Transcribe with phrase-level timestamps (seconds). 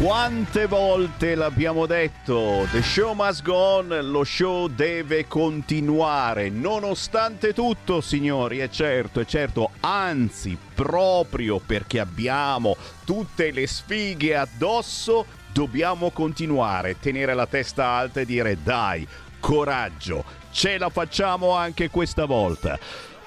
[0.00, 2.68] Quante volte l'abbiamo detto?
[2.70, 9.24] The show must go on, lo show deve continuare, nonostante tutto, signori, è certo, è
[9.24, 18.20] certo, anzi, proprio perché abbiamo tutte le sfighe addosso, dobbiamo continuare, tenere la testa alta
[18.20, 19.04] e dire dai,
[19.40, 22.78] coraggio, ce la facciamo anche questa volta.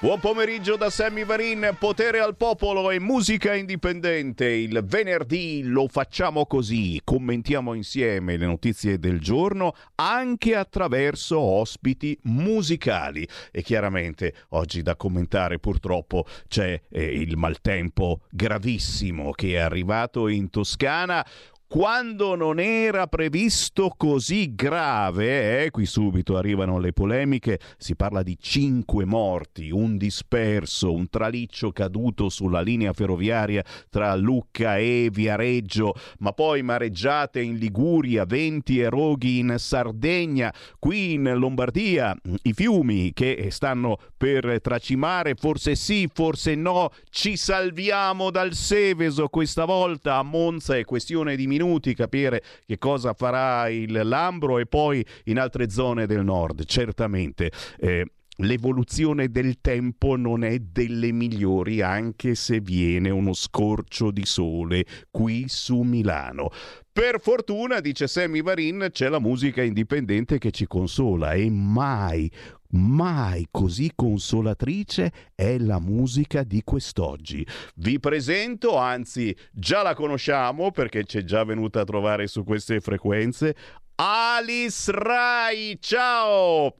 [0.02, 4.46] Buon pomeriggio da Sammy Varin, potere al popolo e musica indipendente.
[4.46, 13.24] Il venerdì lo facciamo così, commentiamo insieme le notizie del giorno anche attraverso ospiti musicali.
[13.52, 20.50] E chiaramente oggi da commentare purtroppo c'è eh, il maltempo gravissimo che è arrivato in
[20.50, 21.24] Toscana
[21.72, 28.36] quando non era previsto così grave, eh, qui subito arrivano le polemiche, si parla di
[28.38, 36.32] cinque morti, un disperso, un traliccio caduto sulla linea ferroviaria tra Lucca e Viareggio, ma
[36.32, 43.48] poi mareggiate in Liguria, venti e roghi in Sardegna, qui in Lombardia i fiumi che
[43.50, 50.76] stanno per tracimare, forse sì, forse no, ci salviamo dal Seveso questa volta, a Monza
[50.76, 51.60] è questione di minuti
[51.94, 57.50] capire che cosa farà il Lambro e poi in altre zone del nord, certamente.
[57.78, 64.86] Eh, L'evoluzione del tempo non è delle migliori anche se viene uno scorcio di sole
[65.10, 66.48] qui su Milano.
[66.90, 72.30] Per fortuna, dice Sammy Varin, c'è la musica indipendente che ci consola e mai,
[72.72, 77.46] mai così consolatrice è la musica di quest'oggi.
[77.76, 83.54] Vi presento, anzi già la conosciamo perché c'è già venuta a trovare su queste frequenze,
[83.96, 85.78] Alice Rai.
[85.80, 86.76] Ciao!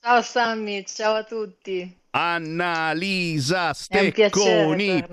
[0.00, 2.02] Ciao Sammy, ciao a tutti.
[2.10, 5.04] Annalisa Stecconi.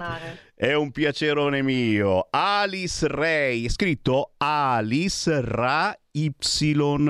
[0.61, 2.27] È un piacerone mio.
[2.29, 6.31] Alice Ray, scritto Alice Ra Y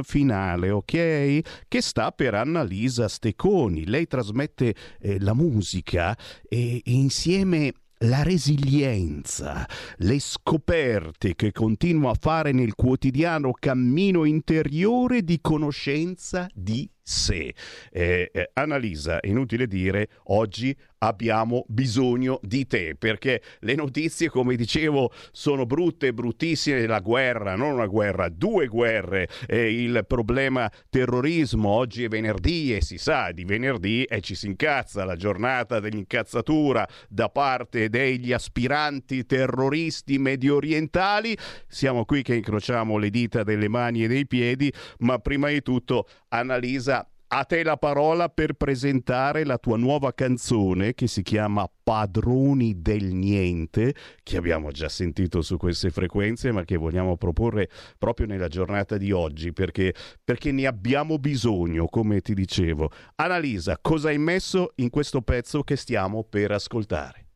[0.04, 1.40] finale, ok?
[1.68, 3.88] Che sta per Annalisa Stecconi.
[3.88, 6.18] Lei trasmette eh, la musica
[6.48, 7.74] e, e insieme
[8.04, 16.90] la resilienza, le scoperte che continua a fare nel quotidiano cammino interiore di conoscenza di
[17.12, 17.54] sé.
[17.92, 25.12] Eh, eh, Annalisa, inutile dire, oggi abbiamo bisogno di te perché le notizie, come dicevo,
[25.32, 26.86] sono brutte, bruttissime.
[26.86, 29.28] La guerra, non una guerra, due guerre.
[29.48, 31.70] Eh, il problema terrorismo.
[31.70, 36.88] Oggi è venerdì e si sa di venerdì e ci si incazza la giornata dell'incazzatura
[37.10, 41.36] da parte degli aspiranti terroristi medio orientali.
[41.68, 46.08] Siamo qui che incrociamo le dita delle mani e dei piedi, ma prima di tutto,
[46.30, 47.01] Annalisa,
[47.34, 53.06] a te la parola per presentare la tua nuova canzone che si chiama Padroni del
[53.14, 58.98] Niente, che abbiamo già sentito su queste frequenze, ma che vogliamo proporre proprio nella giornata
[58.98, 62.92] di oggi, perché, perché ne abbiamo bisogno, come ti dicevo.
[63.16, 67.28] Annalisa, cosa hai messo in questo pezzo che stiamo per ascoltare?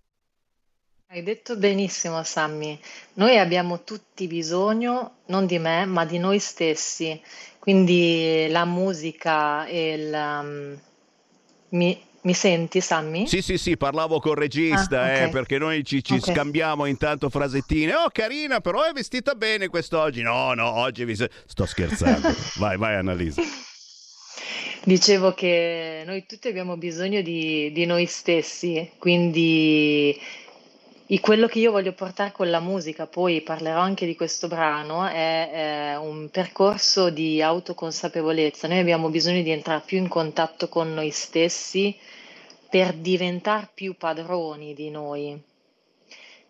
[1.08, 2.78] Hai detto benissimo, Sammy.
[3.14, 7.22] Noi abbiamo tutti bisogno, non di me, ma di noi stessi.
[7.66, 10.14] Quindi la musica e il...
[10.14, 10.80] um,
[11.70, 13.26] mi, mi senti, Sammy?
[13.26, 15.30] Sì, sì, sì, parlavo col regista, Ah, eh, ok.
[15.32, 16.32] perché noi ci, ci Ok.
[16.32, 17.96] scambiamo intanto frasettine.
[17.96, 20.22] Oh, carina, però è vestita bene quest'oggi.
[20.22, 21.16] No, no, oggi vi...
[21.16, 22.30] Sto scherzando.
[22.58, 23.42] vai, vai, Annalisa.
[24.84, 30.16] Dicevo che noi tutti abbiamo bisogno di, di noi stessi, quindi
[31.08, 35.06] i- quello che io voglio portare con la musica, poi parlerò anche di questo brano,
[35.06, 38.68] è, eh, un percorso di autoconsapevolezza.
[38.68, 41.96] Noi abbiamo bisogno di entrare più in contatto con noi stessi
[42.70, 45.40] per diventare più padroni di noi,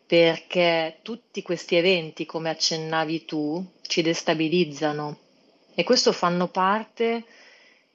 [0.07, 5.17] perché tutti questi eventi, come accennavi tu, ci destabilizzano
[5.75, 7.25] e questo fanno parte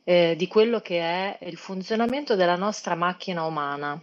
[0.04, 4.00] eh, di quello che è il funzionamento della nostra macchina umana.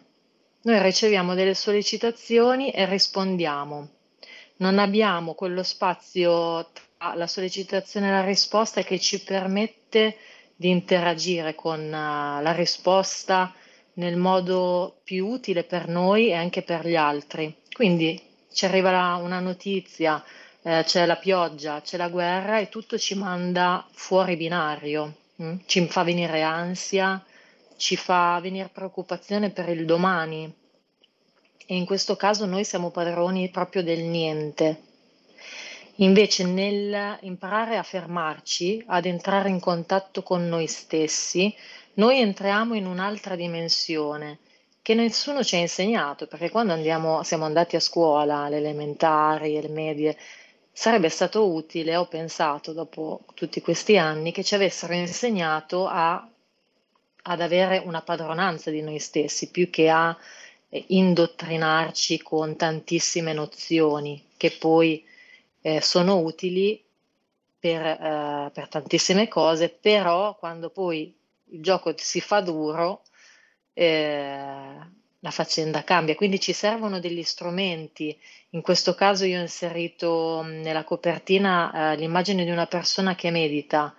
[0.68, 3.88] Noi riceviamo delle sollecitazioni e rispondiamo.
[4.58, 10.18] Non abbiamo quello spazio tra la sollecitazione e la risposta che ci permette
[10.54, 13.54] di interagire con uh, la risposta
[13.94, 17.56] nel modo più utile per noi e anche per gli altri.
[17.72, 18.22] Quindi
[18.52, 20.22] ci arriva una notizia,
[20.64, 25.46] eh, c'è la pioggia, c'è la guerra e tutto ci manda fuori binario, mh?
[25.46, 25.56] Mm?
[25.66, 27.24] ci fa venire ansia,
[27.78, 30.57] ci fa venire preoccupazione per il domani
[31.68, 34.82] e in questo caso noi siamo padroni proprio del niente.
[35.96, 41.54] Invece nel imparare a fermarci, ad entrare in contatto con noi stessi,
[41.96, 44.40] noi entriamo in un'altra dimensione
[44.82, 49.68] che nessuno ci ha insegnato, perché quando andiamo, siamo andati a scuola, alle elementari, alle
[49.68, 50.18] medie,
[50.72, 56.26] sarebbe stato utile, ho pensato dopo tutti questi anni, che ci avessero insegnato a,
[57.24, 60.16] ad avere una padronanza di noi stessi, più che a
[60.70, 65.06] indottrinarci con tantissime nozioni che poi
[65.62, 66.84] eh, sono utili
[67.60, 71.14] per, eh, per, tantissime cose, però quando poi
[71.52, 73.04] il gioco si fa duro,
[73.74, 76.16] eh, la faccenda cambia.
[76.16, 78.18] Quindi ci servono degli strumenti.
[78.52, 83.96] In questo caso io ho inserito nella copertina eh, l'immagine di una persona che medita.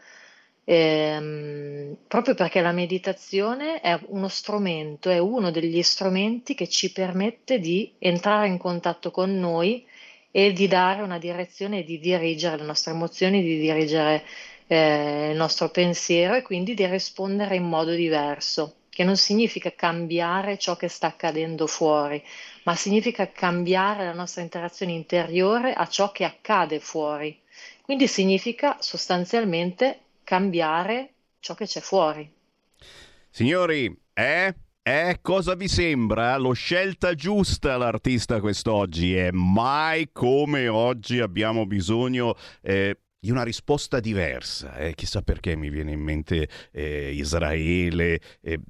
[0.71, 7.59] Ehm, proprio perché la meditazione è uno strumento, è uno degli strumenti che ci permette
[7.59, 9.87] di entrare in contatto con noi
[10.31, 14.23] e di dare una direzione, di dirigere le nostre emozioni, di dirigere
[14.67, 20.59] eh, il nostro pensiero e quindi di rispondere in modo diverso, che non significa cambiare
[20.59, 22.23] ciò che sta accadendo fuori,
[22.65, 27.41] ma significa cambiare la nostra interazione interiore a ciò che accade fuori.
[27.81, 32.31] Quindi significa sostanzialmente cambiare ciò che c'è fuori.
[33.31, 34.55] Signori, eh?
[34.83, 36.37] Eh, cosa vi sembra?
[36.37, 44.01] L'ho scelta giusta l'artista quest'oggi e mai come oggi abbiamo bisogno eh, di una risposta
[44.01, 44.77] diversa.
[44.77, 48.21] Eh, chissà perché mi viene in mente eh, Israele.
[48.43, 48.61] Eh,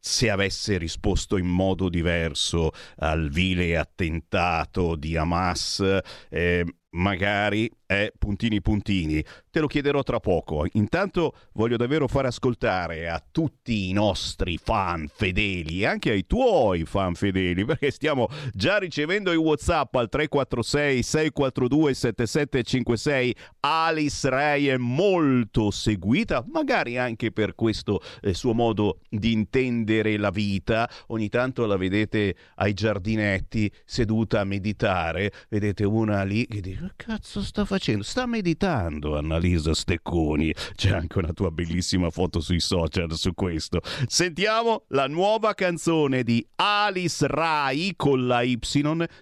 [0.00, 6.00] se avesse risposto in modo diverso al vile attentato di Hamas,
[6.30, 9.24] eh, magari è puntini puntini.
[9.50, 10.66] Te lo chiederò tra poco.
[10.72, 16.84] Intanto voglio davvero far ascoltare a tutti i nostri fan fedeli e anche ai tuoi
[16.84, 23.36] fan fedeli, perché stiamo già ricevendo i WhatsApp al 346 642 7756.
[23.60, 30.30] Alice Ray è molto seguita, magari anche per questo eh, suo modo di intendere la
[30.30, 30.90] vita.
[31.08, 37.42] Ogni tanto la vedete ai giardinetti seduta a meditare, vedete una lì che dice: Cazzo,
[37.42, 38.02] sta facendo facendo?
[38.02, 40.52] Sta meditando, Annalisa Stecconi.
[40.74, 43.80] C'è anche una tua bellissima foto sui social su questo.
[44.06, 48.58] Sentiamo la nuova canzone di Alice Rai con la Y,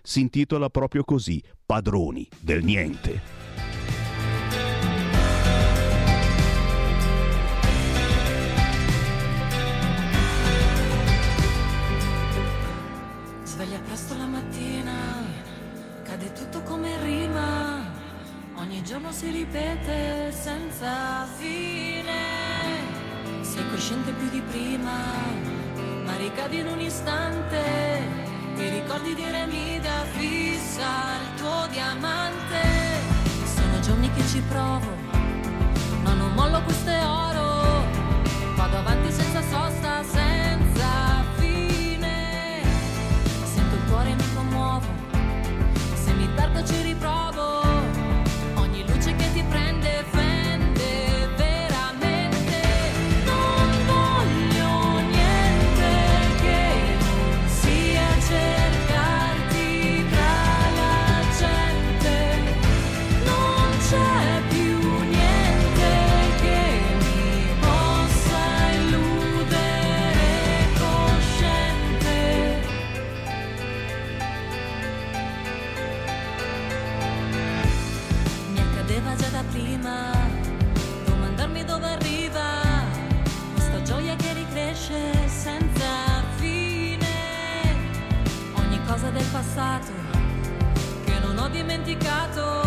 [0.03, 3.44] si intitola proprio così, Padroni del Niente.
[18.94, 22.12] Giorno si ripete senza fine.
[23.41, 24.93] Sei cosciente più di prima,
[26.05, 27.61] ma ricadi in un istante.
[28.55, 32.62] Ti ricordi di Remida fissa il tuo diamante.
[33.56, 34.87] Sono giorni che ci provo,
[36.05, 37.82] ma non mollo questo è oro.
[38.54, 42.62] Vado avanti senza sosta, senza fine.
[43.42, 44.87] Sento il cuore mi commuovo,
[45.95, 47.24] se mi perdo ci riprovo.
[89.64, 89.92] Passato
[91.04, 92.62] che non ho dimenticato.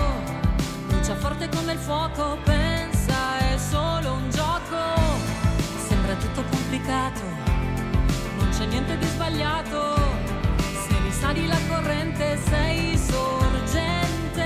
[0.88, 4.78] Brucia forte come il fuoco, pensa è solo un gioco.
[5.88, 7.22] Sembra tutto complicato,
[8.40, 9.96] non c'è niente di sbagliato.
[10.88, 14.46] Se risali la corrente sei sorgente.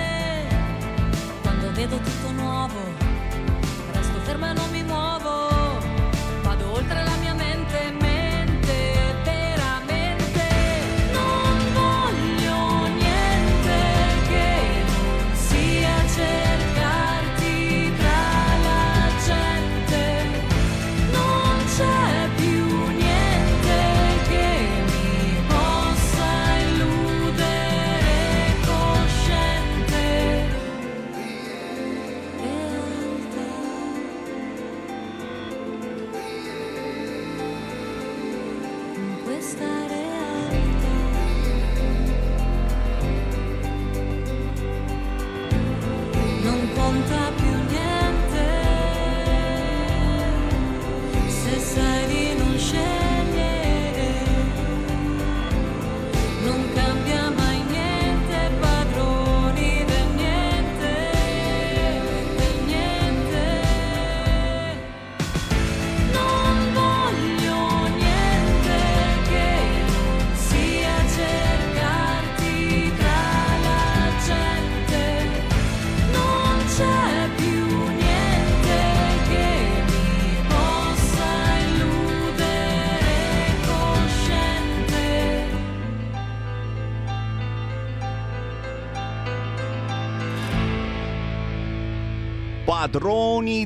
[1.42, 2.80] Quando vedo tutto nuovo,
[3.94, 4.91] resto ferma e non mi muovo.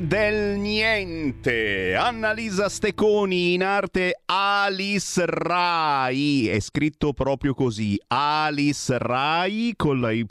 [0.02, 1.94] Del niente.
[1.94, 6.48] Annalisa Steconi in arte Alice Rai.
[6.48, 7.98] È scritto proprio così.
[8.08, 10.26] Alice Rai con la Y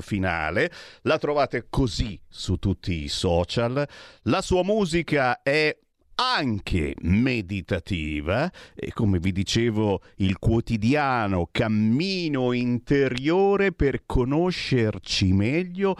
[0.00, 0.70] finale.
[1.02, 3.88] La trovate così su tutti i social.
[4.22, 5.76] La sua musica è
[6.20, 15.96] anche meditativa e come vi dicevo il quotidiano cammino interiore per conoscerci meglio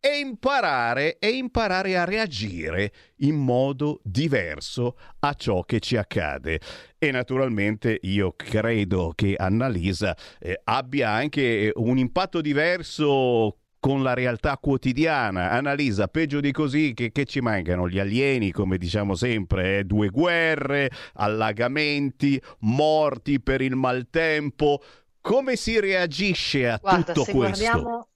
[0.00, 6.60] e imparare, e imparare a reagire in modo diverso a ciò che ci accade.
[6.98, 14.58] E naturalmente io credo che Annalisa eh, abbia anche un impatto diverso con la realtà
[14.58, 15.50] quotidiana.
[15.50, 17.88] Annalisa, peggio di così, che, che ci mancano?
[17.88, 19.84] Gli alieni, come diciamo sempre, eh?
[19.84, 24.82] due guerre, allagamenti, morti per il maltempo.
[25.22, 27.36] Come si reagisce a Guarda, tutto questo?
[27.36, 28.08] guardiamo,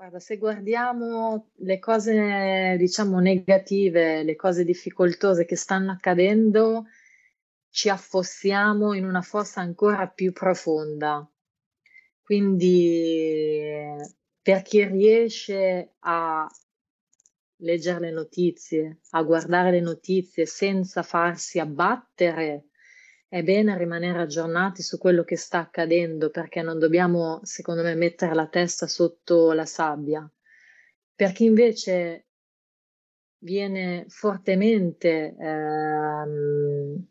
[0.00, 6.86] guarda, se guardiamo le cose, diciamo, negative, le cose difficoltose che stanno accadendo,
[7.68, 11.30] ci affossiamo in una fossa ancora più profonda.
[12.22, 13.60] Quindi
[14.40, 16.48] per chi riesce a
[17.56, 22.69] leggere le notizie, a guardare le notizie senza farsi abbattere,
[23.30, 28.34] è bene rimanere aggiornati su quello che sta accadendo perché non dobbiamo, secondo me, mettere
[28.34, 30.28] la testa sotto la sabbia.
[31.14, 32.26] Per chi invece
[33.38, 37.06] viene fortemente ehm,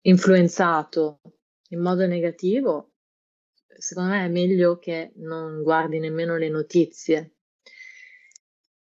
[0.00, 1.20] influenzato
[1.68, 2.94] in modo negativo,
[3.76, 7.35] secondo me è meglio che non guardi nemmeno le notizie.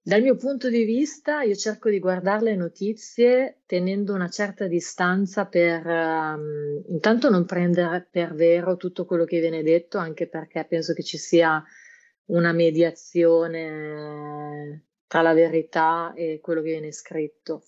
[0.02, 5.46] Dal mio punto di vista, io cerco di guardare le notizie tenendo una certa distanza
[5.46, 10.94] per um, intanto non prendere per vero tutto quello che viene detto, anche perché penso
[10.94, 11.62] che ci sia
[12.28, 13.66] una mediazione
[15.06, 17.64] tra la verità e quello che viene scritto.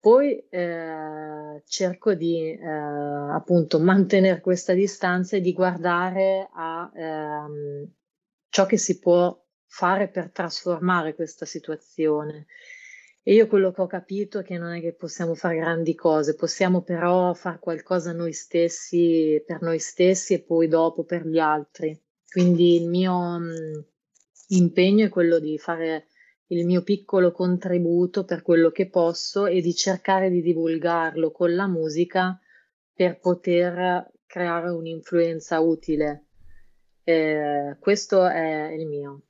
[0.00, 7.92] Poi eh, cerco di eh, appunto mantenere questa distanza e di guardare a ehm,
[8.48, 9.41] ciò che si può
[9.74, 12.44] fare per trasformare questa situazione.
[13.22, 16.34] E io quello che ho capito è che non è che possiamo fare grandi cose,
[16.34, 21.98] possiamo però fare qualcosa noi stessi, per noi stessi e poi dopo per gli altri.
[22.30, 23.84] Quindi il mio mh,
[24.48, 26.08] impegno è quello di fare
[26.48, 31.66] il mio piccolo contributo per quello che posso e di cercare di divulgarlo con la
[31.66, 32.38] musica
[32.92, 36.26] per poter creare un'influenza utile.
[37.04, 39.22] Eh, questo è il mio.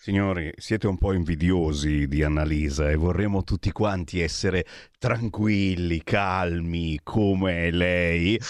[0.00, 4.64] Signori, siete un po' invidiosi di Annalisa e vorremmo tutti quanti essere
[4.98, 8.40] tranquilli, calmi come lei.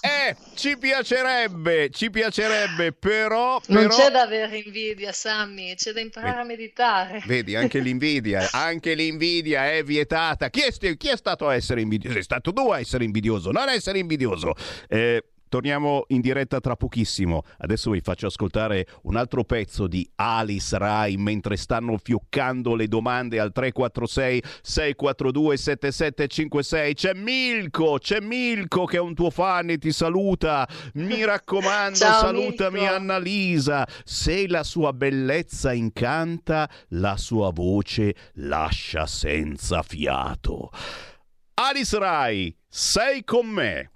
[0.00, 3.80] Eh, ci piacerebbe, ci piacerebbe, però, però...
[3.80, 7.22] Non c'è da avere invidia, Sammy, c'è da imparare a meditare.
[7.26, 10.50] Vedi, anche l'invidia, anche l'invidia è vietata.
[10.50, 12.14] Chi è, chi è stato a essere invidioso?
[12.14, 14.54] Sei stato tu a essere invidioso, non essere invidioso.
[14.88, 17.42] Eh, Torniamo in diretta tra pochissimo.
[17.58, 23.40] Adesso vi faccio ascoltare un altro pezzo di Alice Rai mentre stanno fioccando le domande
[23.40, 26.94] al 346 642 7756.
[26.94, 30.68] C'è Milko, c'è Milko che è un tuo fan e ti saluta.
[30.94, 32.94] Mi raccomando, Ciao, salutami Milko.
[32.94, 33.86] Annalisa.
[34.04, 40.70] Se la sua bellezza incanta, la sua voce lascia senza fiato.
[41.54, 43.90] Alice Rai, sei con me.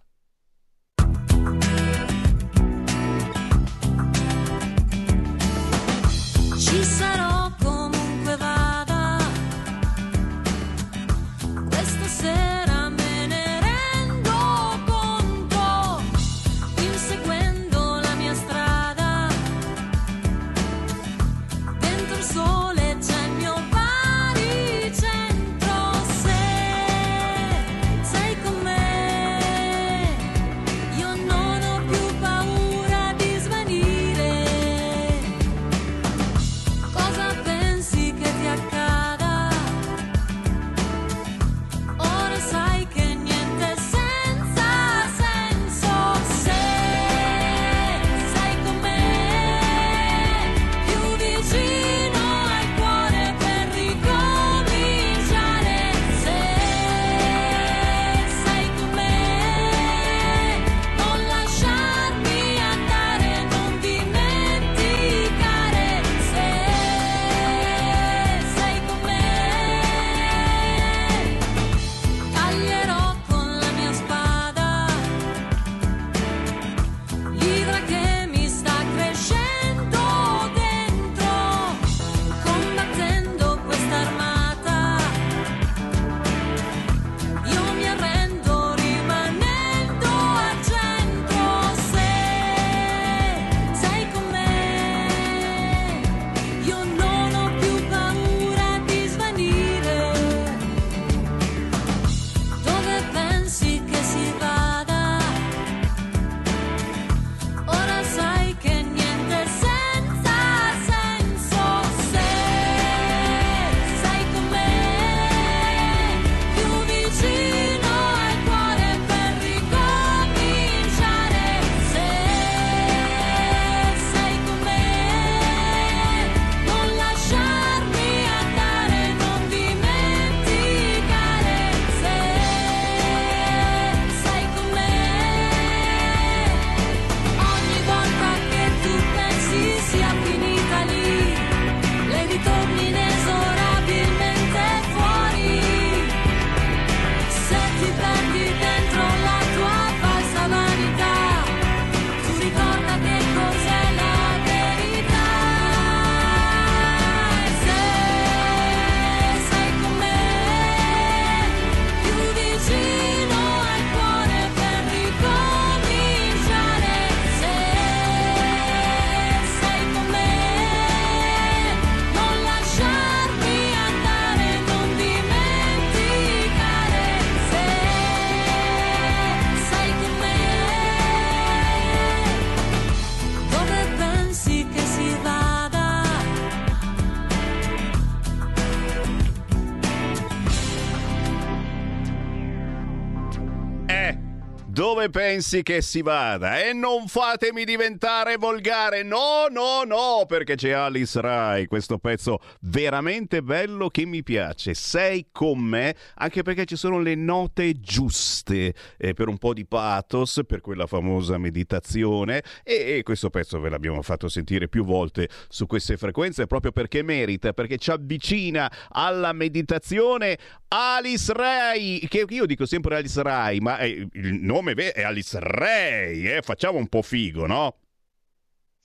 [195.03, 196.63] Dove pensi che si vada?
[196.63, 203.43] E non fatemi diventare volgare, no, no, no, perché c'è Alice Rai, questo pezzo veramente
[203.43, 204.75] bello che mi piace.
[204.75, 209.67] Sei con me, anche perché ci sono le note giuste eh, per un po' di
[209.67, 215.29] pathos, per quella famosa meditazione e, e questo pezzo ve l'abbiamo fatto sentire più volte
[215.49, 220.39] su queste frequenze proprio perché merita, perché ci avvicina alla meditazione
[220.69, 226.27] Alice Rai, che io dico sempre Alice Rai, ma è, il nome è Alice Ray,
[226.27, 226.43] eh?
[226.43, 227.77] facciamo un po' figo, no?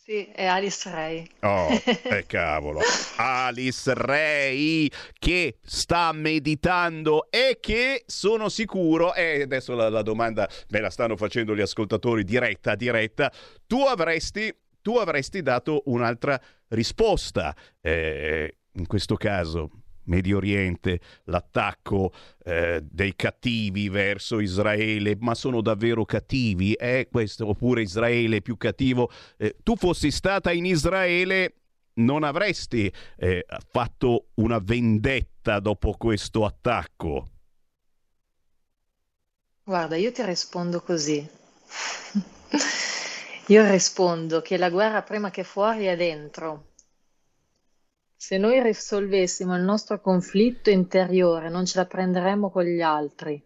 [0.07, 1.27] Sì, è Alice Ray.
[1.41, 2.79] Oh, eh, cavolo.
[3.17, 4.89] Alice Ray
[5.19, 11.17] che sta meditando e che sono sicuro, e adesso la, la domanda me la stanno
[11.17, 13.29] facendo gli ascoltatori diretta, diretta,
[13.65, 16.39] tu avresti, tu avresti dato un'altra
[16.69, 17.53] risposta.
[17.81, 19.69] Eh, in questo caso,
[20.07, 22.11] Medio Oriente, l'attacco
[22.43, 26.73] eh, dei cattivi verso Israele, ma sono davvero cattivi?
[26.73, 27.47] È questo?
[27.47, 29.09] Oppure Israele più cattivo?
[29.37, 31.53] Eh, tu fossi stata in Israele,
[31.95, 37.29] non avresti eh, fatto una vendetta dopo questo attacco?
[39.63, 41.27] Guarda, io ti rispondo così.
[43.47, 46.66] io rispondo che la guerra prima che fuori è dentro
[48.27, 53.41] se noi risolvessimo il nostro conflitto interiore, non ce la prenderemmo con gli altri.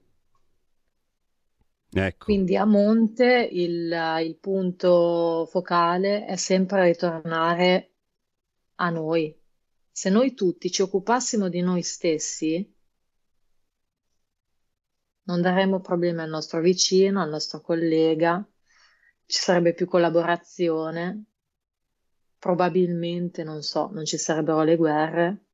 [1.92, 2.26] Ecco.
[2.26, 7.92] Quindi a monte il, il punto focale è sempre ritornare
[8.78, 9.40] a noi.
[9.92, 12.76] Se noi tutti ci occupassimo di noi stessi,
[15.26, 18.44] non daremmo problemi al nostro vicino, al nostro collega,
[19.28, 21.26] ci sarebbe più collaborazione,
[22.42, 25.46] probabilmente, non so, non ci sarebbero le guerre.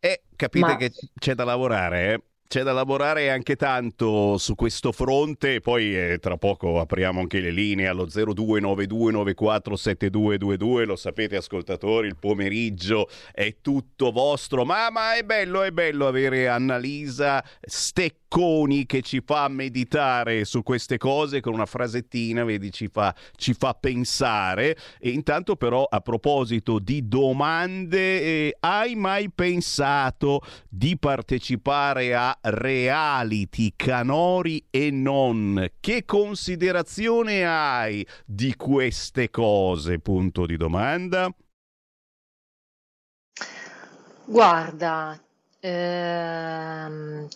[0.00, 0.76] E capite Ma...
[0.76, 2.22] che c'è da lavorare, eh?
[2.48, 7.50] C'è da lavorare anche tanto su questo fronte, poi eh, tra poco apriamo anche le
[7.50, 15.62] linee allo 0292947222, lo sapete ascoltatori, il pomeriggio è tutto vostro, ma, ma è bello,
[15.62, 21.64] è bello avere Annalisa Stecco Bocconi che ci fa meditare su queste cose con una
[21.64, 24.76] frasettina, vedi, ci fa, ci fa pensare.
[25.00, 33.74] E intanto però a proposito di domande, eh, hai mai pensato di partecipare a reality
[33.76, 35.68] canori e non?
[35.80, 39.98] Che considerazione hai di queste cose?
[39.98, 41.32] Punto di domanda.
[44.24, 45.18] Guarda,
[45.60, 47.28] ehm,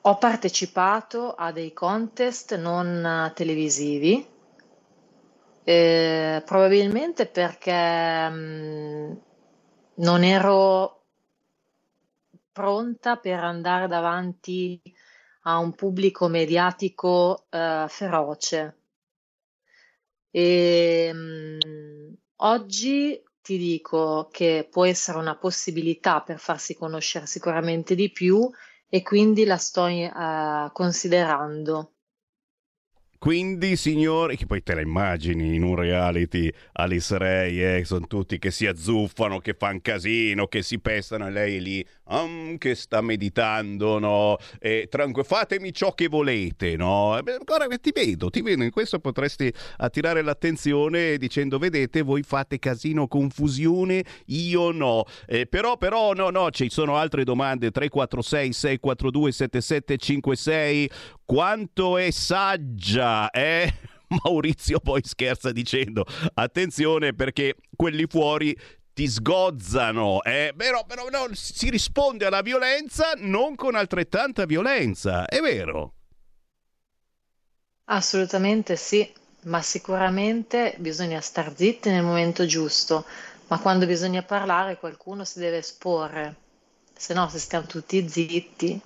[0.00, 4.26] ho partecipato a dei contest non televisivi,
[5.64, 9.12] eh, probabilmente perché mh, mm,
[9.96, 10.97] non ero
[12.58, 14.82] pronta per andare davanti
[15.42, 18.76] a un pubblico mediatico eh, feroce.
[20.28, 27.94] E, mh, mm, oggi ti dico che può essere una possibilità per farsi conoscere sicuramente
[27.94, 28.50] di più
[28.88, 31.92] e quindi la sto uh, considerando.
[33.18, 38.38] Quindi, signori, che poi te la immagini in un reality Alice Ray, eh, sono tutti
[38.38, 43.00] che si azzuffano, che fanno casino, che si pestano e lei lì um, che sta
[43.00, 44.36] meditando, no?
[44.58, 47.18] E tranqu- fatemi ciò che volete, no?
[47.44, 53.08] Guarda, ti vedo, ti vedo, in questo potresti attirare l'attenzione dicendo, vedete, voi fate casino,
[53.08, 55.04] confusione, io no.
[55.26, 60.90] Eh, però, però, no, no, ci sono altre domande, 346 642 7756,
[61.24, 63.72] quanto è saggia, eh?
[64.24, 68.56] Maurizio poi scherza dicendo attenzione perché quelli fuori
[68.98, 70.52] ti sgozzano, eh?
[70.56, 75.92] però, però no, si risponde alla violenza non con altrettanta violenza, è vero?
[77.84, 79.08] Assolutamente sì,
[79.42, 83.04] ma sicuramente bisogna star zitti nel momento giusto,
[83.46, 86.34] ma quando bisogna parlare qualcuno si deve esporre,
[86.92, 88.80] se no se stiamo tutti zitti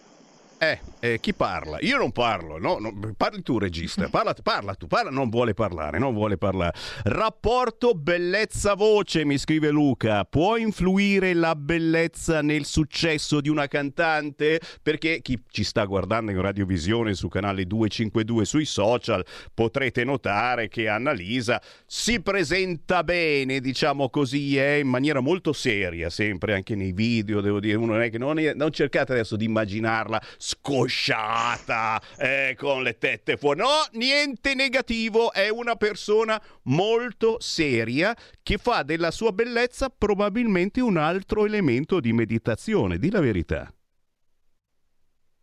[0.63, 1.79] eh, eh, chi parla?
[1.81, 2.79] Io non parlo, no?
[2.79, 6.79] no parli tu regista, parla, parla, tu, parla, non vuole parlare, non vuole parlare.
[7.03, 14.61] Rapporto bellezza-voce, mi scrive Luca, può influire la bellezza nel successo di una cantante?
[14.81, 20.87] Perché chi ci sta guardando in radiovisione su canale 252 sui social potrete notare che
[20.87, 27.41] Annalisa si presenta bene, diciamo così, eh, in maniera molto seria, sempre anche nei video,
[27.41, 30.21] devo dire, uno non è che non, è, non cercate adesso di immaginarla
[30.53, 33.61] scosciata, eh, con le tette fuori.
[33.61, 40.97] No, niente negativo, è una persona molto seria che fa della sua bellezza probabilmente un
[40.97, 43.73] altro elemento di meditazione, di la verità.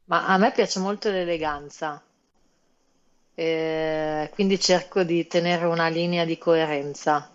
[0.05, 2.01] Ma a me piace molto l'eleganza,
[3.35, 7.31] eh, quindi cerco di tenere una linea di coerenza.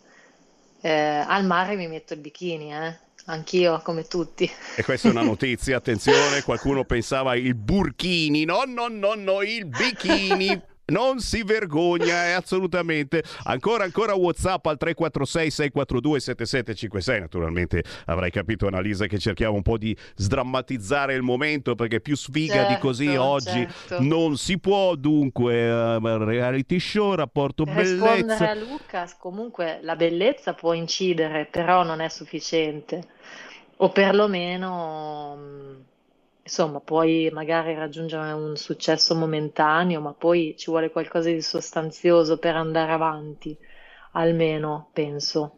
[0.80, 2.98] Eh, al mare mi metto il bikini, eh.
[3.26, 4.50] Anch'io, come tutti.
[4.76, 9.64] E questa è una notizia, attenzione, qualcuno pensava il burkini, no, no, no, no, il
[9.66, 10.72] bikini.
[10.86, 13.22] Non si vergogna, è assolutamente.
[13.44, 17.20] Ancora, ancora WhatsApp al 346 642 7756.
[17.20, 22.54] Naturalmente avrai capito, Annalisa, che cerchiamo un po' di sdrammatizzare il momento perché più sfiga
[22.54, 24.02] certo, di così oggi certo.
[24.02, 24.94] non si può.
[24.94, 28.50] Dunque, uh, reality show, rapporto Rispondere bellezza.
[28.50, 33.02] a Lucas, comunque la bellezza può incidere, però non è sufficiente.
[33.78, 35.74] O perlomeno mm,
[36.46, 42.54] Insomma, puoi magari raggiungere un successo momentaneo, ma poi ci vuole qualcosa di sostanzioso per
[42.56, 43.58] andare avanti,
[44.12, 45.54] almeno penso.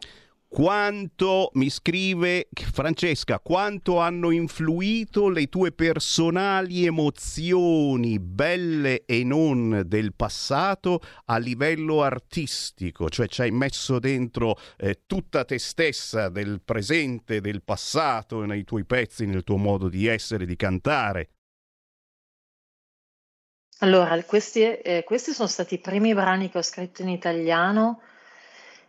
[0.57, 10.15] Quanto, mi scrive Francesca, quanto hanno influito le tue personali emozioni, belle e non del
[10.15, 13.07] passato, a livello artistico?
[13.07, 18.83] Cioè ci hai messo dentro eh, tutta te stessa del presente, del passato, nei tuoi
[18.83, 21.29] pezzi, nel tuo modo di essere, di cantare?
[23.81, 28.01] Allora, questi, eh, questi sono stati i primi brani che ho scritto in italiano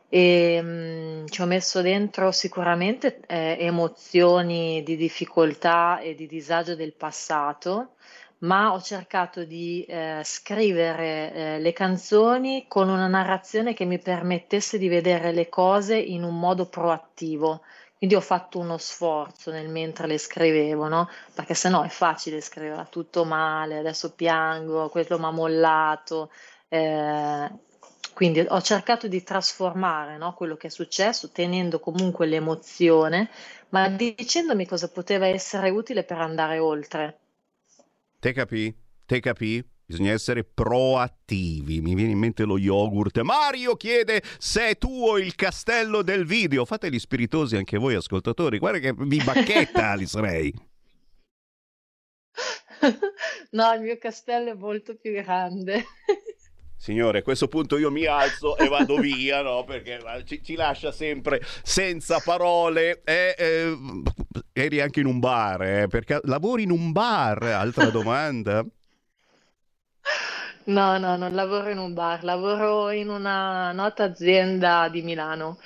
[0.09, 6.75] e mh, mm, ci ho messo dentro sicuramente eh, emozioni di difficoltà e di disagio
[6.75, 7.95] del passato,
[8.39, 14.79] ma ho cercato di eh, scrivere eh, le canzoni con una narrazione che mi permettesse
[14.79, 17.63] di vedere le cose in un modo proattivo.
[17.99, 21.09] Quindi ho fatto uno sforzo nel mentre le scrivevo, no?
[21.35, 26.31] Perché sennò è facile scrivere tutto male, adesso piango, quello mi ha mollato.
[26.69, 27.51] Eh,
[28.19, 33.31] quindi ho cercato di trasformare no, quello che è successo, tenendo comunque l'emozione,
[33.69, 37.21] ma dicendomi cosa poteva essere utile per andare oltre.
[38.19, 38.77] Te capì?
[39.07, 39.65] Te capì?
[39.87, 41.81] Bisogna essere proattivi.
[41.81, 43.21] Mi viene in mente lo yogurt.
[43.21, 46.65] Mario chiede se è tuo il castello del video.
[46.65, 48.59] Fate gli spiritosi anche voi, ascoltatori.
[48.59, 50.53] Guarda che vi bacchetta, Alice Ray.
[53.51, 55.85] No, il mio castello è molto più grande.
[56.81, 59.65] Signore, a questo punto io mi alzo e vado via, no?
[59.65, 63.03] Perché ci, ci lascia sempre senza parole.
[63.05, 63.77] Eh, eh,
[64.53, 65.87] eri anche in un bar, eh?
[65.89, 67.43] Perché lavori in un bar?
[67.43, 68.65] Altra domanda.
[70.65, 75.59] No, no, non lavoro in un bar, lavoro in una nota azienda di Milano,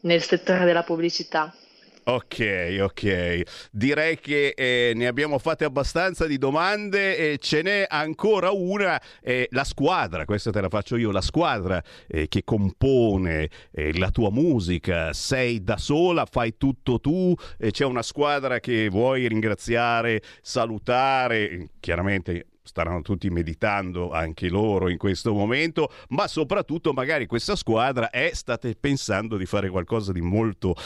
[0.00, 1.54] nel settore della pubblicità.
[2.02, 3.42] Ok, ok.
[3.70, 9.00] Direi che eh, ne abbiamo fatte abbastanza di domande e ce n'è ancora una.
[9.20, 14.10] Eh, la squadra, questa te la faccio io, la squadra eh, che compone eh, la
[14.10, 15.12] tua musica.
[15.12, 17.34] Sei da sola, fai tutto tu,
[17.70, 25.32] c'è una squadra che vuoi ringraziare, salutare, chiaramente staranno tutti meditando anche loro in questo
[25.32, 30.76] momento, ma soprattutto magari questa squadra è state pensando di fare qualcosa di molto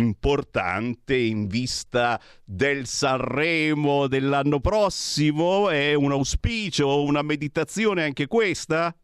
[0.00, 5.70] importante in vista del Sanremo dell'anno prossimo?
[5.70, 8.94] È un auspicio, una meditazione anche questa?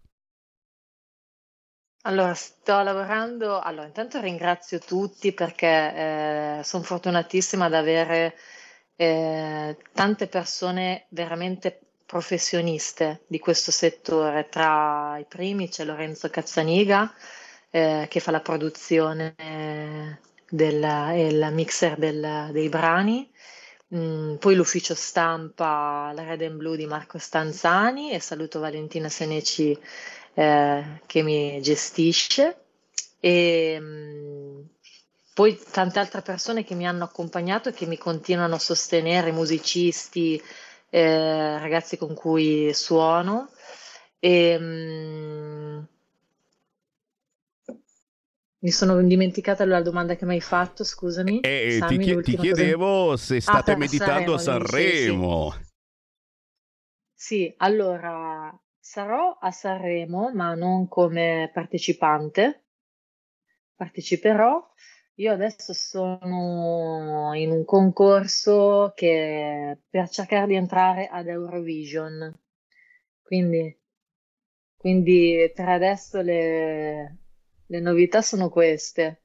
[2.02, 3.58] Allora, sto lavorando.
[3.58, 8.36] Allora, intanto ringrazio tutti perché eh, sono fortunatissima ad avere
[8.96, 14.48] eh, tante persone veramente professioniste di questo settore.
[14.48, 17.12] Tra i primi c'è Lorenzo Cazzaniga
[17.70, 19.34] eh, che fa la produzione
[20.48, 23.30] del, e il mixer del, dei brani,
[23.94, 29.78] mm, poi l'ufficio stampa La Red and Blue di Marco Stanzani e saluto Valentina Seneci
[30.34, 32.56] eh, che mi gestisce
[33.20, 34.60] e mm,
[35.34, 40.42] poi tante altre persone che mi hanno accompagnato e che mi continuano a sostenere, musicisti,
[40.88, 43.50] eh, ragazzi con cui suono.
[44.18, 45.78] E, mm,
[48.66, 51.38] mi sono dimenticata la domanda che mi hai fatto, scusami.
[51.38, 53.24] Eh, Sammy, ti, ti, chiedevo cosa...
[53.24, 55.52] se ah, state ah, meditando a Sanremo.
[55.52, 55.64] Sì, sì.
[57.14, 62.64] sì, allora sarò a Sanremo, ma non come partecipante.
[63.76, 64.60] Parteciperò.
[65.18, 72.36] Io adesso sono in un concorso che per cercare di entrare ad Eurovision.
[73.22, 73.80] Quindi,
[74.76, 77.25] quindi per adesso le,
[77.66, 79.22] le novità sono queste.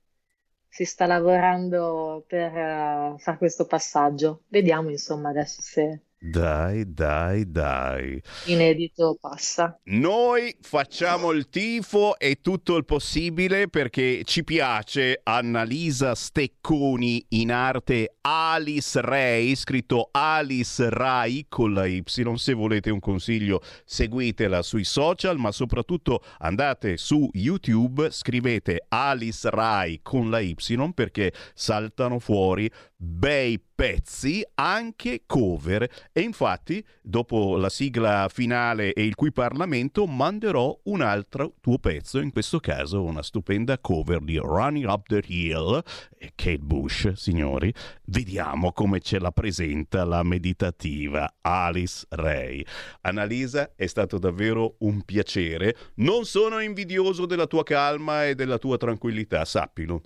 [0.67, 4.43] Si sta lavorando per uh, fare questo passaggio.
[4.47, 8.21] Vediamo insomma adesso se, Dai, dai, dai.
[8.45, 9.79] Inedito passa.
[9.85, 18.17] Noi facciamo il tifo e tutto il possibile perché ci piace Annalisa Stecconi in arte
[18.21, 22.03] Alice Ray, scritto Alice Rai con la Y.
[22.05, 30.01] Se volete un consiglio seguitela sui social, ma soprattutto andate su YouTube, scrivete Alice Rai
[30.03, 30.55] con la Y
[30.93, 35.89] perché saltano fuori bei pezzi, anche cover.
[36.11, 42.19] E infatti, dopo la sigla finale e il cui Parlamento, manderò un altro tuo pezzo,
[42.19, 45.81] in questo caso una stupenda cover di Running Up the Hill,
[46.15, 47.73] e Kate Bush, signori.
[48.05, 52.63] Vediamo come ce la presenta la meditativa Alice Ray.
[53.01, 55.75] Annalisa, è stato davvero un piacere.
[55.95, 60.03] Non sono invidioso della tua calma e della tua tranquillità, sappilo.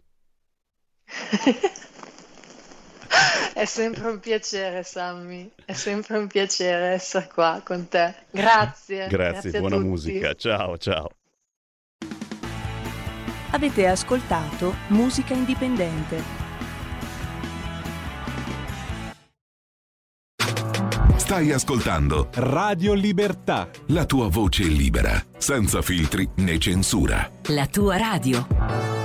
[3.53, 5.49] È sempre un piacere, Sammy.
[5.63, 8.13] È sempre un piacere essere qua con te.
[8.31, 9.07] Grazie.
[9.07, 9.87] Grazie, Grazie buona tutti.
[9.87, 10.33] musica.
[10.33, 11.09] Ciao, ciao.
[13.51, 16.43] Avete ascoltato Musica Indipendente.
[21.15, 23.69] Stai ascoltando Radio Libertà.
[23.87, 27.29] la tua voce libera, senza filtri né censura.
[27.47, 29.04] La tua radio.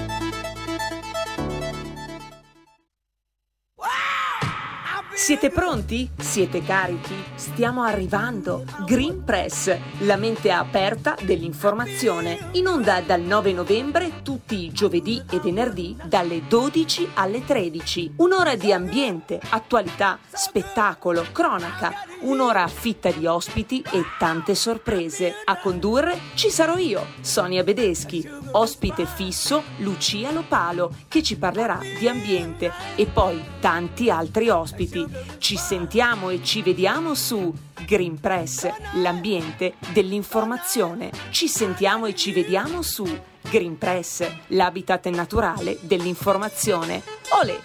[5.21, 6.09] Siete pronti?
[6.17, 7.13] Siete carichi?
[7.35, 8.65] Stiamo arrivando.
[8.87, 12.49] Green Press, la mente aperta dell'informazione.
[12.53, 18.13] In onda dal 9 novembre tutti i giovedì e venerdì dalle 12 alle 13.
[18.15, 21.93] Un'ora di ambiente, attualità, spettacolo, cronaca.
[22.21, 25.35] Un'ora fitta di ospiti e tante sorprese.
[25.45, 28.27] A condurre ci sarò io, Sonia Bedeschi.
[28.53, 32.71] Ospite fisso Lucia Lopalo, che ci parlerà di ambiente.
[32.95, 35.10] E poi tanti altri ospiti.
[35.37, 37.53] Ci sentiamo e ci vediamo su
[37.85, 41.11] Green Press, l'ambiente dell'informazione.
[41.31, 43.05] Ci sentiamo e ci vediamo su
[43.41, 47.03] Green Press, l'habitat naturale dell'informazione.
[47.41, 47.59] Olè!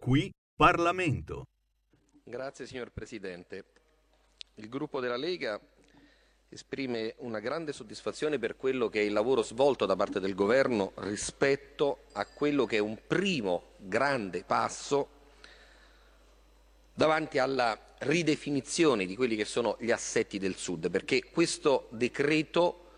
[0.00, 1.44] Qui Parlamento.
[2.24, 3.64] Grazie signor Presidente.
[4.54, 5.60] Il gruppo della Lega
[6.52, 10.92] esprime una grande soddisfazione per quello che è il lavoro svolto da parte del Governo
[10.96, 15.20] rispetto a quello che è un primo grande passo
[16.92, 22.90] davanti alla ridefinizione di quelli che sono gli assetti del Sud, perché questo decreto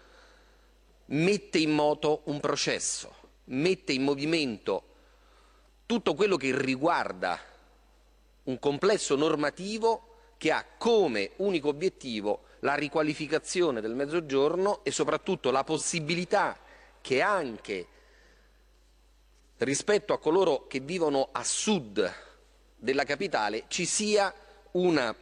[1.06, 3.14] mette in moto un processo,
[3.44, 4.82] mette in movimento
[5.86, 7.38] tutto quello che riguarda
[8.44, 15.64] un complesso normativo che ha come unico obiettivo la riqualificazione del Mezzogiorno e soprattutto la
[15.64, 16.58] possibilità
[17.00, 17.86] che anche
[19.58, 22.12] rispetto a coloro che vivono a sud
[22.76, 24.34] della capitale ci sia
[24.72, 25.14] una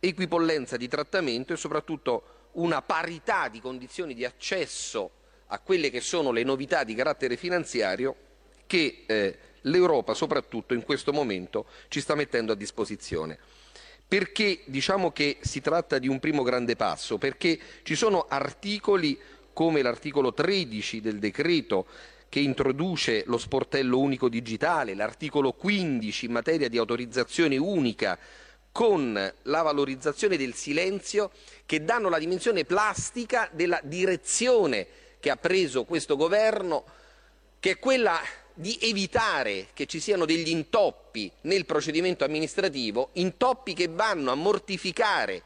[0.00, 5.10] equipollenza di trattamento e soprattutto una parità di condizioni di accesso
[5.46, 8.14] a quelle che sono le novità di carattere finanziario
[8.66, 13.38] che eh, l'Europa soprattutto in questo momento ci sta mettendo a disposizione.
[14.08, 17.18] Perché diciamo che si tratta di un primo grande passo?
[17.18, 19.20] Perché ci sono articoli
[19.52, 21.86] come l'articolo 13 del decreto
[22.30, 28.18] che introduce lo sportello unico digitale, l'articolo 15 in materia di autorizzazione unica
[28.72, 31.30] con la valorizzazione del silenzio
[31.66, 34.86] che danno la dimensione plastica della direzione
[35.20, 36.84] che ha preso questo governo,
[37.60, 38.18] che è quella
[38.58, 45.42] di evitare che ci siano degli intoppi nel procedimento amministrativo, intoppi che vanno a mortificare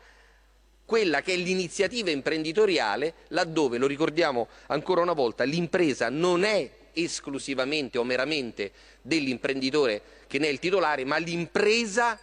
[0.86, 7.98] quella che è l'iniziativa imprenditoriale, laddove, lo ricordiamo ancora una volta, l'impresa non è esclusivamente
[7.98, 8.72] o meramente
[9.02, 12.18] dell'imprenditore che ne è il titolare, ma l'impresa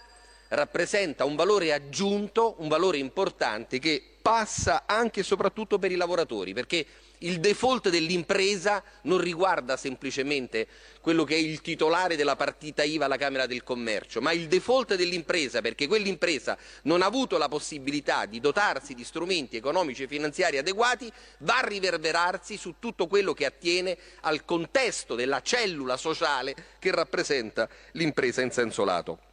[0.47, 6.53] rappresenta un valore aggiunto, un valore importante che passa anche e soprattutto per i lavoratori,
[6.53, 6.85] perché
[7.19, 10.67] il default dell'impresa non riguarda semplicemente
[11.01, 14.95] quello che è il titolare della partita IVA alla Camera del Commercio, ma il default
[14.95, 20.57] dell'impresa, perché quell'impresa non ha avuto la possibilità di dotarsi di strumenti economici e finanziari
[20.57, 26.91] adeguati, va a riverberarsi su tutto quello che attiene al contesto della cellula sociale che
[26.91, 29.28] rappresenta l'impresa in senso lato.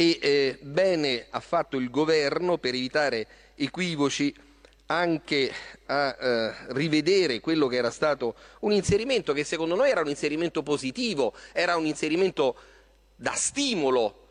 [0.00, 4.32] E eh, bene ha fatto il governo per evitare equivoci
[4.86, 5.52] anche
[5.86, 10.62] a eh, rivedere quello che era stato un inserimento che secondo noi era un inserimento
[10.62, 12.54] positivo, era un inserimento
[13.16, 14.28] da stimolo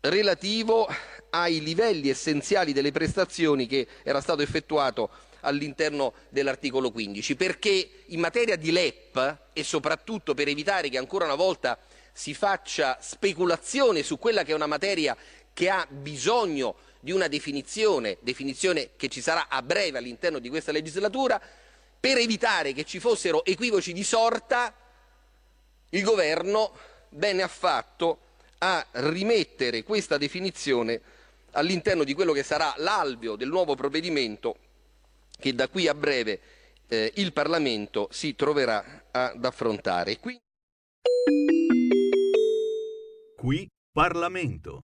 [0.00, 0.88] relativo
[1.30, 5.08] ai livelli essenziali delle prestazioni che era stato effettuato
[5.42, 11.36] all'interno dell'articolo 15, perché in materia di LEP e soprattutto per evitare che ancora una
[11.36, 11.78] volta
[12.18, 15.16] si faccia speculazione su quella che è una materia
[15.52, 20.72] che ha bisogno di una definizione, definizione che ci sarà a breve all'interno di questa
[20.72, 21.40] legislatura,
[22.00, 24.74] per evitare che ci fossero equivoci di sorta,
[25.90, 26.76] il governo
[27.08, 28.18] bene ha fatto
[28.58, 31.00] a rimettere questa definizione
[31.52, 34.56] all'interno di quello che sarà l'alveo del nuovo provvedimento
[35.38, 36.40] che da qui a breve
[36.88, 40.18] eh, il Parlamento si troverà ad affrontare.
[40.18, 40.36] Qui...
[43.40, 44.80] Qui Parlamento.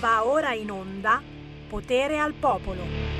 [0.00, 1.22] Va ora in onda
[1.68, 3.19] Potere al Popolo.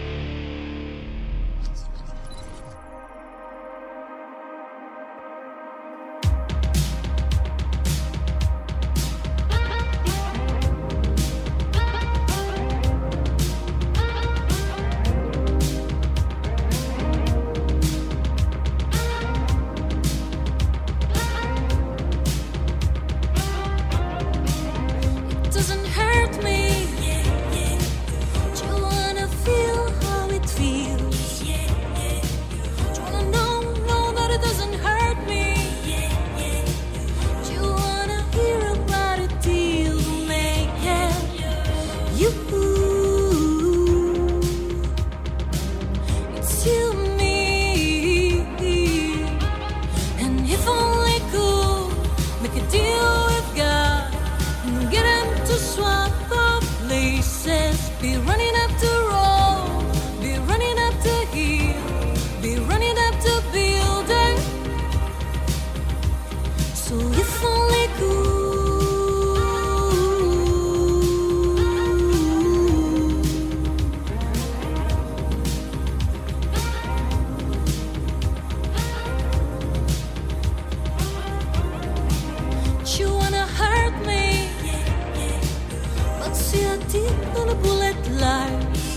[86.81, 88.90] bulletin on a bullet line.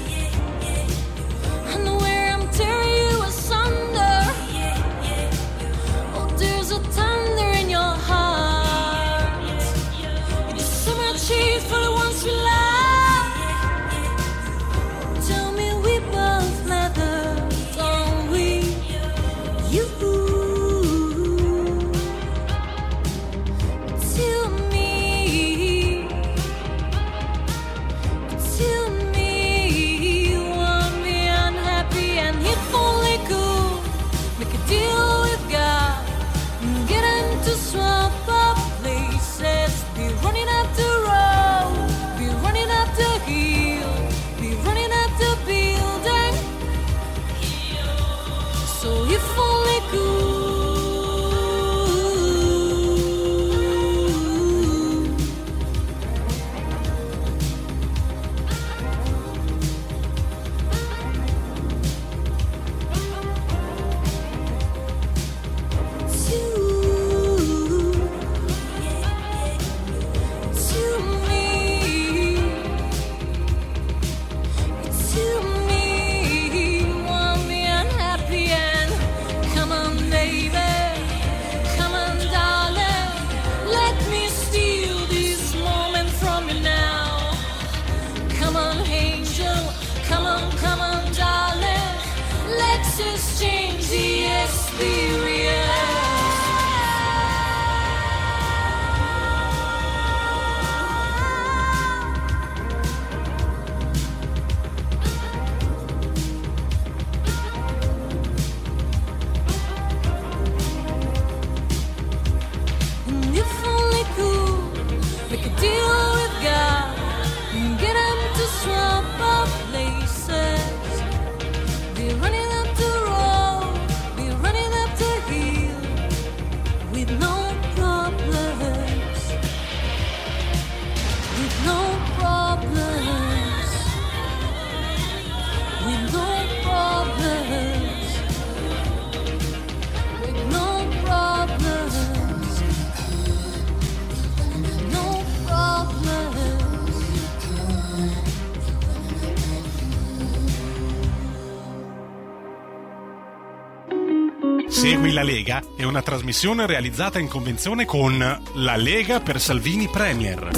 [155.44, 158.18] Lega è una trasmissione realizzata in convenzione con
[158.54, 160.50] La Lega per Salvini Premier.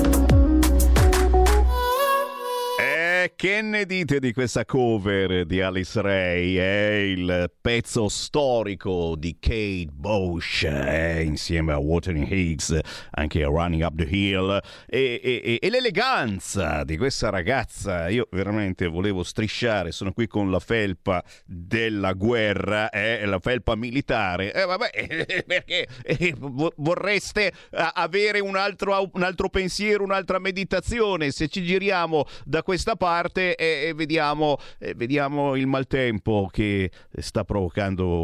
[3.35, 6.55] che ne dite di questa cover di Alice Ray?
[6.55, 13.81] È il pezzo storico di Kate Bush eh, insieme a Watering Higgs, anche a Running
[13.81, 18.07] Up the Hill e, e, e, l'eleganza di questa ragazza.
[18.09, 24.53] Io veramente volevo strisciare, sono qui con la felpa della guerra, eh, la felpa militare.
[24.53, 31.31] Eh, vabbè, perché eh, vorreste avere un altro, un altro pensiero, un'altra meditazione.
[31.31, 34.57] Se ci giriamo da questa parte parte e, vediamo,
[34.95, 37.53] vediamo il maltempo che sta provocando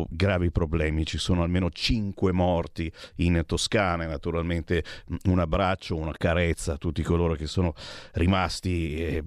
[0.09, 1.05] gravi problemi.
[1.05, 4.05] Ci sono almeno cinque morti in Toscana.
[4.05, 4.84] Naturalmente
[5.25, 7.73] un abbraccio, una carezza a tutti coloro che sono
[8.13, 9.23] rimasti eh,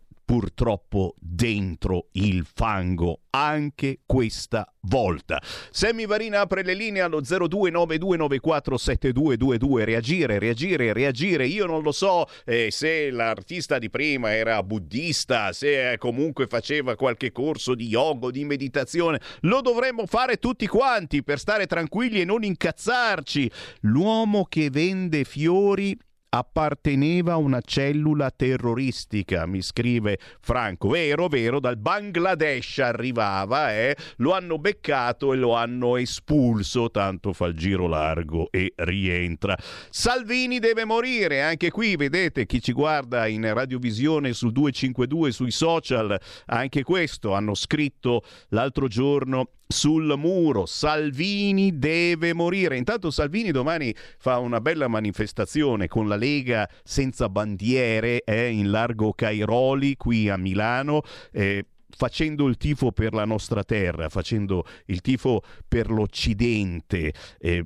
[0.55, 5.43] purtroppo dentro il fango anche questa volta.
[5.73, 9.83] Sammy Varina apre le linee allo 0292947222.
[9.83, 11.49] Reagire, reagire, reagire.
[11.49, 16.95] Io non lo so eh, se l'artista di prima era buddista, se eh, comunque faceva
[16.95, 19.21] qualche corso di yoga, di meditazione.
[19.41, 23.51] Lo dovremmo fare tutti quanti per stare tranquilli e non incazzarci.
[23.81, 25.99] L'uomo che vende fiori
[26.37, 30.89] apparteneva a una cellula terroristica, mi scrive Franco.
[30.89, 33.97] Vero, vero, dal Bangladesh arrivava, eh?
[34.17, 39.57] lo hanno beccato e lo hanno espulso, tanto fa il giro largo e rientra.
[39.91, 46.21] Salvini deve morire, anche qui vedete chi ci guarda in radiovisione su 252 sui social,
[46.47, 50.67] anche questo hanno scritto l'altro giorno sul muro.
[50.67, 52.77] Salvini deve morire.
[52.77, 59.13] Intanto Salvini domani fa una bella manifestazione con la Lega senza bandiere eh, in largo
[59.13, 61.03] Cairoli qui a Milano.
[61.33, 67.65] Eh, facendo il tifo per la nostra terra, facendo il tifo per l'Occidente, eh,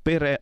[0.00, 0.40] per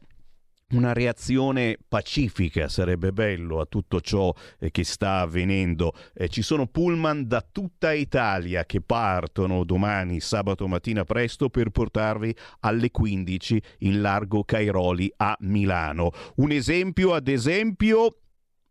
[0.70, 5.92] una reazione pacifica sarebbe bello a tutto ciò eh, che sta avvenendo.
[6.12, 12.34] Eh, ci sono pullman da tutta Italia che partono domani sabato mattina presto per portarvi
[12.60, 16.10] alle 15 in largo Cairoli a Milano.
[16.36, 18.22] Un esempio, ad esempio,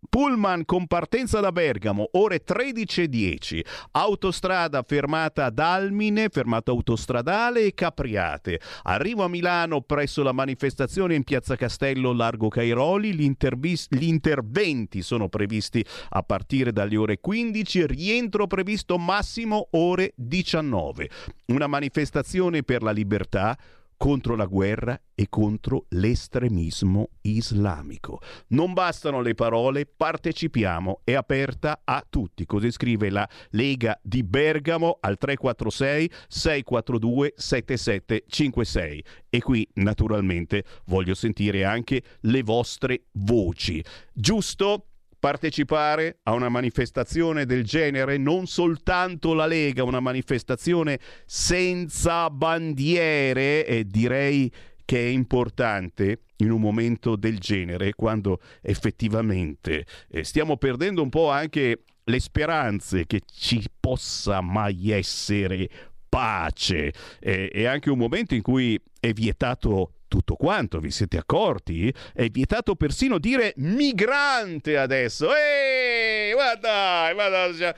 [0.10, 3.66] Pullman con partenza da Bergamo, ore 13.10.
[3.92, 8.60] Autostrada fermata ad Almine, fermata autostradale e Capriate.
[8.84, 13.14] Arrivo a Milano presso la manifestazione in Piazza Castello Largo Cairoli.
[13.16, 17.88] Gli interventi sono previsti a partire dalle ore 15.
[17.88, 21.10] Rientro previsto massimo ore 19.
[21.48, 23.58] Una manifestazione per la libertà
[23.98, 28.20] contro la guerra e contro l'estremismo islamico.
[28.50, 32.46] Non bastano le parole, partecipiamo, è aperta a tutti.
[32.46, 39.04] Così scrive la Lega di Bergamo al 346 642 7756.
[39.30, 43.84] E qui naturalmente voglio sentire anche le vostre voci.
[44.14, 44.88] Giusto?
[45.26, 53.88] Partecipare a una manifestazione del genere, non soltanto la Lega, una manifestazione senza bandiere e
[53.88, 54.52] direi
[54.86, 61.32] che è importante in un momento del genere quando effettivamente eh, stiamo perdendo un po'
[61.32, 65.68] anche le speranze che ci possa mai essere
[66.08, 66.94] pace.
[67.20, 71.94] Eh, è anche un momento in cui è vietato tutto quanto, vi siete accorti?
[72.14, 75.28] È vietato persino dire migrante adesso.
[75.36, 77.76] Ehi, guarda, guarda,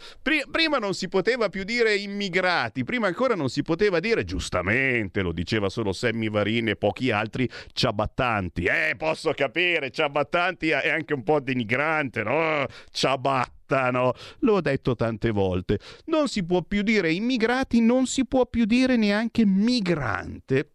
[0.52, 5.32] prima non si poteva più dire immigrati, prima ancora non si poteva dire, giustamente, lo
[5.32, 8.66] diceva solo Sammy Varin e pochi altri, ciabattanti.
[8.66, 12.68] Eh, posso capire, ciabattanti è anche un po' denigrante, no?
[12.92, 14.14] Ciabattano.
[14.42, 15.80] L'ho detto tante volte.
[16.06, 20.74] Non si può più dire immigrati, non si può più dire neanche migrante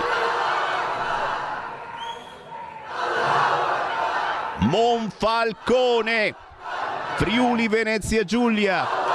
[4.62, 6.34] Monfalcone,
[7.18, 9.13] Friuli Venezia Giulia.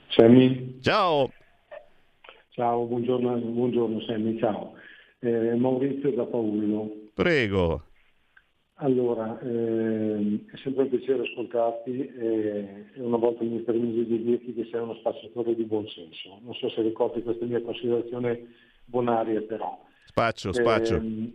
[0.08, 0.80] Sammy?
[0.82, 1.32] Ciao!
[2.50, 4.74] Ciao, buongiorno, buongiorno Sammy, ciao.
[5.20, 6.90] Eh, Maurizio da Paullo.
[7.14, 7.84] Prego.
[8.82, 14.66] Allora, ehm, è sempre un piacere ascoltarti e una volta mi permisi di dirti che
[14.72, 16.40] sei uno spacciatore di buon senso.
[16.42, 18.48] Non so se ricordi questa mia considerazione
[18.84, 19.80] bonaria però.
[20.06, 20.96] Spaccio, spaccio.
[20.96, 21.32] Eh,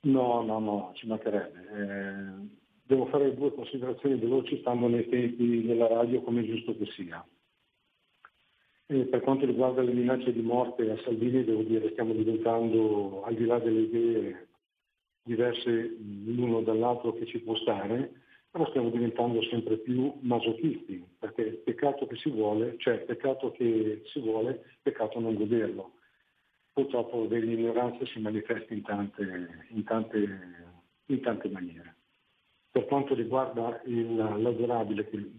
[0.00, 1.60] no, no, no, ci mancherebbe.
[1.60, 2.48] Eh,
[2.82, 7.24] devo fare due considerazioni veloci stando nei tempi della radio come è giusto che sia.
[8.86, 13.22] E per quanto riguarda le minacce di morte a Salvini, devo dire che stiamo diventando,
[13.22, 14.48] al di là delle idee
[15.24, 15.96] diverse
[16.26, 22.16] l'uno dall'altro che ci può stare, però stiamo diventando sempre più masochisti, perché peccato che
[22.16, 25.94] si vuole, cioè peccato che si vuole, peccato non goderlo.
[26.72, 30.38] Purtroppo dell'ignoranza si manifesta in tante, in tante,
[31.06, 31.96] in tante maniere.
[32.70, 35.30] Per quanto riguarda il lavorabile, che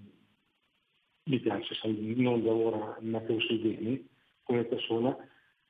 [1.24, 4.08] mi piace, non da ora Matteo Salvini
[4.44, 5.16] come persona,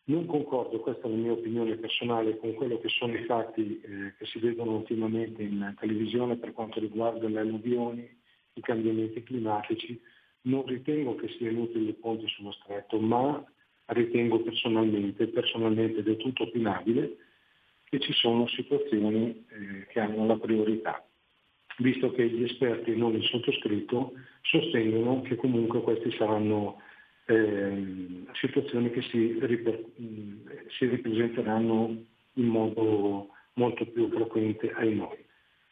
[0.07, 4.13] non concordo, questa è la mia opinione personale, con quello che sono i fatti eh,
[4.17, 8.07] che si vedono ultimamente in televisione per quanto riguarda le alluvioni,
[8.53, 9.99] i cambiamenti climatici.
[10.41, 13.43] Non ritengo che sia inutile il ponte sullo stretto, ma
[13.87, 17.17] ritengo personalmente, personalmente del tutto opinabile,
[17.85, 21.03] che ci sono situazioni eh, che hanno la priorità,
[21.77, 26.79] visto che gli esperti non il sottoscritto sostengono che comunque questi saranno
[27.25, 29.83] eh, situazioni che si, riper,
[30.77, 32.03] si ripresenteranno
[32.33, 35.23] in modo molto più frequente ai noi.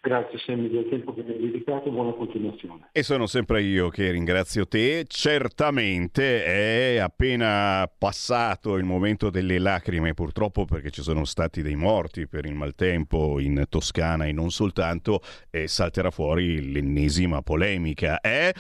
[0.05, 2.89] Grazie Sammy del tempo che mi hai dedicato, buona continuazione.
[2.91, 5.05] E sono sempre io che ringrazio te.
[5.07, 12.27] Certamente è appena passato il momento delle lacrime, purtroppo perché ci sono stati dei morti
[12.27, 18.19] per il maltempo in Toscana e non soltanto, e salterà fuori l'ennesima polemica.
[18.19, 18.51] È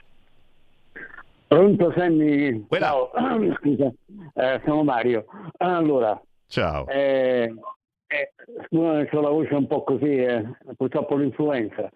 [1.47, 2.65] Pronto Sammy?
[2.69, 3.11] Ciao,
[3.59, 3.91] scusa,
[4.35, 5.25] eh, sono Mario.
[5.57, 6.85] Allora, ciao.
[6.87, 7.53] Eh,
[8.07, 8.33] eh,
[8.65, 10.45] scusa, ho la voce un po' così, eh,
[10.75, 11.89] purtroppo l'influenza.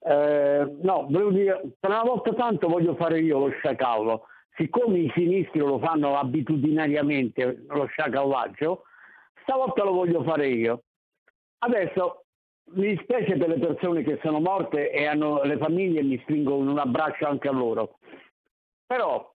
[0.00, 4.26] Eh, no, volevo dire, per una volta tanto voglio fare io lo sciacallo.
[4.56, 8.84] Siccome i sinistri lo fanno abitudinariamente lo sciacallaggio,
[9.42, 10.82] stavolta lo voglio fare io.
[11.58, 12.24] Adesso
[12.70, 16.78] mi dispiace per le persone che sono morte e hanno le famiglie mi stringo un
[16.78, 17.98] abbraccio anche a loro.
[18.86, 19.34] Però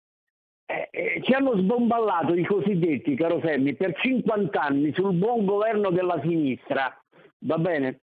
[0.71, 5.89] eh, eh, ci hanno sbomballato i cosiddetti, caro Semmi, per 50 anni sul buon governo
[5.89, 6.95] della sinistra,
[7.39, 8.01] va bene?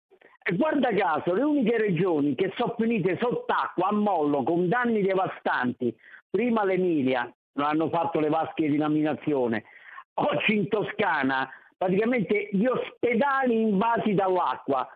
[0.42, 5.96] E guarda caso, le uniche regioni che sono finite sott'acqua a mollo con danni devastanti,
[6.28, 9.64] prima l'Emilia, non hanno fatto le vasche di laminazione,
[10.14, 11.48] oggi in Toscana
[11.78, 14.86] praticamente gli ospedali invasi dall'acqua.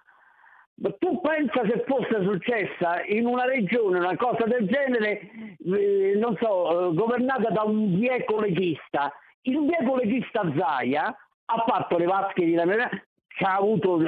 [0.99, 5.21] Tu pensa se fosse successa in una regione una cosa del genere,
[5.65, 9.13] eh, non so, governata da un vieco leghista.
[9.43, 12.89] Il vieco leghista Zaia ha fatto le vasche di Lamela,
[13.41, 14.01] ha avuto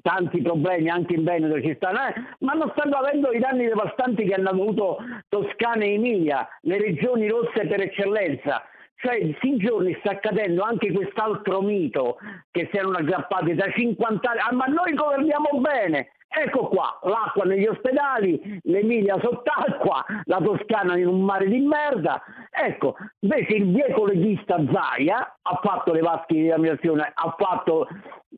[0.00, 4.24] tanti problemi anche in Veneto ci stanno, eh, ma non stanno avendo i danni devastanti
[4.24, 4.98] che hanno avuto
[5.28, 8.62] Toscana e Emilia, le regioni rosse per eccellenza.
[9.02, 12.18] Cioè, in giorni sta accadendo anche quest'altro mito
[12.52, 16.12] che si erano aggrappati da 50 anni, ah, ma noi governiamo bene.
[16.28, 22.22] Ecco qua, l'acqua negli ospedali, l'Emilia sott'acqua, la Toscana in un mare di merda.
[22.48, 27.88] Ecco, invece il vieco leghista Zaia ha fatto le vasche di laminazione, ha fatto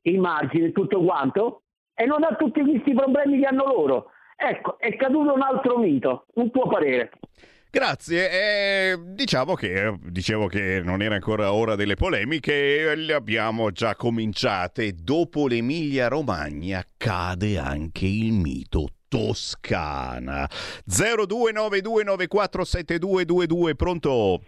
[0.05, 4.07] i margini e tutto quanto e non ha tutti questi problemi che hanno loro.
[4.35, 7.11] Ecco, è caduto un altro mito, un tuo parere.
[7.75, 13.97] Grazie, eh, diciamo che dicevo che non era ancora ora delle polemiche, le abbiamo già
[13.97, 14.95] cominciate.
[14.95, 20.49] Dopo l'Emilia Romagna cade anche il mito Toscana.
[20.89, 24.41] 0292947222, pronto?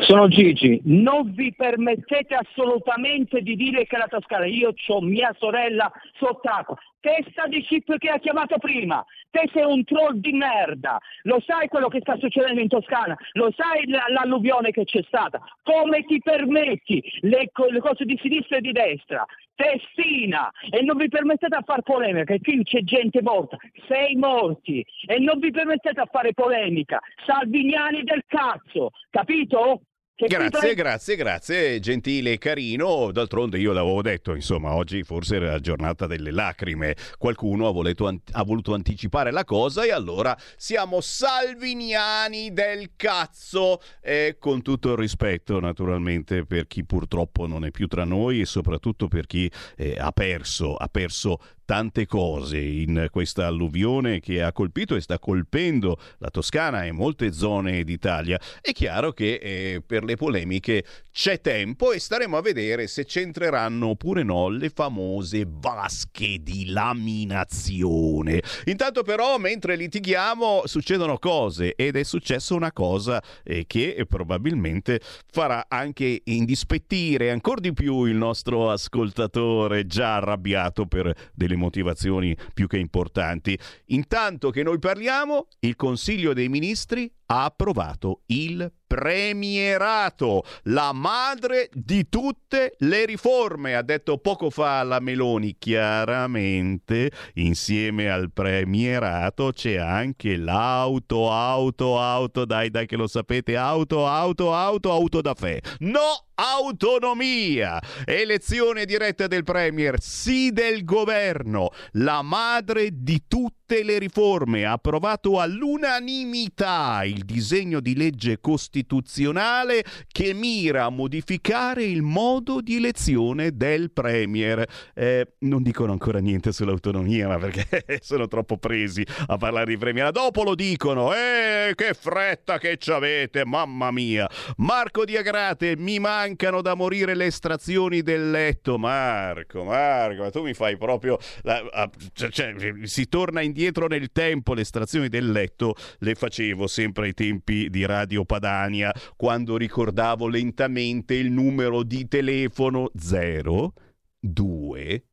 [0.00, 5.90] Sono Gigi, non vi permettete assolutamente di dire che la Toscana, io ho mia sorella
[6.18, 11.40] sott'acqua, testa di chip che ha chiamato prima, te sei un troll di merda, lo
[11.46, 16.20] sai quello che sta succedendo in Toscana, lo sai l'alluvione che c'è stata, come ti
[16.20, 17.02] permetti?
[17.20, 21.82] Le, le cose di sinistra e di destra, testina e non vi permettete a fare
[21.82, 23.56] polemica, qui c'è gente morta,
[23.88, 29.82] sei morti e non vi permettete a fare polemica, salviniani del cazzo, capito?
[30.26, 33.10] Grazie, grazie, grazie, gentile e carino.
[33.10, 36.94] D'altronde io l'avevo detto, insomma, oggi forse era la giornata delle lacrime.
[37.18, 43.80] Qualcuno ha voluto, ha voluto anticipare la cosa e allora siamo salviniani del cazzo.
[44.00, 48.46] E con tutto il rispetto, naturalmente, per chi purtroppo non è più tra noi e
[48.46, 51.38] soprattutto per chi eh, ha perso, ha perso
[51.72, 57.32] tante cose in questa alluvione che ha colpito e sta colpendo la Toscana e molte
[57.32, 58.38] zone d'Italia.
[58.60, 63.88] È chiaro che eh, per le polemiche c'è tempo e staremo a vedere se c'entreranno
[63.88, 68.42] oppure no le famose vasche di laminazione.
[68.66, 75.00] Intanto però mentre litighiamo succedono cose ed è successa una cosa eh, che probabilmente
[75.30, 82.66] farà anche indispettire ancora di più il nostro ascoltatore già arrabbiato per delle motivazioni più
[82.66, 83.58] che importanti.
[83.86, 92.10] Intanto che noi parliamo, il Consiglio dei Ministri ha approvato il premierato, la madre di
[92.10, 95.56] tutte le riforme, ha detto poco fa la Meloni.
[95.58, 104.06] Chiaramente, insieme al premierato c'è anche l'auto, auto, auto, dai, dai che lo sapete, auto,
[104.06, 105.62] auto, auto, auto da fe.
[105.78, 106.26] No!
[106.34, 115.38] Autonomia, elezione diretta del Premier, sì del governo, la madre di tutte le riforme, approvato
[115.38, 123.92] all'unanimità il disegno di legge costituzionale che mira a modificare il modo di elezione del
[123.92, 124.66] Premier.
[124.94, 130.10] Eh, non dicono ancora niente sull'autonomia, ma perché sono troppo presi a parlare di Premier.
[130.10, 134.28] Dopo lo dicono, eh, che fretta che ci avete, mamma mia.
[134.56, 138.78] Marco Diagrate, mi manca mancano da morire le estrazioni del letto.
[138.78, 141.18] Marco, Marco, tu mi fai proprio...
[141.42, 142.54] La, cioè, cioè,
[142.84, 147.84] si torna indietro nel tempo, le estrazioni del letto le facevo sempre ai tempi di
[147.84, 153.72] Radio Padania, quando ricordavo lentamente il numero di telefono 0,
[154.20, 155.04] 2,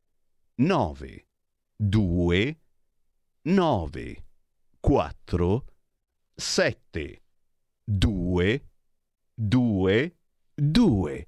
[0.54, 1.26] 9,
[1.76, 2.58] 2,
[3.42, 4.24] 9,
[4.80, 5.64] 4,
[6.34, 7.22] 7,
[7.84, 8.64] 2,
[9.34, 10.14] 2,
[10.54, 11.26] 2.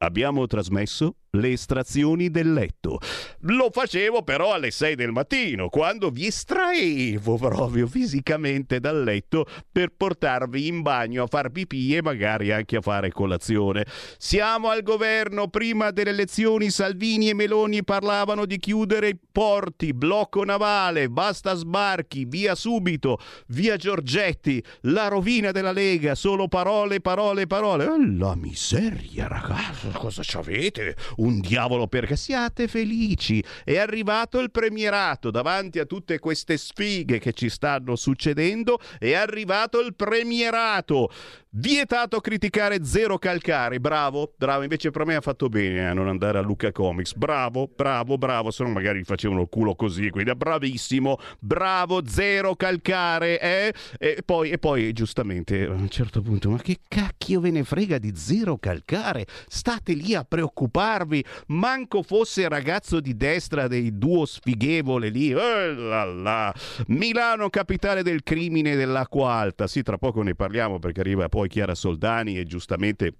[0.00, 2.98] Abbiamo trasmesso le estrazioni del letto.
[3.40, 9.92] Lo facevo però alle 6 del mattino, quando vi estraevo proprio fisicamente dal letto per
[9.96, 13.84] portarvi in bagno a far pipì e magari anche a fare colazione.
[14.18, 20.44] Siamo al governo, prima delle elezioni Salvini e Meloni parlavano di chiudere i porti, blocco
[20.44, 23.18] navale, basta sbarchi, via subito,
[23.48, 27.84] via Giorgetti, la rovina della Lega, solo parole, parole, parole.
[27.84, 30.96] E la miseria, ragazzi, cosa ci avete?
[31.16, 33.42] un diavolo perché siate felici.
[33.64, 38.78] È arrivato il premierato davanti a tutte queste sfighe che ci stanno succedendo.
[38.98, 41.10] È arrivato il premierato.
[41.50, 46.36] Vietato criticare Zero Calcare, bravo, bravo, invece per me ha fatto bene a non andare
[46.36, 51.18] a Luca Comics, bravo, bravo, bravo, se no magari facevano il culo così, quindi bravissimo,
[51.40, 53.72] bravo Zero Calcare, eh?
[53.98, 57.96] E poi, e poi giustamente a un certo punto, ma che cacchio ve ne frega
[57.96, 59.24] di Zero Calcare?
[59.46, 66.04] State lì a preoccuparvi, manco fosse ragazzo di destra dei duo sfighevole lì, eh, là,
[66.04, 66.54] là.
[66.88, 71.74] Milano capitale del crimine dell'acqua alta, sì tra poco ne parliamo perché arriva poi Chiara
[71.74, 73.14] Soldani e giustamente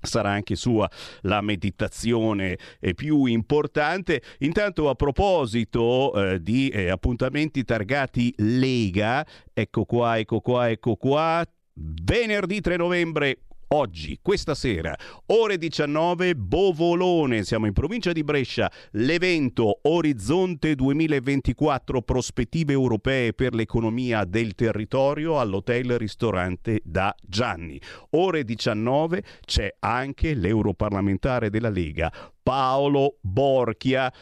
[0.00, 0.88] sarà anche sua
[1.22, 4.22] la meditazione eh, più importante.
[4.38, 11.44] Intanto a proposito eh, di eh, appuntamenti targati Lega, ecco qua, ecco qua, ecco qua,
[11.74, 13.38] venerdì 3 novembre
[13.68, 14.96] oggi, questa sera,
[15.26, 24.24] ore 19, Bovolone, siamo in provincia di Brescia, l'evento Orizzonte 2024, prospettive europee per l'economia
[24.24, 27.80] del territorio all'hotel ristorante da Gianni.
[28.10, 32.12] Ore 19 c'è anche l'europarlamentare della Lega,
[32.42, 34.12] Paolo Borchia.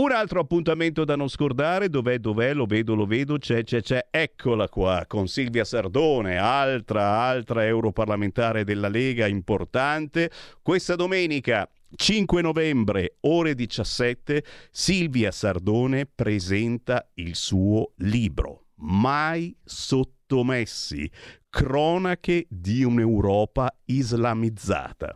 [0.00, 4.06] Un altro appuntamento da non scordare, dov'è, dov'è, lo vedo, lo vedo, c'è, c'è, c'è,
[4.12, 10.30] eccola qua, con Silvia Sardone, altra, altra europarlamentare della Lega importante.
[10.62, 21.10] Questa domenica 5 novembre, ore 17, Silvia Sardone presenta il suo libro, Mai sottomessi,
[21.50, 25.12] cronache di un'Europa islamizzata.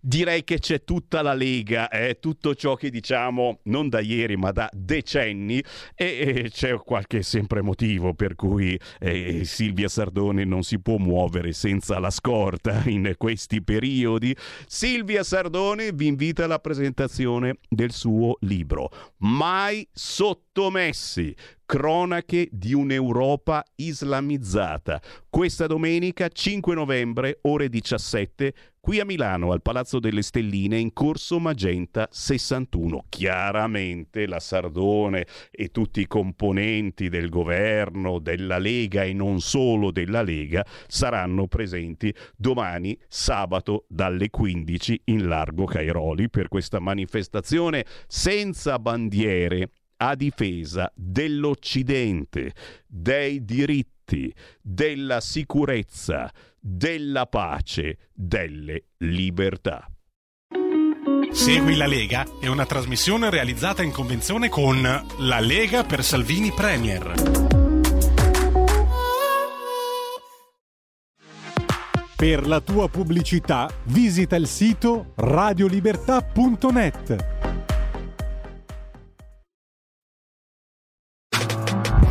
[0.00, 4.50] Direi che c'è tutta la Lega, eh, tutto ciò che diciamo non da ieri ma
[4.50, 5.62] da decenni
[5.94, 11.52] e, e c'è qualche sempre motivo per cui eh, Silvia Sardone non si può muovere
[11.52, 14.34] senza la scorta in questi periodi.
[14.66, 21.34] Silvia Sardone vi invita alla presentazione del suo libro Mai sottomessi,
[21.70, 25.00] cronache di un'Europa islamizzata.
[25.30, 31.38] Questa domenica 5 novembre, ore 17, qui a Milano, al Palazzo delle Stelline, in corso
[31.38, 33.04] Magenta 61.
[33.08, 40.22] Chiaramente la Sardone e tutti i componenti del governo, della Lega e non solo della
[40.22, 49.70] Lega saranno presenti domani, sabato, dalle 15 in largo Cairoli per questa manifestazione senza bandiere
[50.02, 52.54] a difesa dell'Occidente,
[52.86, 54.32] dei diritti,
[54.62, 59.86] della sicurezza, della pace, delle libertà.
[61.30, 67.12] Segui la Lega è una trasmissione realizzata in convenzione con La Lega per Salvini Premier.
[72.16, 77.39] Per la tua pubblicità visita il sito radiolibertà.net.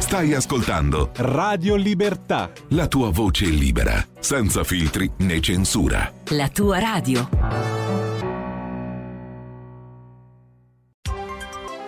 [0.10, 2.52] Stai ascoltando Radio Libertà.
[2.70, 6.12] la tua voce libera, senza filtri né censura.
[6.30, 7.30] La tua radio.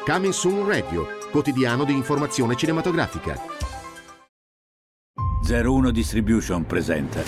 [0.05, 3.41] Coming Soon Radio, quotidiano di informazione cinematografica.
[5.43, 7.23] 01 Distribution presenta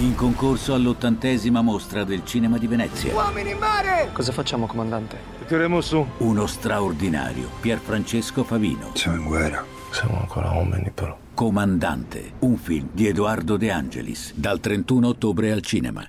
[0.00, 3.12] in concorso all'ottantesima mostra del cinema di Venezia.
[3.12, 4.08] Uomini in mare!
[4.12, 5.18] Cosa facciamo, comandante?
[5.46, 6.06] Tireremo su.
[6.18, 8.90] Uno straordinario Pierfrancesco Favino.
[8.94, 9.64] Siamo in guerra.
[9.90, 11.16] Siamo ancora uomini, però.
[11.34, 16.08] Comandante, un film di Edoardo De Angelis, dal 31 ottobre al cinema.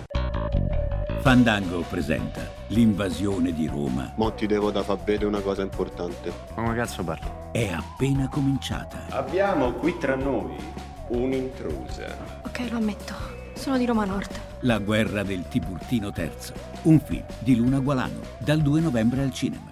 [1.21, 4.11] Fandango presenta l'invasione di Roma.
[4.15, 6.33] Mo ti devo da far vedere una cosa importante.
[6.55, 7.27] Ma come cazzo parli?
[7.51, 9.05] È appena cominciata.
[9.09, 10.55] Abbiamo qui tra noi
[11.09, 12.17] un'intrusa.
[12.41, 13.13] Ok, lo ammetto.
[13.53, 14.31] Sono di Roma Nord.
[14.61, 16.31] La guerra del Tiburtino III.
[16.83, 19.70] Un film di Luna Gualano, dal 2 novembre al cinema.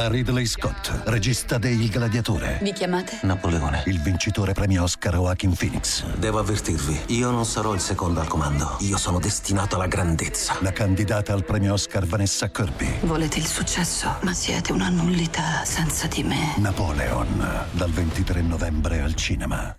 [0.00, 2.58] Da Ridley Scott, regista de Il Gladiatore.
[2.62, 3.18] Vi chiamate?
[3.20, 3.82] Napoleone.
[3.84, 6.06] Il vincitore premio Oscar Joaquin Phoenix.
[6.16, 8.78] Devo avvertirvi, io non sarò il secondo al comando.
[8.78, 10.56] Io sono destinato alla grandezza.
[10.60, 13.00] La candidata al premio Oscar Vanessa Kirby.
[13.00, 16.54] Volete il successo, ma siete una nullità senza di me.
[16.56, 19.76] Napoleon, dal 23 novembre al cinema.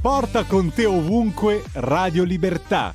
[0.00, 2.94] Porta con te ovunque Radio Libertà.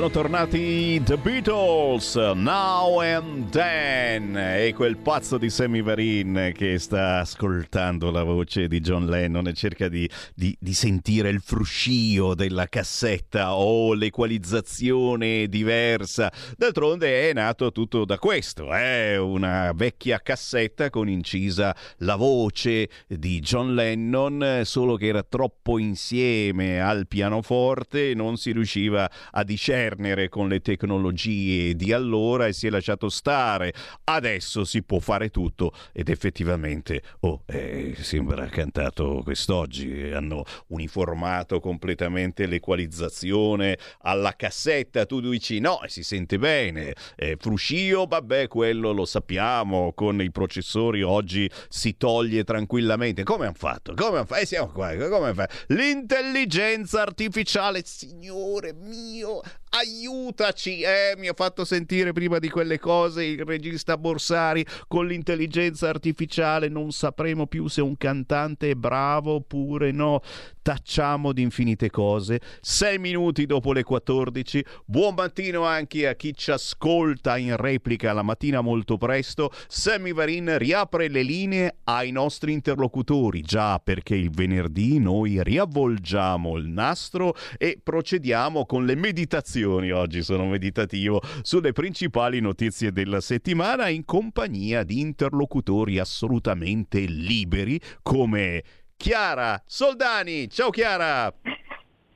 [0.00, 7.20] Sono tornati The Beatles, Now and Then, e quel pazzo di Sammy Varin che sta
[7.20, 12.66] ascoltando la voce di John Lennon e cerca di, di, di sentire il fruscio della
[12.66, 16.32] cassetta o l'equalizzazione diversa.
[16.56, 19.16] D'altronde è nato tutto da questo, è eh?
[19.16, 26.80] una vecchia cassetta con incisa la voce di John Lennon, solo che era troppo insieme
[26.80, 32.66] al pianoforte e non si riusciva a discernere con le tecnologie di allora e si
[32.66, 33.72] è lasciato stare.
[34.04, 42.46] Adesso si può fare tutto ed effettivamente, oh, eh, sembra cantato quest'oggi, hanno uniformato completamente
[42.46, 49.92] l'equalizzazione alla cassetta, tu dici no, si sente bene, eh, fruscio, vabbè, quello lo sappiamo,
[49.92, 53.22] con i processori oggi si toglie tranquillamente.
[53.22, 53.94] Come hanno fatto?
[53.94, 54.40] Come hanno fatto?
[54.40, 62.12] Eh, siamo qua, come hanno L'intelligenza artificiale, signore mio, aiutaci, eh, mi ha fatto sentire
[62.12, 67.96] prima di quelle cose il regista Borsari con l'intelligenza artificiale, non sapremo più se un
[67.96, 70.22] cantante è bravo oppure no,
[70.62, 76.50] tacciamo di infinite cose, sei minuti dopo le 14, buon mattino anche a chi ci
[76.50, 83.42] ascolta in replica la mattina molto presto, Sammy Varin riapre le linee ai nostri interlocutori,
[83.42, 89.90] già perché il venerdì noi riavvolgiamo il nastro e procediamo con le meditazioni.
[89.90, 98.62] Oggi sono meditativo sulle principali notizie della settimana in compagnia di interlocutori assolutamente liberi come
[98.96, 100.48] Chiara Soldani.
[100.50, 101.32] Ciao Chiara!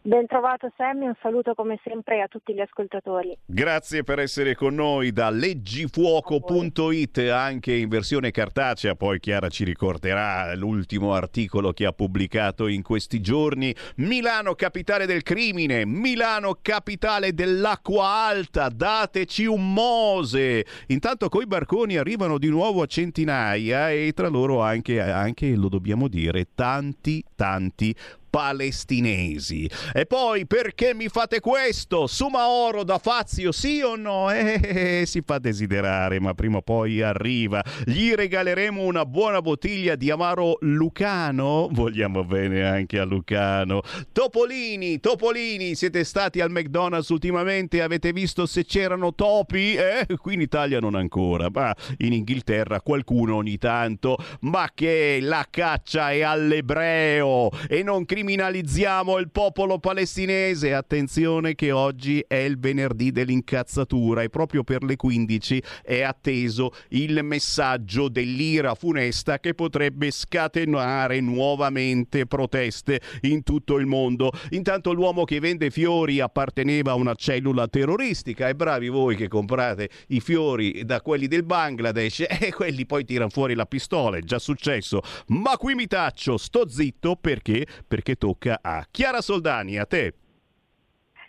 [0.06, 3.38] Ben trovato Sammy, un saluto come sempre a tutti gli ascoltatori.
[3.46, 10.54] Grazie per essere con noi da leggifuoco.it anche in versione cartacea, poi Chiara ci ricorderà
[10.56, 13.74] l'ultimo articolo che ha pubblicato in questi giorni.
[13.96, 20.66] Milano capitale del crimine, Milano capitale dell'acqua alta, dateci un Mose.
[20.88, 26.08] Intanto coi barconi arrivano di nuovo a centinaia e tra loro anche, anche lo dobbiamo
[26.08, 27.94] dire, tanti tanti
[28.34, 29.70] palestinesi.
[29.92, 32.08] E poi perché mi fate questo?
[32.08, 34.28] Suma oro da Fazio, sì o no?
[34.28, 37.62] Eh, eh, eh, si fa desiderare, ma prima o poi arriva.
[37.84, 41.68] Gli regaleremo una buona bottiglia di amaro Lucano.
[41.70, 43.82] Vogliamo bene anche a Lucano.
[44.10, 47.82] Topolini, Topolini, siete stati al McDonald's ultimamente?
[47.82, 49.76] Avete visto se c'erano topi?
[49.76, 50.08] Eh?
[50.16, 54.16] Qui in Italia non ancora, ma in Inghilterra qualcuno ogni tanto.
[54.40, 60.72] Ma che la caccia è all'ebreo e non criminale criminalizziamo il popolo palestinese.
[60.72, 67.22] Attenzione che oggi è il venerdì dell'incazzatura e proprio per le 15 è atteso il
[67.22, 74.32] messaggio dell'ira funesta che potrebbe scatenare nuovamente proteste in tutto il mondo.
[74.52, 79.90] Intanto l'uomo che vende fiori apparteneva a una cellula terroristica e bravi voi che comprate
[80.08, 84.38] i fiori da quelli del Bangladesh e quelli poi tirano fuori la pistola, è già
[84.38, 85.02] successo.
[85.26, 87.66] Ma qui mi taccio, sto zitto perché?
[87.86, 90.23] Perché tocca a Chiara Soldani, a te.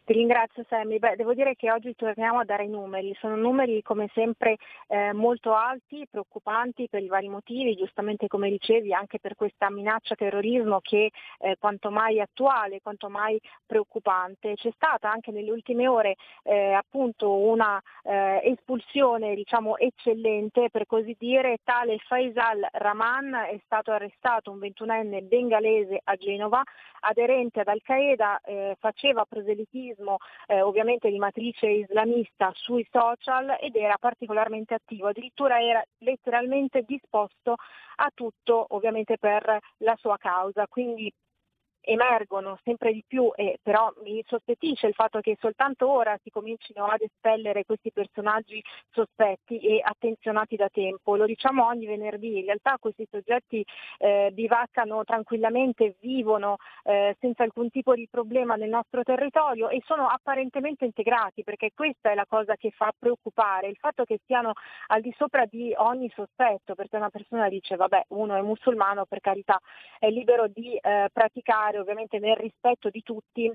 [0.05, 0.99] Ti ringrazio Sammy.
[0.99, 3.15] Beh, devo dire che oggi torniamo a dare i numeri.
[3.19, 8.93] Sono numeri come sempre eh, molto alti, preoccupanti per i vari motivi, giustamente come dicevi,
[8.93, 14.53] anche per questa minaccia terrorismo che eh, quanto mai attuale, quanto mai preoccupante.
[14.53, 21.15] C'è stata anche nelle ultime ore eh, appunto una eh, espulsione diciamo eccellente per così
[21.17, 21.57] dire.
[21.63, 26.61] Tale Faisal Rahman è stato arrestato, un ventunenne bengalese a Genova,
[26.99, 30.17] aderente ad Al-Qaeda, eh, faceva proselitismo terrorismo
[30.47, 37.55] eh, ovviamente di matrice islamista sui social ed era particolarmente attivo, addirittura era letteralmente disposto
[37.95, 40.67] a tutto ovviamente per la sua causa.
[40.67, 41.11] Quindi
[41.85, 46.85] emergono sempre di più e però mi sospettisce il fatto che soltanto ora si comincino
[46.85, 48.61] ad espellere questi personaggi
[48.91, 51.15] sospetti e attenzionati da tempo.
[51.15, 53.63] Lo diciamo ogni venerdì, in realtà questi soggetti
[53.97, 60.07] eh, bivaccano tranquillamente, vivono eh, senza alcun tipo di problema nel nostro territorio e sono
[60.07, 64.53] apparentemente integrati perché questa è la cosa che fa preoccupare, il fatto che siano
[64.87, 69.19] al di sopra di ogni sospetto, perché una persona dice vabbè uno è musulmano per
[69.19, 69.59] carità
[69.99, 73.51] è libero di eh, praticare ovviamente nel rispetto di tutti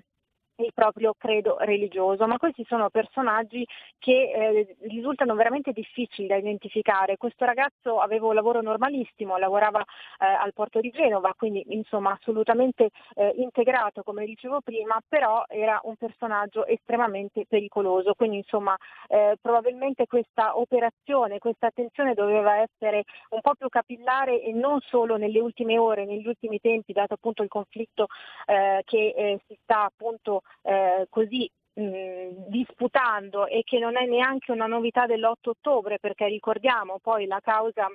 [0.64, 3.66] il proprio credo religioso, ma questi sono personaggi
[3.98, 7.16] che eh, risultano veramente difficili da identificare.
[7.16, 12.90] Questo ragazzo aveva un lavoro normalissimo, lavorava eh, al porto di Genova, quindi insomma assolutamente
[13.14, 18.76] eh, integrato come dicevo prima, però era un personaggio estremamente pericoloso, quindi insomma
[19.08, 25.16] eh, probabilmente questa operazione, questa attenzione doveva essere un po' più capillare e non solo
[25.16, 28.06] nelle ultime ore, negli ultimi tempi, dato appunto il conflitto
[28.46, 34.52] eh, che eh, si sta appunto eh, così mh, disputando e che non è neanche
[34.52, 37.88] una novità dell'8 ottobre perché ricordiamo poi la causa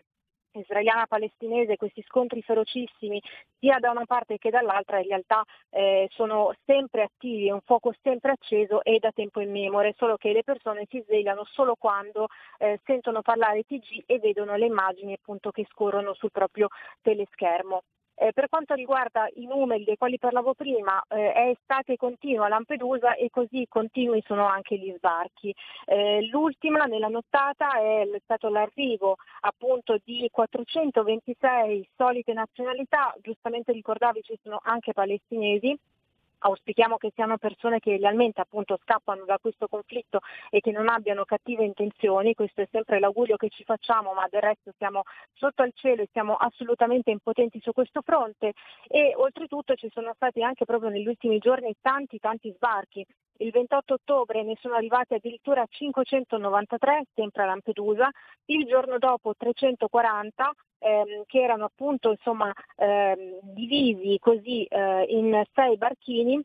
[0.59, 3.21] israeliana-palestinese, questi scontri ferocissimi
[3.59, 7.93] sia da una parte che dall'altra in realtà eh, sono sempre attivi, è un fuoco
[8.01, 12.27] sempre acceso e da tempo immemore, solo che le persone si svegliano solo quando
[12.57, 16.67] eh, sentono parlare TG e vedono le immagini appunto che scorrono sul proprio
[17.01, 17.83] teleschermo.
[18.17, 22.49] Eh, per quanto riguarda i numeri dei quali parlavo prima, eh, è estate continua a
[22.49, 25.53] Lampedusa e così continui sono anche gli sbarchi.
[25.85, 34.37] Eh, l'ultima nella nottata è stato l'arrivo appunto di 426 solite nazionalità, giustamente ricordavi ci
[34.41, 35.77] sono anche palestinesi
[36.45, 40.19] auspichiamo che siano persone che realmente appunto scappano da questo conflitto
[40.49, 44.41] e che non abbiano cattive intenzioni, questo è sempre l'augurio che ci facciamo, ma del
[44.41, 48.53] resto siamo sotto al cielo e siamo assolutamente impotenti su questo fronte.
[48.87, 53.05] E oltretutto ci sono stati anche proprio negli ultimi giorni tanti tanti sbarchi.
[53.37, 58.09] Il 28 ottobre ne sono arrivati addirittura 593, sempre a Lampedusa,
[58.45, 65.77] il giorno dopo 340 ehm, che erano appunto insomma, ehm, divisi così eh, in sei
[65.77, 66.43] barchini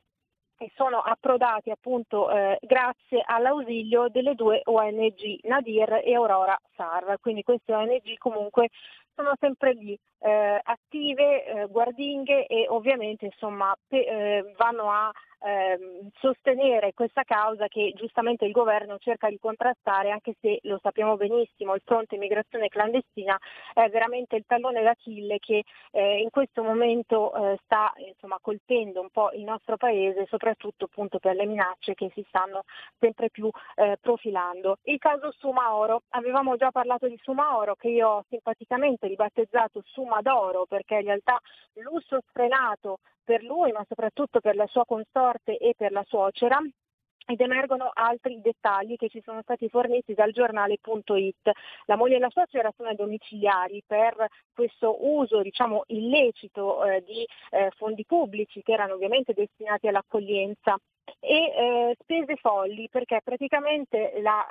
[0.63, 7.17] e sono approdati appunto eh, grazie all'ausilio delle due ONG Nadir e Aurora SAR.
[7.21, 8.69] Quindi queste ONG comunque
[9.15, 15.11] sono sempre lì, eh, attive, eh, guardinghe e ovviamente insomma, pe- eh, vanno a
[15.41, 21.17] ehm, sostenere questa causa che giustamente il governo cerca di contrastare, anche se lo sappiamo
[21.17, 23.39] benissimo, il fronte immigrazione clandestina
[23.75, 29.11] è veramente il tallone d'Achille che eh, in questo momento eh, sta insomma, colpendo un
[29.11, 32.65] po' il nostro paese, soprattutto appunto per le minacce che si stanno
[32.99, 34.79] sempre più eh, profilando.
[34.83, 40.97] Il caso Sumaoro, avevamo già parlato di Sumaoro che io ho simpaticamente ribattezzato Sumadoro perché
[40.97, 41.39] in realtà
[41.75, 42.99] lusso sfrenato
[43.31, 46.61] per lui ma soprattutto per la sua consorte e per la suocera
[47.27, 51.51] ed emergono altri dettagli che ci sono stati forniti dal giornale.it.
[51.85, 57.71] La moglie e la suocera sono domiciliari per questo uso diciamo, illecito eh, di eh,
[57.77, 60.77] fondi pubblici che erano ovviamente destinati all'accoglienza
[61.19, 64.49] e eh, spese folli perché praticamente la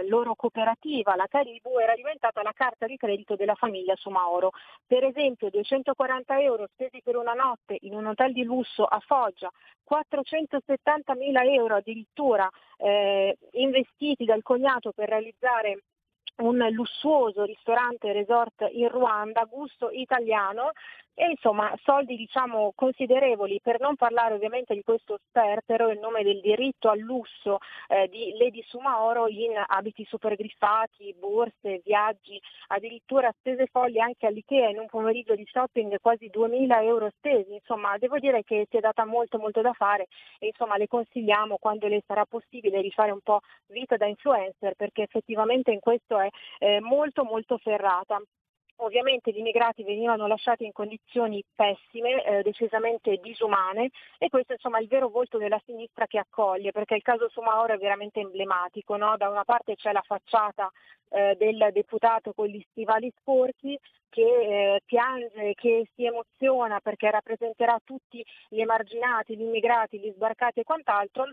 [0.00, 4.50] eh, loro cooperativa, la Caribou, era diventata la carta di credito della famiglia Sumaoro.
[4.86, 9.50] Per esempio 240 euro spesi per una notte in un hotel di lusso a Foggia,
[9.84, 12.48] 470 mila euro addirittura
[12.78, 15.82] eh, investiti dal cognato per realizzare
[16.40, 20.70] un lussuoso ristorante resort in Ruanda, gusto italiano,
[21.14, 26.40] e insomma soldi diciamo considerevoli per non parlare ovviamente di questo sperpero in nome del
[26.40, 27.58] diritto al lusso
[27.88, 34.70] eh, di Lady Sumaoro in abiti super griffati, borse, viaggi, addirittura spese folli anche all'Ikea
[34.70, 38.80] in un pomeriggio di shopping quasi 2000 euro spesi, insomma devo dire che si è
[38.80, 40.06] data molto molto da fare
[40.38, 44.74] e insomma le consigliamo quando le sarà possibile di fare un po' vita da influencer
[44.74, 46.28] perché effettivamente in questo è
[46.58, 48.20] eh, molto molto ferrata.
[48.82, 54.82] Ovviamente gli immigrati venivano lasciati in condizioni pessime, eh, decisamente disumane e questo insomma, è
[54.82, 58.96] il vero volto della sinistra che accoglie perché il caso Sumaoro è veramente emblematico.
[58.96, 59.16] No?
[59.18, 60.70] Da una parte c'è la facciata
[61.10, 63.78] eh, del deputato con gli stivali sporchi
[64.08, 70.60] che eh, piange, che si emoziona perché rappresenterà tutti gli emarginati, gli immigrati, gli sbarcati
[70.60, 71.30] e quant'altro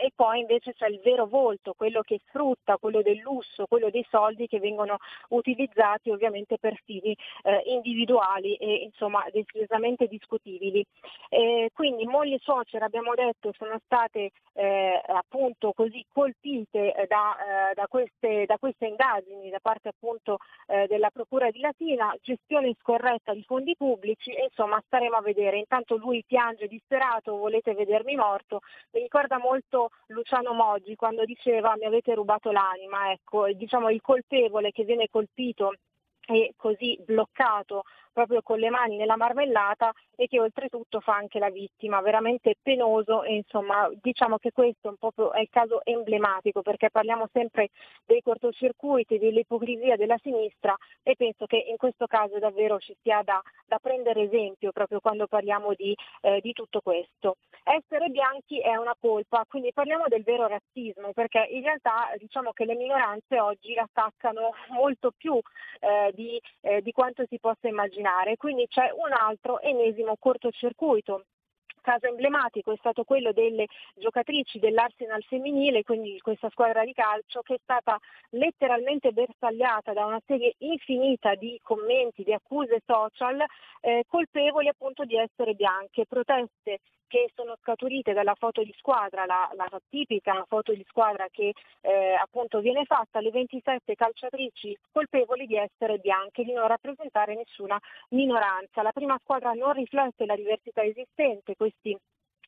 [0.00, 4.04] e poi invece c'è il vero volto, quello che sfrutta, quello del lusso, quello dei
[4.08, 4.96] soldi che vengono
[5.28, 10.84] utilizzati ovviamente per fini eh, individuali e insomma decisamente discutibili.
[11.28, 17.70] Eh, quindi moglie e suocera abbiamo detto sono state eh, appunto così colpite eh, da,
[17.70, 22.74] eh, da, queste, da, queste, indagini da parte appunto eh, della Procura di Latina, gestione
[22.80, 25.58] scorretta di fondi pubblici e insomma staremo a vedere.
[25.58, 28.60] Intanto lui piange disperato, volete vedermi morto,
[28.92, 34.72] mi ricorda molto Luciano Moggi quando diceva mi avete rubato l'anima, ecco, diciamo il colpevole
[34.72, 35.72] che viene colpito
[36.26, 37.82] e così bloccato
[38.12, 43.22] proprio con le mani nella marmellata e che oltretutto fa anche la vittima, veramente penoso
[43.22, 47.68] e insomma diciamo che questo è, è il caso emblematico perché parliamo sempre
[48.04, 53.40] dei cortocircuiti, dell'ipocrisia della sinistra e penso che in questo caso davvero ci sia da,
[53.66, 57.36] da prendere esempio proprio quando parliamo di, eh, di tutto questo.
[57.62, 62.64] Essere bianchi è una colpa, quindi parliamo del vero razzismo perché in realtà diciamo che
[62.64, 65.38] le minoranze oggi attaccano molto più
[65.80, 71.24] eh, di, eh, di quanto si possa immaginare immaginare, quindi c'è un altro ennesimo cortocircuito.
[71.82, 73.64] Caso emblematico è stato quello delle
[73.94, 77.98] giocatrici dell'Arsenal femminile, quindi questa squadra di calcio che è stata
[78.30, 83.42] letteralmente bersagliata da una serie infinita di commenti, di accuse social
[83.80, 86.80] eh, colpevoli appunto di essere bianche, proteste
[87.10, 92.14] che sono scaturite dalla foto di squadra, la, la tipica foto di squadra che eh,
[92.14, 97.76] appunto viene fatta, le 27 calciatrici colpevoli di essere bianche, di non rappresentare nessuna
[98.10, 98.82] minoranza.
[98.82, 101.98] La prima squadra non riflette la diversità esistente, questi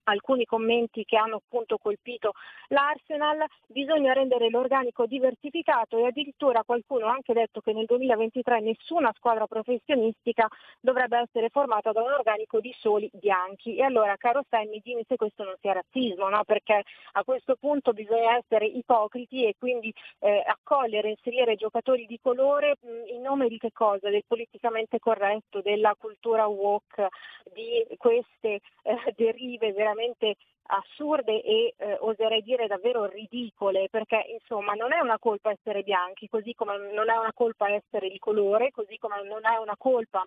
[0.05, 2.33] alcuni commenti che hanno appunto colpito
[2.69, 9.13] l'Arsenal, bisogna rendere l'organico diversificato e addirittura qualcuno ha anche detto che nel 2023 nessuna
[9.17, 10.49] squadra professionistica
[10.81, 13.77] dovrebbe essere formata da un organico di soli bianchi.
[13.77, 16.45] E allora, caro Sammy, dimmi se questo non sia razzismo, no?
[16.45, 22.77] perché a questo punto bisogna essere ipocriti e quindi eh, accogliere, inserire giocatori di colore
[22.81, 24.09] mh, in nome di che cosa?
[24.09, 27.09] Del politicamente corretto, della cultura woke,
[27.53, 34.73] di queste eh, derive veramente veramente assurde e eh, oserei dire davvero ridicole, perché insomma
[34.73, 38.71] non è una colpa essere bianchi, così come non è una colpa essere di colore,
[38.71, 40.25] così come non è una colpa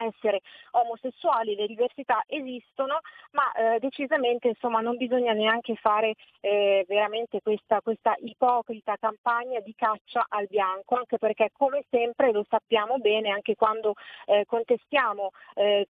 [0.00, 0.40] essere
[0.72, 3.00] omosessuali, le diversità esistono,
[3.32, 9.74] ma eh, decisamente insomma, non bisogna neanche fare eh, veramente questa, questa, ipocrita campagna di
[9.74, 13.94] caccia al bianco, anche perché come sempre lo sappiamo bene anche quando
[14.26, 15.88] eh, contestiamo eh,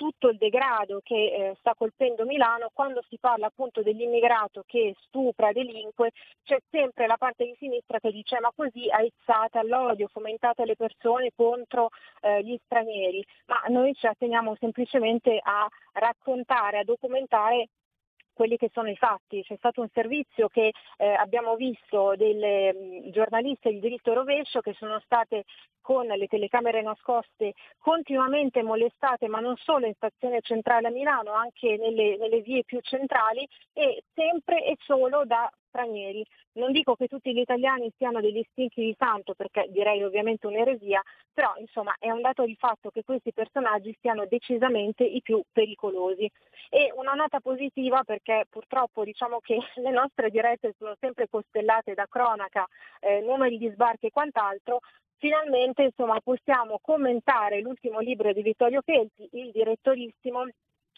[0.00, 5.52] tutto il degrado che eh, sta colpendo Milano, quando si parla appunto dell'immigrato che stupra,
[5.52, 6.12] delinque,
[6.42, 11.32] c'è sempre la parte di sinistra che dice ma così aizzate all'odio, fomentate le persone
[11.36, 11.90] contro
[12.22, 17.68] eh, gli stranieri, ma noi ci atteniamo semplicemente a raccontare, a documentare
[18.40, 19.42] quelli che sono i fatti.
[19.42, 24.98] C'è stato un servizio che eh, abbiamo visto delle giornaliste di diritto rovescio che sono
[25.00, 25.44] state
[25.82, 31.76] con le telecamere nascoste continuamente molestate, ma non solo in stazione centrale a Milano, anche
[31.76, 36.22] nelle, nelle vie più centrali e sempre e solo da stranieri.
[36.52, 41.00] Non dico che tutti gli italiani siano degli stinchi di santo, perché direi ovviamente un'eresia,
[41.32, 46.30] però insomma è un dato di fatto che questi personaggi siano decisamente i più pericolosi.
[46.68, 52.06] E una nota positiva perché purtroppo diciamo che le nostre dirette sono sempre costellate da
[52.08, 52.66] cronaca,
[53.00, 54.80] eh, numeri di sbarchi e quant'altro,
[55.20, 60.46] finalmente insomma, possiamo commentare l'ultimo libro di Vittorio Felti, Il direttorissimo,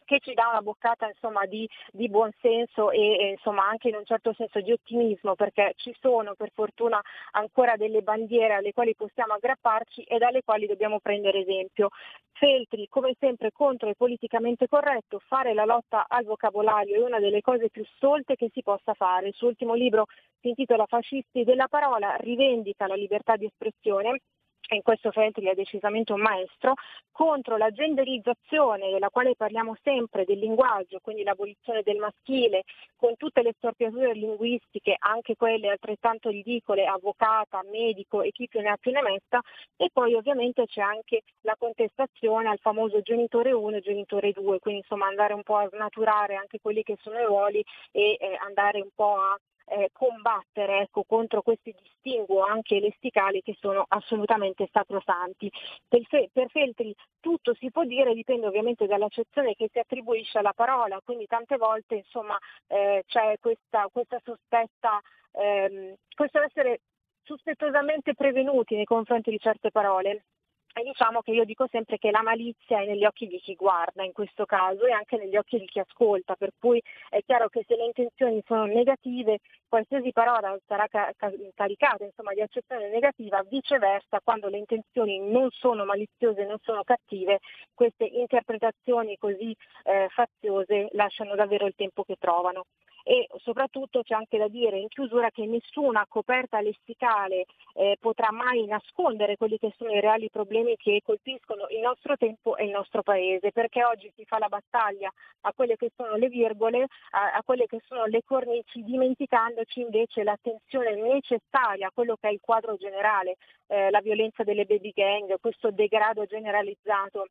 [0.04, 4.04] che ci dà una boccata insomma, di, di buonsenso e, e insomma, anche in un
[4.04, 7.00] certo senso di ottimismo perché ci sono per fortuna
[7.32, 11.90] ancora delle bandiere alle quali possiamo aggrapparci e dalle quali dobbiamo prendere esempio.
[12.32, 17.40] Feltri, come sempre, contro il politicamente corretto, fare la lotta al vocabolario è una delle
[17.40, 19.28] cose più stolte che si possa fare.
[19.28, 20.06] Il suo ultimo libro
[20.40, 24.20] si intitola Fascisti della parola, rivendica la libertà di espressione
[24.68, 26.74] e in questo Feltri è decisamente un maestro,
[27.10, 32.62] contro la genderizzazione della quale parliamo sempre del linguaggio, quindi l'abolizione del maschile,
[32.96, 38.70] con tutte le storpiature linguistiche, anche quelle altrettanto ridicole, avvocata, medico e chi più ne
[38.70, 39.40] ha più ne metta,
[39.76, 44.80] e poi ovviamente c'è anche la contestazione al famoso genitore 1 e genitore 2, quindi
[44.80, 48.80] insomma andare un po' a snaturare anche quelli che sono i ruoli e eh, andare
[48.80, 55.50] un po' a eh, combattere ecco, contro questi distinguo anche lesticali che sono assolutamente sacrosanti.
[55.88, 60.52] Per, Fe- per, Feltri tutto si può dire, dipende ovviamente dall'accezione che si attribuisce alla
[60.52, 62.36] parola, quindi tante volte insomma,
[62.66, 65.00] eh, c'è questa, questa sospetta,
[65.32, 66.80] ehm, questo essere
[67.22, 70.24] sospettosamente prevenuti nei confronti di certe parole.
[70.74, 74.04] E diciamo che io dico sempre che la malizia è negli occhi di chi guarda
[74.04, 77.62] in questo caso e anche negli occhi di chi ascolta, per cui è chiaro che
[77.66, 81.12] se le intenzioni sono negative, qualsiasi parola sarà ca-
[81.54, 87.40] caricata insomma, di accezione negativa, viceversa quando le intenzioni non sono maliziose, non sono cattive,
[87.74, 89.54] queste interpretazioni così
[89.84, 92.64] eh, faziose lasciano davvero il tempo che trovano
[93.04, 98.64] e soprattutto c'è anche da dire in chiusura che nessuna coperta lessicale eh, potrà mai
[98.66, 103.02] nascondere quelli che sono i reali problemi che colpiscono il nostro tempo e il nostro
[103.02, 105.10] paese, perché oggi si fa la battaglia
[105.42, 110.22] a quelle che sono le virgole, a, a quelle che sono le cornici, dimenticandoci invece
[110.22, 115.34] l'attenzione necessaria a quello che è il quadro generale, eh, la violenza delle baby gang,
[115.40, 117.26] questo degrado generalizzato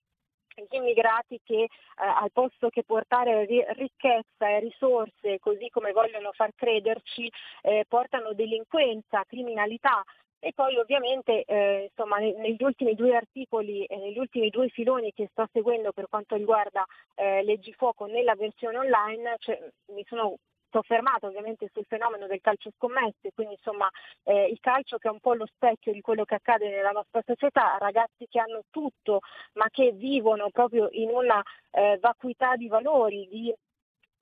[0.55, 6.51] gli immigrati che eh, al posto che portare ricchezza e risorse, così come vogliono far
[6.55, 10.03] crederci, eh, portano delinquenza, criminalità.
[10.43, 15.27] E poi ovviamente eh, insomma, negli ultimi due articoli e negli ultimi due filoni che
[15.31, 16.83] sto seguendo per quanto riguarda
[17.13, 19.59] eh, Leggifuoco nella versione online, cioè,
[19.93, 20.37] mi sono
[20.71, 23.89] soffermato ovviamente sul fenomeno del calcio scommesse, quindi insomma
[24.23, 27.21] eh, il calcio che è un po' lo specchio di quello che accade nella nostra
[27.25, 29.19] società, ragazzi che hanno tutto
[29.53, 31.41] ma che vivono proprio in una
[31.71, 33.53] eh, vacuità di valori, di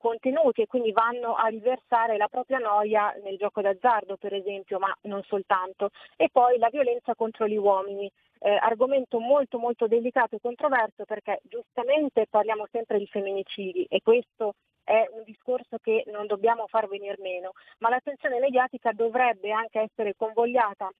[0.00, 4.92] contenuti e quindi vanno a riversare la propria noia nel gioco d'azzardo per esempio, ma
[5.02, 5.90] non soltanto.
[6.16, 11.40] E poi la violenza contro gli uomini, eh, argomento molto molto delicato e controverso perché
[11.42, 14.54] giustamente parliamo sempre di femminicidi e questo
[14.84, 20.14] è un discorso che non dobbiamo far venire meno, ma l'attenzione mediatica dovrebbe anche essere
[20.16, 20.90] convogliata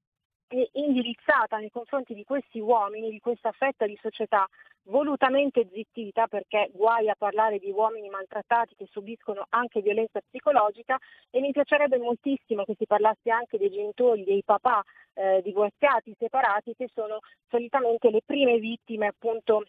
[0.52, 4.46] e indirizzata nei confronti di questi uomini, di questa fetta di società
[4.84, 10.98] volutamente zittita, perché guai a parlare di uomini maltrattati che subiscono anche violenza psicologica
[11.30, 14.82] e mi piacerebbe moltissimo che si parlasse anche dei genitori, dei papà
[15.14, 19.66] eh, divorziati, separati, che sono solitamente le prime vittime appunto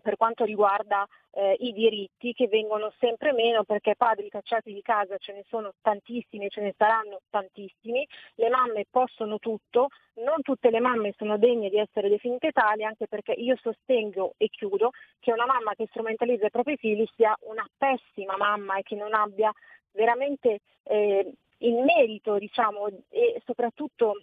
[0.00, 5.16] per quanto riguarda eh, i diritti che vengono sempre meno perché padri cacciati di casa
[5.18, 8.06] ce ne sono tantissimi, ce ne saranno tantissimi,
[8.36, 9.88] le mamme possono tutto,
[10.24, 14.48] non tutte le mamme sono degne di essere definite tali anche perché io sostengo e
[14.48, 14.90] chiudo
[15.20, 19.14] che una mamma che strumentalizza i propri figli sia una pessima mamma e che non
[19.14, 19.52] abbia
[19.92, 24.22] veramente eh, il merito diciamo, e soprattutto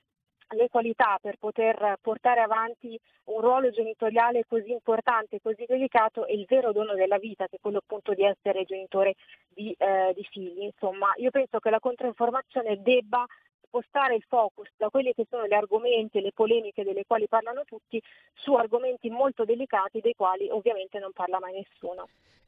[0.49, 6.45] le qualità per poter portare avanti un ruolo genitoriale così importante, così delicato e il
[6.48, 9.15] vero dono della vita, che è quello appunto di essere genitore
[9.49, 10.64] di, eh, di figli.
[10.64, 13.26] Insomma, io penso che la controinformazione debba
[13.68, 17.64] spostare il focus da quelli che sono gli argomenti e le polemiche delle quali parlano
[17.65, 18.02] tutti
[18.34, 22.07] su argomenti molto delicati dei quali ovviamente non parla mai nessuno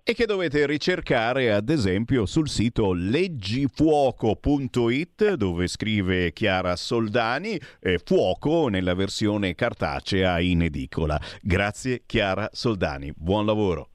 [0.10, 8.70] e che dovete ricercare ad esempio sul sito leggifuoco.it dove scrive Chiara Soldani eh, fuoco
[8.70, 11.20] nella versione cartacea in edicola.
[11.44, 13.90] Grazie Chiara Soldani, buon lavoro.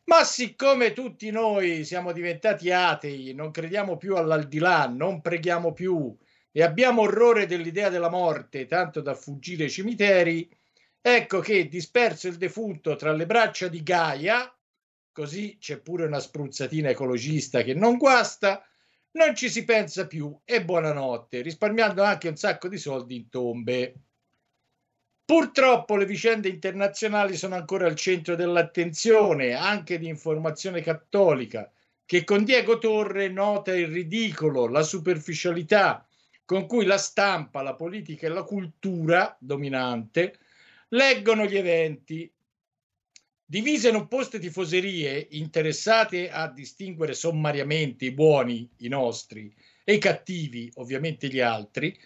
[0.06, 6.16] Ma siccome tutti noi siamo diventati atei, non crediamo più all'aldilà, non preghiamo più
[6.52, 10.50] e abbiamo orrore dell'idea della morte, tanto da fuggire ai cimiteri,
[11.02, 14.57] ecco che disperso il defunto tra le braccia di Gaia,
[15.18, 18.64] così c'è pure una spruzzatina ecologista che non guasta,
[19.14, 23.96] non ci si pensa più e buonanotte, risparmiando anche un sacco di soldi in tombe.
[25.26, 31.68] Purtroppo le vicende internazionali sono ancora al centro dell'attenzione, anche di informazione cattolica,
[32.06, 36.08] che con Diego Torre nota il ridicolo, la superficialità
[36.46, 40.38] con cui la stampa, la politica e la cultura dominante
[40.90, 42.32] leggono gli eventi
[43.50, 49.54] divise in opposte tifoserie interessate a distinguere sommariamente i buoni, i nostri,
[49.86, 51.98] e i cattivi, ovviamente gli altri,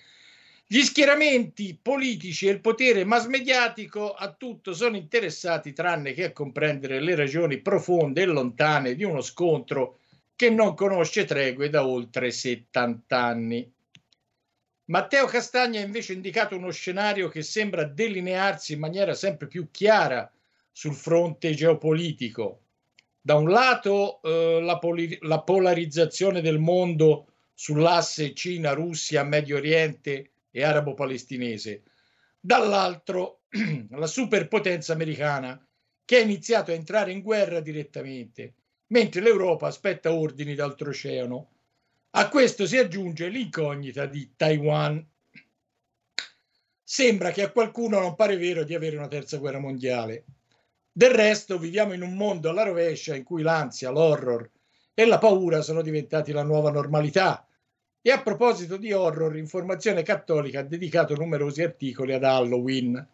[0.68, 6.32] gli schieramenti politici e il potere mass mediatico a tutto sono interessati tranne che a
[6.32, 9.98] comprendere le ragioni profonde e lontane di uno scontro
[10.36, 13.74] che non conosce tregue da oltre 70 anni.
[14.86, 20.32] Matteo Castagna ha invece indicato uno scenario che sembra delinearsi in maniera sempre più chiara
[20.72, 22.62] sul fronte geopolitico.
[23.20, 30.32] Da un lato eh, la, poli- la polarizzazione del mondo sull'asse Cina, Russia, Medio Oriente
[30.50, 31.84] e arabo-palestinese,
[32.40, 33.44] dall'altro
[33.92, 35.64] la superpotenza americana
[36.04, 38.56] che ha iniziato a entrare in guerra direttamente,
[38.88, 41.50] mentre l'Europa aspetta ordini d'altroceano.
[42.12, 45.08] A questo si aggiunge l'incognita di Taiwan.
[46.84, 50.26] Sembra che a qualcuno non pare vero di avere una terza guerra mondiale.
[50.94, 54.50] Del resto viviamo in un mondo alla rovescia in cui l'ansia, l'horror
[54.94, 57.48] e la paura sono diventati la nuova normalità.
[58.02, 63.08] E a proposito di horror, Informazione Cattolica ha dedicato numerosi articoli ad Halloween.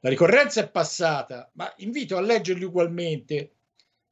[0.00, 3.52] La ricorrenza è passata, ma invito a leggerli ugualmente,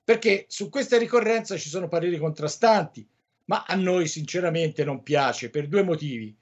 [0.02, 3.06] perché su questa ricorrenza ci sono pareri contrastanti,
[3.46, 6.34] ma a noi sinceramente non piace per due motivi.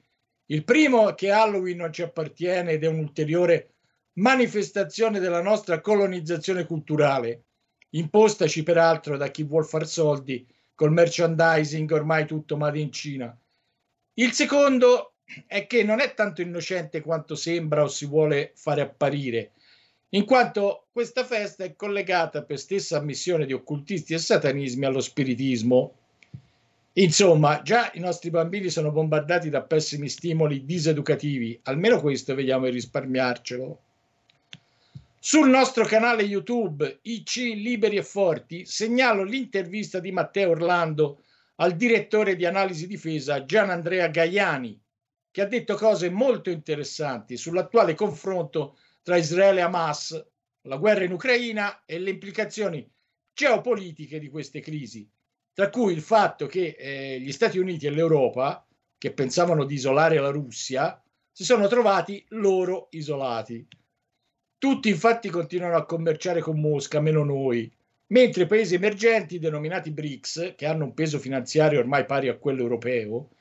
[0.45, 3.74] Il primo è che Halloween non ci appartiene ed è un ulteriore
[4.17, 7.43] manifestazione della nostra colonizzazione culturale,
[7.91, 13.37] impostaci peraltro da chi vuol far soldi col merchandising ormai tutto made in Cina.
[14.13, 15.15] Il secondo
[15.47, 19.51] è che non è tanto innocente quanto sembra o si vuole fare apparire,
[20.09, 25.93] in quanto questa festa è collegata per stessa ammissione di occultisti e satanismi allo spiritismo.
[26.93, 32.71] Insomma, già i nostri bambini sono bombardati da pessimi stimoli diseducativi, almeno questo vediamo di
[32.71, 33.79] risparmiarcelo.
[35.27, 41.23] Sul nostro canale YouTube IC Liberi e Forti segnalo l'intervista di Matteo Orlando
[41.55, 44.79] al direttore di analisi difesa Gian Andrea Gaiani,
[45.31, 50.27] che ha detto cose molto interessanti sull'attuale confronto tra Israele e Hamas,
[50.67, 52.87] la guerra in Ucraina e le implicazioni
[53.33, 55.09] geopolitiche di queste crisi,
[55.53, 58.63] tra cui il fatto che eh, gli Stati Uniti e l'Europa,
[58.95, 63.67] che pensavano di isolare la Russia, si sono trovati loro isolati.
[64.57, 67.71] Tutti infatti continuano a commerciare con Mosca, meno noi,
[68.07, 72.61] mentre i paesi emergenti, denominati BRICS, che hanno un peso finanziario ormai pari a quello
[72.61, 73.31] europeo,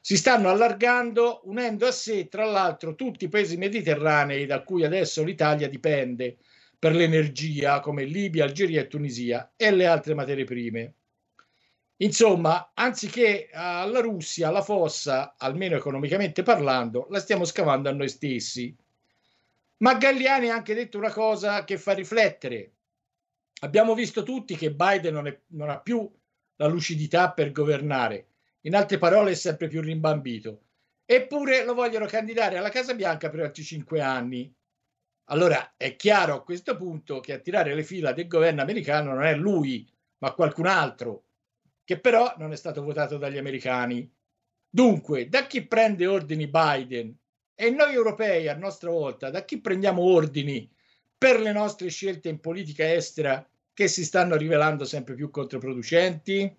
[0.00, 5.22] si stanno allargando, unendo a sé, tra l'altro, tutti i paesi mediterranei da cui adesso
[5.22, 6.38] l'Italia dipende
[6.76, 10.94] per l'energia, come Libia, Algeria e Tunisia, e le altre materie prime.
[11.98, 18.76] Insomma, anziché alla Russia, la fossa, almeno economicamente parlando, la stiamo scavando a noi stessi.
[19.82, 22.74] Ma Galliani ha anche detto una cosa che fa riflettere.
[23.62, 26.08] Abbiamo visto tutti che Biden non, è, non ha più
[26.56, 28.28] la lucidità per governare
[28.62, 30.66] in altre parole, è sempre più rimbambito.
[31.04, 34.52] Eppure lo vogliono candidare alla Casa Bianca per altri cinque anni.
[35.30, 39.24] Allora è chiaro a questo punto che a tirare le fila del governo americano non
[39.24, 39.88] è lui,
[40.18, 41.24] ma qualcun altro,
[41.82, 44.08] che però non è stato votato dagli americani.
[44.68, 47.16] Dunque, da chi prende ordini Biden
[47.54, 50.68] e noi europei a nostra volta, da chi prendiamo ordini
[51.16, 56.56] per le nostre scelte in politica estera che si stanno rivelando sempre più controproducenti?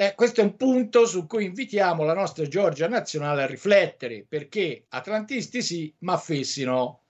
[0.00, 4.84] Eh, questo è un punto su cui invitiamo la nostra Georgia nazionale a riflettere, perché
[4.88, 7.00] atlantisti sì, ma fessi no.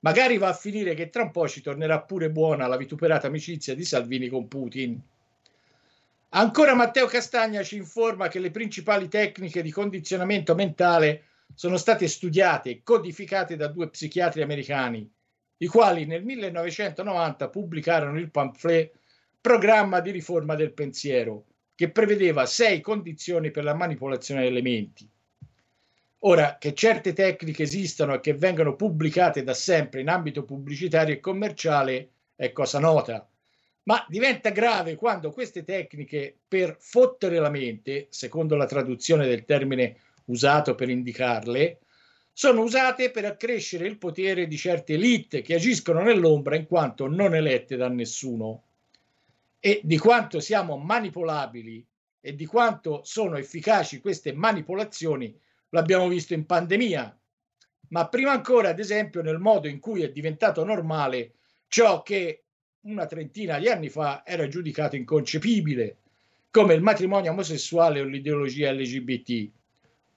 [0.00, 3.74] Magari va a finire che tra un po' ci tornerà pure buona la vituperata amicizia
[3.74, 5.00] di Salvini con Putin.
[6.30, 11.24] Ancora Matteo Castagna ci informa che le principali tecniche di condizionamento mentale
[11.54, 15.10] sono state studiate e codificate da due psichiatri americani,
[15.58, 18.92] i quali nel 1990 pubblicarono il pamphlet
[19.40, 25.08] Programma di riforma del pensiero, che prevedeva sei condizioni per la manipolazione delle menti.
[26.20, 31.18] Ora, che certe tecniche esistano e che vengano pubblicate da sempre in ambito pubblicitario e
[31.18, 33.28] commerciale è cosa nota,
[33.84, 39.96] ma diventa grave quando queste tecniche per fottere la mente, secondo la traduzione del termine
[40.26, 41.80] usato per indicarle,
[42.32, 47.34] sono usate per accrescere il potere di certe elite che agiscono nell'ombra in quanto non
[47.34, 48.64] elette da nessuno.
[49.60, 51.86] E di quanto siamo manipolabili
[52.20, 55.38] e di quanto sono efficaci queste manipolazioni
[55.70, 57.18] l'abbiamo visto in pandemia,
[57.88, 61.34] ma prima ancora, ad esempio, nel modo in cui è diventato normale
[61.68, 62.44] ciò che
[62.82, 65.98] una trentina di anni fa era giudicato inconcepibile,
[66.50, 69.50] come il matrimonio omosessuale o l'ideologia LGBT,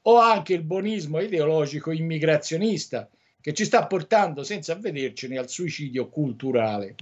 [0.07, 3.09] o anche il buonismo ideologico immigrazionista
[3.41, 6.95] che ci sta portando senza avvedercene al suicidio culturale.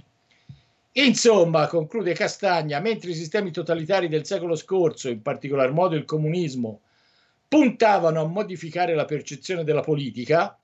[0.92, 6.82] Insomma, conclude Castagna, mentre i sistemi totalitari del secolo scorso, in particolar modo il comunismo,
[7.48, 10.58] puntavano a modificare la percezione della politica,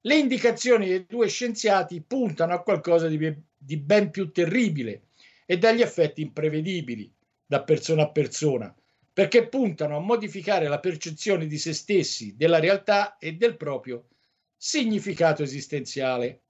[0.00, 5.02] le indicazioni dei due scienziati puntano a qualcosa di, di ben più terribile
[5.44, 7.10] e dagli effetti imprevedibili
[7.44, 8.74] da persona a persona,
[9.16, 14.08] perché puntano a modificare la percezione di se stessi, della realtà e del proprio
[14.54, 16.42] significato esistenziale.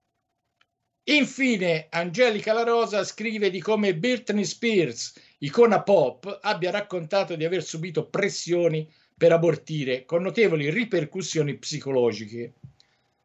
[1.05, 7.63] Infine, Angelica La Rosa scrive di come Britney Spears, icona pop, abbia raccontato di aver
[7.63, 12.55] subito pressioni per abortire con notevoli ripercussioni psicologiche.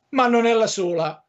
[0.10, 1.26] Ma non è la sola.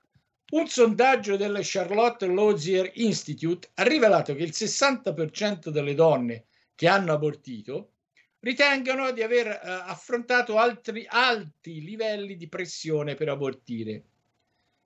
[0.51, 6.45] Un sondaggio del Charlotte Lozier Institute ha rivelato che il 60% delle donne
[6.75, 7.93] che hanno abortito
[8.43, 14.05] ritengono di aver eh, affrontato altri alti livelli di pressione per abortire.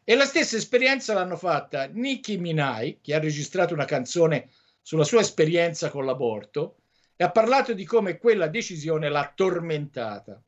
[0.04, 4.50] E la stessa esperienza l'hanno fatta Nicki Minaj, che ha registrato una canzone
[4.80, 6.82] sulla sua esperienza con l'aborto
[7.16, 10.40] e ha parlato di come quella decisione l'ha tormentata.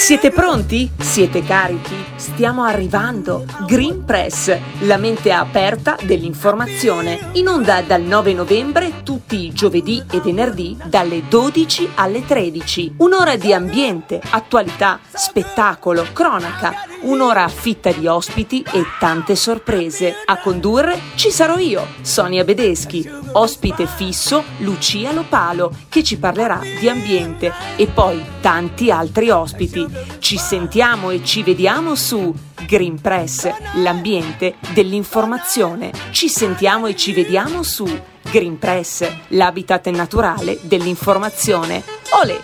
[0.01, 0.91] Siete pronti?
[0.99, 1.95] Siete carichi?
[2.17, 3.45] Stiamo arrivando.
[3.67, 7.29] Green Press, la mente aperta dell'informazione.
[7.33, 12.95] In onda dal 9 novembre tutti i giovedì e venerdì dalle 12 alle 13.
[12.97, 16.89] Un'ora di ambiente, attualità, spettacolo, cronaca.
[17.03, 20.15] Un'ora fitta di ospiti e tante sorprese.
[20.25, 23.09] A condurre ci sarò io, Sonia Bedeschi.
[23.33, 27.53] Ospite fisso Lucia Lopalo, che ci parlerà di ambiente.
[27.77, 29.90] E poi tanti altri ospiti.
[30.19, 32.33] Ci sentiamo e ci vediamo su
[32.67, 35.91] Green Press, l'ambiente dell'informazione.
[36.11, 37.87] Ci sentiamo e ci vediamo su
[38.23, 41.83] Green Press, l'habitat naturale dell'informazione.
[42.23, 42.41] Olè!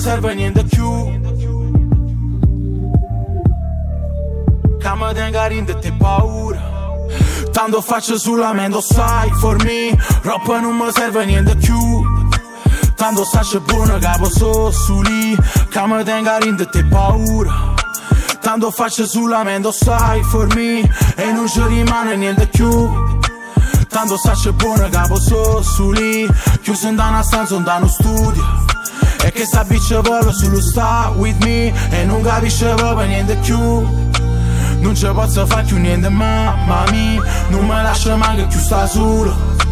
[0.00, 0.88] Non serve niente più.
[5.00, 6.58] Mi tenga rinde te paura.
[7.52, 11.76] Tanto faccio sull'amendo sai for me Troppo non mi serve niente più.
[12.94, 17.74] Tanto saccio buono che posso su lì mi tenga rinde te paura.
[18.40, 20.80] Tanto faccio sull'amendo sai for me
[21.16, 22.88] E non ci rimane niente più.
[23.88, 26.26] Tanto saccio buono che posso su lì
[26.62, 28.69] Chiuso in una stanza, in uno studio
[29.30, 33.58] che sta bitch vuole solo sta with me E non capisce proprio niente più.
[33.58, 37.22] Non ci posso fare più niente mamma mia.
[37.48, 39.69] Non mi lascia manco più sta solo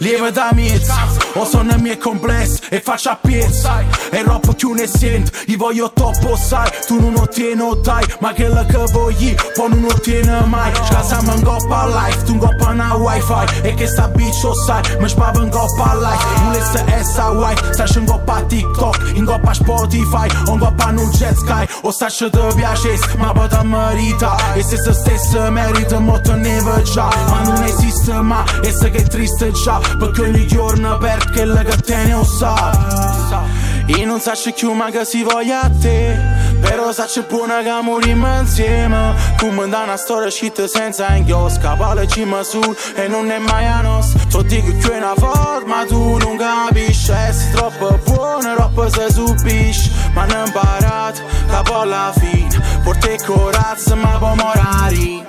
[0.00, 0.88] Lieve da miez,
[1.34, 5.56] o sono i miei complessi e faccio a piezza E roba più ne sento, io
[5.56, 10.46] voglio troppo sai Tu non ottieni dai, ma che la che voglio poi non ottieni
[10.46, 10.72] mai.
[10.72, 15.08] Scasamo in coppa life, tu in coppa na wifi E che sta bitch sai, mi
[15.08, 16.24] spava in coppa life.
[16.44, 21.66] Volesse essa wife, stai in coppa TikTok In coppa Spotify, in coppa non jet sky
[21.82, 24.36] O stai che ti piace, ma poi ti merita.
[24.54, 27.08] E se se stesso merita, mo te ne già.
[27.28, 31.76] Ma non esiste mai, e se che è triste già perché ogni giorno la che
[31.76, 33.46] te ne sa.
[33.86, 36.14] Io non so più ma si voglia a te.
[36.60, 39.14] Però saccio buona che morimmo insieme.
[39.38, 41.74] Come da una storia scritta senza inchiosca.
[41.74, 42.60] Palla cima su
[42.94, 44.14] e non è mai a nos.
[44.28, 47.06] So dico che è una forma tu non capisci.
[47.06, 52.60] Sei troppo buona, troppo se subisci Ma non imparato capo alla fine.
[52.84, 55.26] Porti corazza ma poi morari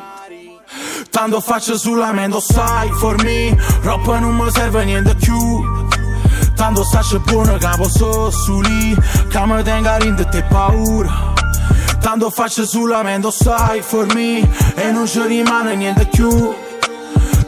[1.09, 5.37] Tanto faccio sull'amendo sai for me Roba non mi serve niente più.
[6.55, 8.95] Tanto saccio buono che posso su lì
[9.29, 11.33] Che mi tenga rinde te paura.
[11.99, 16.53] Tanto faccio sull'amendo sai for me E non ci rimane niente più.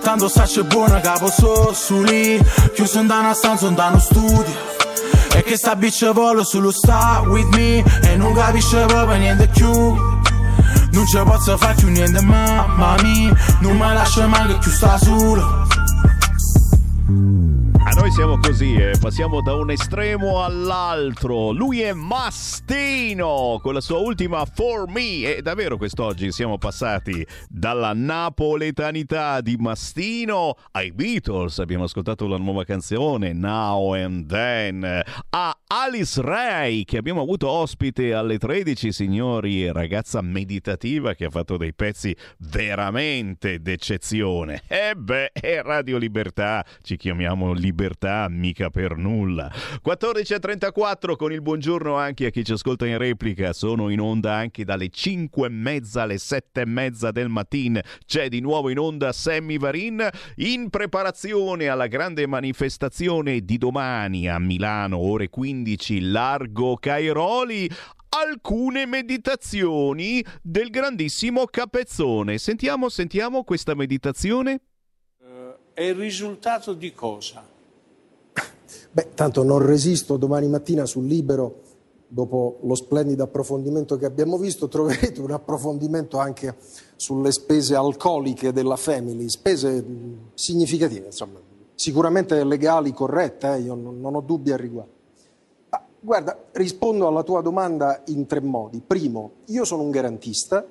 [0.01, 2.43] Tanto saccio buono che posso su lì
[2.73, 4.69] Chiuso in una stanza, in uno studio.
[5.33, 10.19] E che sta bitch vuole solo sta with me E non capisce proprio niente più
[10.91, 15.67] non ci posso fare più niente mamma mia Non mi lascia mai più sta solo
[17.83, 18.93] A noi siamo così, eh.
[18.99, 21.51] passiamo da un estremo all'altro.
[21.51, 25.35] Lui è Mastino con la sua ultima For Me.
[25.35, 31.59] E davvero quest'oggi siamo passati dalla napoletanità di Mastino ai Beatles.
[31.59, 35.01] Abbiamo ascoltato la nuova canzone Now and Then.
[35.31, 41.55] A Alice Ray che abbiamo avuto ospite alle 13, signori, ragazza meditativa che ha fatto
[41.55, 44.63] dei pezzi veramente d'eccezione.
[44.67, 49.49] E beh, è Radio Libertà, ci chiamiamo Libertà mica per nulla.
[49.81, 54.65] 14.34 con il buongiorno anche a chi ci ascolta in replica, sono in onda anche
[54.65, 57.79] dalle 5 e mezza alle 7 e mezza del mattino.
[58.05, 64.37] C'è di nuovo in onda Sammy Varin in preparazione alla grande manifestazione di domani a
[64.37, 65.59] Milano, ore 15
[66.01, 67.69] largo Cairoli,
[68.09, 72.37] alcune meditazioni del grandissimo Capezzone.
[72.37, 74.61] Sentiamo, sentiamo questa meditazione.
[75.73, 77.47] è il risultato di cosa?
[78.91, 81.61] Beh, tanto non resisto domani mattina sul libero,
[82.07, 86.57] dopo lo splendido approfondimento che abbiamo visto, troverete un approfondimento anche
[86.97, 89.85] sulle spese alcoliche della Family, spese
[90.33, 91.39] significative, insomma,
[91.73, 93.59] sicuramente legali, corrette, eh?
[93.61, 94.99] io non, non ho dubbi al riguardo.
[96.03, 98.81] Guarda, rispondo alla tua domanda in tre modi.
[98.81, 100.65] Primo, io sono un garantista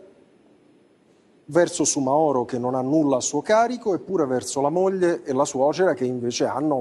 [1.45, 5.45] verso Sumaoro che non ha nulla a suo carico, eppure verso la moglie e la
[5.45, 6.77] suocera che invece hanno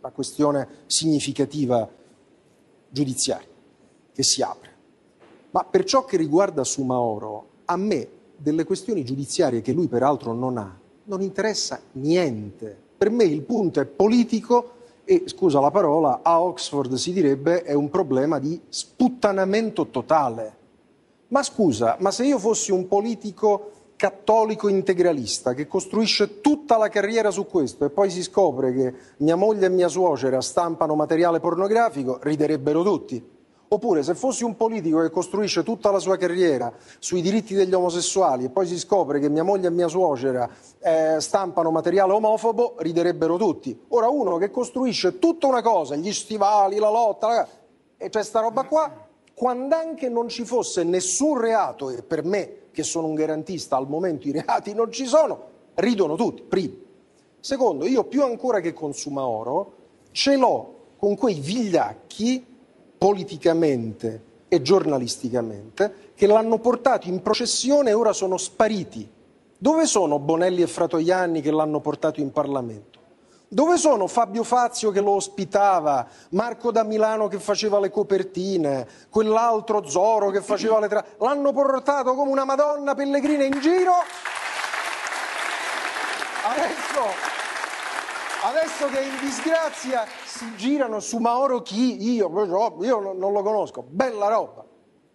[0.00, 1.88] una questione significativa
[2.88, 3.46] giudiziaria
[4.12, 4.70] che si apre.
[5.52, 10.58] Ma per ciò che riguarda Sumaoro, a me delle questioni giudiziarie che lui peraltro non
[10.58, 12.76] ha, non interessa niente.
[12.98, 14.78] Per me il punto è politico
[15.10, 20.58] e, scusa la parola, a Oxford si direbbe è un problema di sputtanamento totale.
[21.28, 27.32] Ma scusa, ma se io fossi un politico cattolico integralista che costruisce tutta la carriera
[27.32, 32.20] su questo e poi si scopre che mia moglie e mia suocera stampano materiale pornografico,
[32.22, 33.38] riderebbero tutti.
[33.72, 38.46] Oppure se fossi un politico che costruisce tutta la sua carriera sui diritti degli omosessuali
[38.46, 43.36] e poi si scopre che mia moglie e mia suocera eh, stampano materiale omofobo, riderebbero
[43.36, 43.80] tutti.
[43.90, 47.48] Ora uno che costruisce tutta una cosa, gli stivali, la lotta, la...
[47.96, 52.70] e c'è sta roba qua, quando anche non ci fosse nessun reato, e per me
[52.72, 55.42] che sono un garantista, al momento i reati non ci sono,
[55.74, 56.74] ridono tutti, primo.
[57.38, 59.74] Secondo, io più ancora che consuma oro,
[60.10, 62.49] ce l'ho con quei vigliacchi
[63.00, 69.10] politicamente e giornalisticamente che l'hanno portato in processione e ora sono spariti.
[69.56, 72.98] Dove sono Bonelli e Fratoianni che l'hanno portato in Parlamento?
[73.48, 79.88] Dove sono Fabio Fazio che lo ospitava, Marco da Milano che faceva le copertine, quell'altro
[79.88, 81.02] Zoro che faceva le tra...
[81.20, 83.94] L'hanno portato come una Madonna pellegrina in giro.
[86.44, 87.29] Adesso,
[88.42, 92.12] adesso che in disgrazia si girano su Mauro chi?
[92.12, 92.30] Io,
[92.82, 93.84] io non lo conosco.
[93.88, 94.64] Bella roba.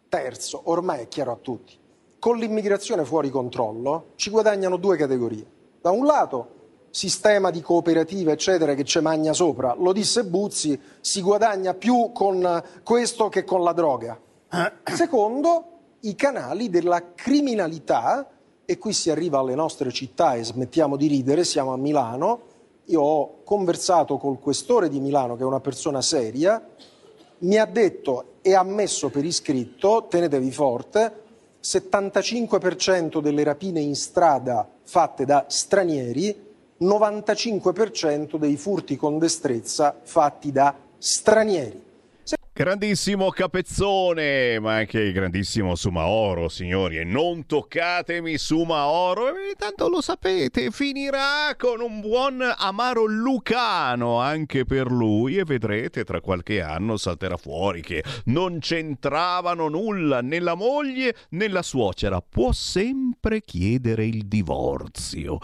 [0.10, 1.78] Terzo, ormai è chiaro a tutti.
[2.20, 5.46] Con l'immigrazione fuori controllo ci guadagnano due categorie.
[5.82, 6.54] Da un lato
[6.90, 9.76] sistema di cooperative, eccetera, che c'è magna sopra.
[9.78, 14.20] Lo disse Buzzi, si guadagna più con questo che con la droga.
[14.84, 15.66] Secondo,
[16.02, 18.30] i canali della criminalità,
[18.64, 22.54] e qui si arriva alle nostre città e smettiamo di ridere, siamo a Milano.
[22.86, 26.64] Io ho conversato col questore di Milano, che è una persona seria,
[27.40, 31.24] mi ha detto e ha ammesso per iscritto, tenetevi forte,
[31.64, 40.76] 75% delle rapine in strada fatte da stranieri 95% dei furti con destrezza fatti da
[40.98, 41.85] stranieri.
[42.58, 47.00] Grandissimo Capezzone, ma anche grandissimo Sumaoro, signori.
[47.00, 54.64] E non toccatemi Sumaoro, e tanto lo sapete, finirà con un buon amaro lucano anche
[54.64, 55.36] per lui.
[55.36, 61.50] E vedrete, tra qualche anno salterà fuori che non c'entravano nulla né la moglie né
[61.50, 62.22] la suocera.
[62.22, 65.40] Può sempre chiedere il divorzio.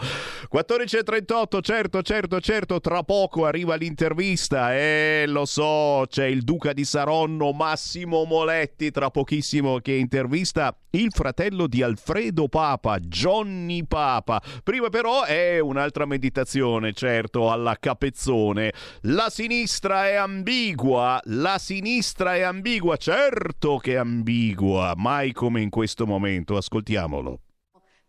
[0.50, 4.74] 14.38, certo, certo, certo, tra poco arriva l'intervista.
[4.74, 10.72] Eh, lo so, c'è il Duca di San Saronno Massimo Moletti tra pochissimo che intervista
[10.90, 14.40] il fratello di Alfredo Papa, Johnny Papa.
[14.62, 18.72] Prima però è un'altra meditazione, certo, alla capezzone.
[19.00, 25.70] La sinistra è ambigua, la sinistra è ambigua, certo che è ambigua, mai come in
[25.70, 26.56] questo momento.
[26.56, 27.40] Ascoltiamolo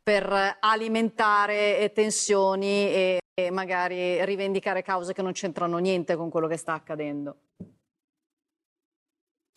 [0.04, 3.20] per alimentare tensioni e,
[3.52, 7.38] magari rivendicare cause che non c'entrano niente con quello che sta accadendo.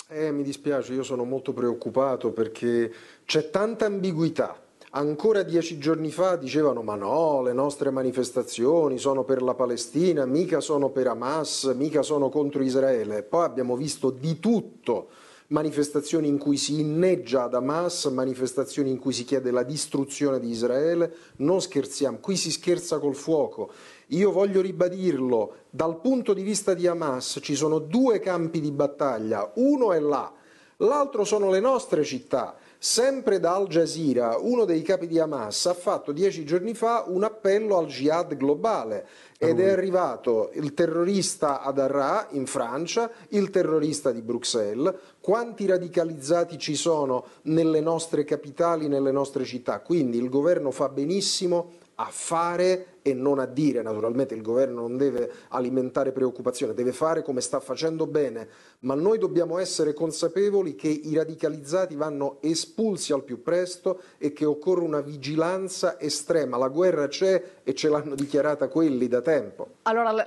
[0.08, 2.92] Eh, mi dispiace, io sono molto preoccupato perché
[3.24, 4.56] c'è tanta ambiguità.
[4.90, 10.60] Ancora dieci giorni fa dicevano ma no, le nostre manifestazioni sono per la Palestina, mica
[10.60, 13.24] sono per Hamas, mica sono contro Israele.
[13.24, 15.08] Poi abbiamo visto di tutto,
[15.48, 20.50] manifestazioni in cui si inneggia ad Hamas, manifestazioni in cui si chiede la distruzione di
[20.50, 23.70] Israele, non scherziamo, qui si scherza col fuoco
[24.10, 29.50] io voglio ribadirlo, dal punto di vista di Hamas ci sono due campi di battaglia,
[29.56, 30.32] uno è là,
[30.76, 32.54] l'altro sono le nostre città.
[32.88, 37.24] Sempre da Al Jazeera, uno dei capi di Hamas ha fatto dieci giorni fa un
[37.24, 39.08] appello al jihad globale
[39.38, 44.94] ed è arrivato il terrorista ad Arras in Francia, il terrorista di Bruxelles.
[45.20, 49.80] Quanti radicalizzati ci sono nelle nostre capitali, nelle nostre città?
[49.80, 53.82] Quindi il governo fa benissimo a fare e non a dire.
[53.82, 58.48] Naturalmente il governo non deve alimentare preoccupazione, deve fare come sta facendo bene,
[58.80, 64.44] ma noi dobbiamo essere consapevoli che i radicalizzati vanno espulsi al più presto e che
[64.44, 66.56] occorre una vigilanza estrema.
[66.56, 69.68] La guerra c'è e ce l'hanno dichiarata quelli da tempo.
[69.82, 70.26] Allora,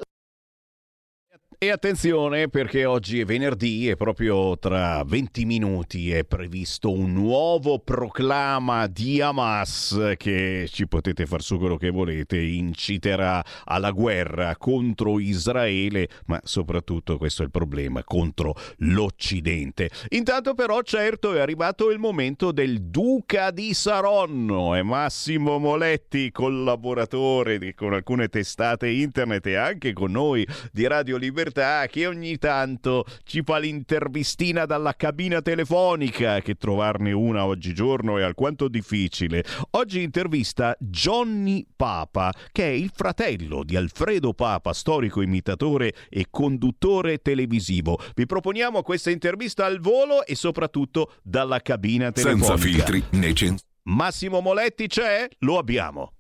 [1.61, 7.80] E attenzione perché oggi è venerdì e proprio tra 20 minuti è previsto un nuovo
[7.80, 15.19] proclama di Hamas che ci potete far su quello che volete, inciterà alla guerra contro
[15.19, 19.90] Israele, ma soprattutto questo è il problema, contro l'Occidente.
[20.11, 27.57] Intanto però certo è arrivato il momento del Duca di Saronno, è Massimo Moletti, collaboratore
[27.57, 33.05] di, con alcune testate internet e anche con noi di Radio Libertà che ogni tanto
[33.23, 39.43] ci fa l'intervistina dalla cabina telefonica, che trovarne una oggigiorno è alquanto difficile.
[39.71, 47.17] Oggi intervista Johnny Papa, che è il fratello di Alfredo Papa, storico imitatore e conduttore
[47.19, 47.99] televisivo.
[48.15, 52.57] Vi proponiamo questa intervista al volo e soprattutto dalla cabina telefonica.
[52.57, 53.67] Senza filtri né censura.
[53.84, 55.27] Massimo Moletti c'è?
[55.39, 56.13] Lo abbiamo.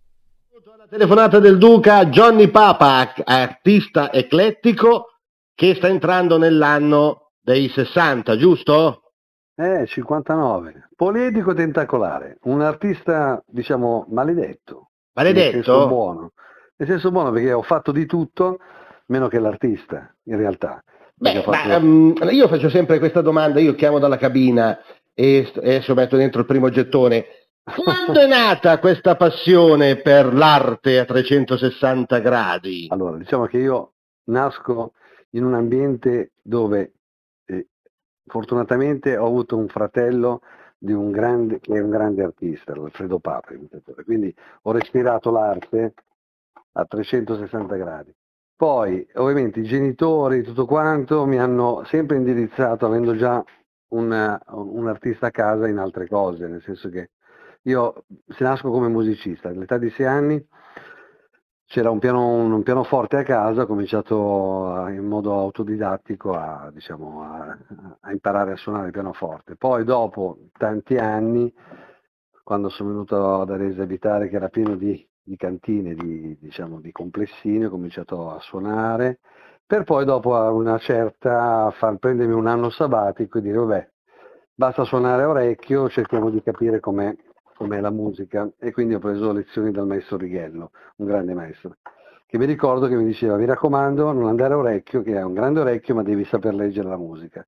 [0.89, 5.08] Telefonata del Duca Johnny Papa, artista eclettico
[5.59, 9.11] che sta entrando nell'anno dei 60, giusto?
[9.57, 10.87] Eh, 59.
[10.95, 14.91] Poliedico tentacolare, un artista, diciamo, maledetto.
[15.15, 15.55] Maledetto?
[15.55, 16.31] Nel senso buono.
[16.77, 18.59] Nel senso buono perché ho fatto di tutto,
[19.07, 20.81] meno che l'artista, in realtà.
[21.13, 24.79] Beh, fatto- ma, um, io faccio sempre questa domanda, io chiamo dalla cabina
[25.13, 27.25] e adesso metto dentro il primo gettone.
[27.75, 32.87] Quando è nata questa passione per l'arte a 360 gradi?
[32.89, 33.95] Allora, diciamo che io
[34.27, 34.93] nasco
[35.31, 36.93] in un ambiente dove
[37.45, 37.67] eh,
[38.25, 40.41] fortunatamente ho avuto un fratello
[40.93, 43.19] un grande, che è un grande artista, Alfredo
[43.49, 44.03] imitatore.
[44.03, 44.33] quindi
[44.63, 45.93] ho respirato l'arte
[46.73, 48.15] a 360 gradi.
[48.55, 53.43] Poi, ovviamente, i genitori, tutto quanto, mi hanno sempre indirizzato, avendo già
[53.89, 57.11] un, un artista a casa, in altre cose, nel senso che
[57.63, 60.47] io se nasco come musicista, all'età di sei anni
[61.69, 67.21] c'era un, piano, un pianoforte a casa, ho cominciato a- in modo autodidattico a, diciamo,
[67.23, 67.57] a,
[68.01, 69.55] a imparare a suonare il pianoforte.
[69.55, 71.53] Poi dopo tanti anni,
[72.43, 76.91] quando sono venuto ad Arese abitare, che era pieno di, di cantine, di, diciamo, di
[76.91, 79.19] complessini, ho cominciato a suonare,
[79.65, 83.89] per poi dopo a una certa far prendermi un anno sabbatico e dire vabbè,
[84.55, 87.15] basta suonare a orecchio, cerchiamo di capire com'è,
[87.59, 91.75] com'è la musica e quindi ho preso lezioni dal maestro Righello, un grande maestro,
[92.25, 95.33] che mi ricordo che mi diceva mi raccomando non andare a orecchio, che hai un
[95.33, 97.45] grande orecchio ma devi saper leggere la musica.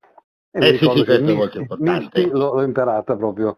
[0.51, 1.79] E mi Eh sì, ricordo sì, che è molto Misti-.
[1.79, 3.57] Misti l'ho, l'ho imparata proprio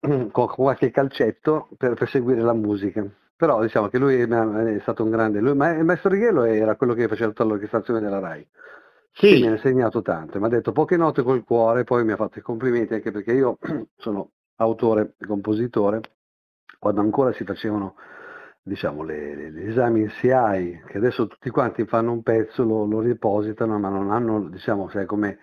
[0.30, 3.04] con qualche calcetto per, per seguire la musica.
[3.34, 6.76] Però diciamo che lui mi è stato un grande, lui, ma il maestro Righello era
[6.76, 8.46] quello che faceva tutta l'orchestrazione della RAI.
[9.14, 9.40] Sì.
[9.40, 12.38] mi ha insegnato tanto, mi ha detto poche note col cuore, poi mi ha fatto
[12.38, 13.58] i complimenti anche perché io
[13.96, 16.00] sono autore e compositore,
[16.78, 17.94] quando ancora si facevano
[18.62, 22.84] diciamo, le- le- gli esami in CI, che adesso tutti quanti fanno un pezzo, lo,
[22.84, 25.38] lo ripositano, ma non hanno, diciamo, sai, come,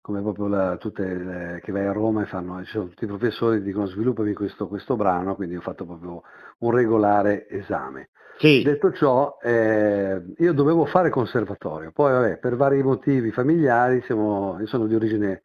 [0.00, 3.08] come proprio la- tutte le- che vai a Roma e fanno, ci sono tutti i
[3.08, 6.22] professori dicono sviluppami questo, questo brano, quindi ho fatto proprio
[6.60, 8.08] un regolare esame.
[8.62, 14.66] Detto ciò, eh, io dovevo fare conservatorio, poi vabbè, per vari motivi familiari, siamo, io
[14.66, 15.42] sono di origine,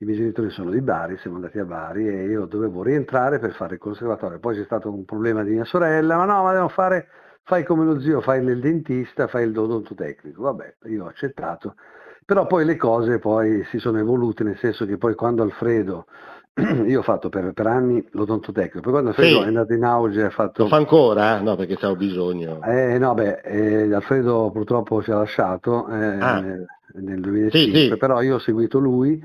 [0.00, 3.52] i miei genitori sono di Bari, siamo andati a Bari e io dovevo rientrare per
[3.52, 4.38] fare il conservatorio.
[4.38, 7.08] Poi c'è stato un problema di mia sorella, ma no, ma devo fare,
[7.42, 10.40] fai come lo zio, fai il dentista, fai il odontotecnico.
[10.42, 11.74] Vabbè, io ho accettato.
[12.24, 16.06] Però poi le cose poi si sono evolute, nel senso che poi quando Alfredo,
[16.86, 19.44] io ho fatto per, per anni l'odontotecnico, poi quando Alfredo Sì.
[19.44, 20.62] è andato in auge ha fatto...
[20.62, 21.40] Lo fa ancora?
[21.42, 22.62] No, perché c'ho bisogno.
[22.62, 26.40] Eh, no, beh, eh, Alfredo purtroppo ci ha lasciato eh, Ah.
[26.40, 26.64] nel,
[26.94, 27.96] nel 2005, Sì, sì.
[27.98, 29.22] però io ho seguito lui,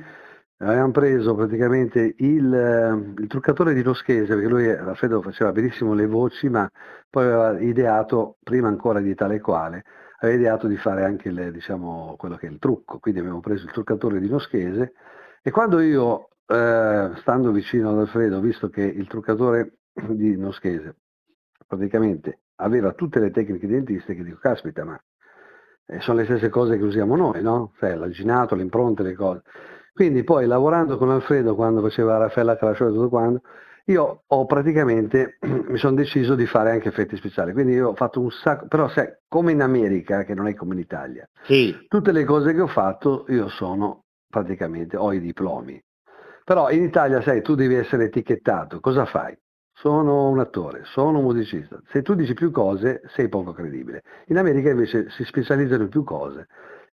[0.58, 5.94] avevamo preso praticamente il, eh, il truccatore di Roschese, perché lui, eh, Alfredo faceva benissimo
[5.94, 6.70] le voci, ma
[7.10, 9.84] poi aveva ideato, prima ancora di tale quale,
[10.20, 13.66] aveva ideato di fare anche il, diciamo, quello che è il trucco, quindi abbiamo preso
[13.66, 14.94] il truccatore di Noschese
[15.42, 20.96] e quando io, eh, stando vicino ad Alfredo, ho visto che il truccatore di Noschese
[21.68, 25.00] praticamente aveva tutte le tecniche dentistiche, dico, caspita, ma
[25.88, 27.74] eh, sono le stesse cose che usiamo noi, no?
[27.78, 29.44] Cioè, l'alginato, le impronte, le cose.
[29.96, 33.44] Quindi poi lavorando con Alfredo quando faceva Raffaella Carasciolo e tutto quanto,
[33.86, 35.38] io ho praticamente,
[35.70, 38.90] mi sono deciso di fare anche effetti speciali, quindi io ho fatto un sacco, però
[38.90, 41.26] sai, come in America, che non è come in Italia,
[41.88, 45.82] tutte le cose che ho fatto io sono praticamente, ho i diplomi.
[46.44, 49.34] Però in Italia, sai, tu devi essere etichettato, cosa fai?
[49.78, 51.80] sono un attore, sono un musicista.
[51.92, 54.04] Se tu dici più cose sei poco credibile.
[54.28, 56.48] In America invece si specializzano in più cose.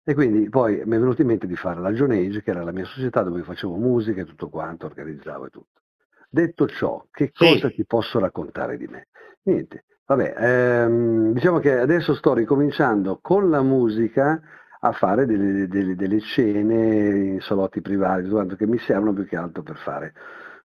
[0.03, 2.63] E quindi poi mi è venuto in mente di fare la John Age, che era
[2.63, 5.81] la mia società dove facevo musica e tutto quanto, organizzavo e tutto.
[6.29, 7.45] Detto ciò, che Sì.
[7.45, 9.07] cosa ti posso raccontare di me?
[9.43, 9.85] Niente.
[10.05, 14.41] Vabbè, ehm, diciamo che adesso sto ricominciando con la musica
[14.79, 19.25] a fare delle, delle- delle scene in salotti privati, tutto quanto, che mi servono più
[19.27, 20.13] che altro per fare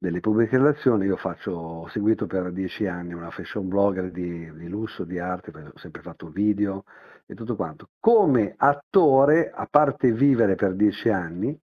[0.00, 1.04] delle pubbliche relazioni.
[1.04, 5.52] Io faccio, ho seguito per dieci anni una fashion blogger di, di lusso, di arte,
[5.54, 6.84] ho sempre fatto video
[7.26, 7.90] e tutto quanto.
[8.00, 11.56] Come attore, a parte vivere per dieci anni,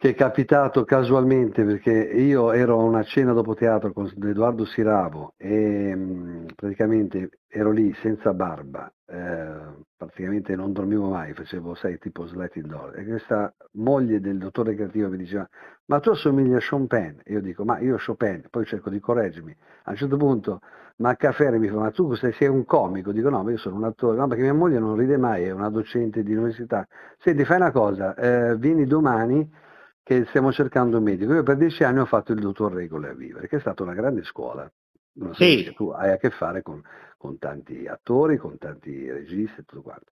[0.00, 5.34] che è capitato casualmente perché io ero a una cena dopo teatro con Edoardo Siravo
[5.36, 9.56] e mh, praticamente ero lì senza barba, eh,
[9.96, 12.96] praticamente non dormivo mai, facevo, sai, tipo sledding door.
[12.96, 15.48] E questa moglie del dottore creativo mi diceva,
[15.86, 17.20] ma tu assomigli a Chopin?
[17.24, 19.56] E io dico, ma io Chopin, poi cerco di correggermi.
[19.84, 20.60] A un certo punto
[20.98, 23.10] Maccaferi mi fa, ma tu sei un comico?
[23.10, 24.16] Dico, no, ma io sono un attore.
[24.16, 26.86] No, perché mia moglie non ride mai, è una docente di università.
[27.18, 29.66] Senti, fai una cosa, eh, vieni domani
[30.08, 31.34] che stiamo cercando un medico.
[31.34, 33.92] Io per dieci anni ho fatto il dottor Regole a vivere, che è stata una
[33.92, 34.66] grande scuola.
[35.16, 35.70] Non so Sì.
[35.76, 36.80] tu hai a che fare con,
[37.18, 40.06] con tanti attori, con tanti registi e tutto quanto.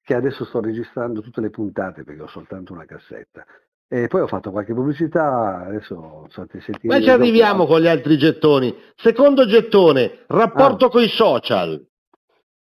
[0.00, 3.44] Che adesso sto registrando tutte le puntate perché ho soltanto una cassetta.
[3.88, 6.86] E poi ho fatto qualche pubblicità, adesso so ti senti.
[6.86, 8.72] Ma ci arriviamo con gli altri gettoni.
[8.94, 11.84] Secondo gettone, rapporto coi social.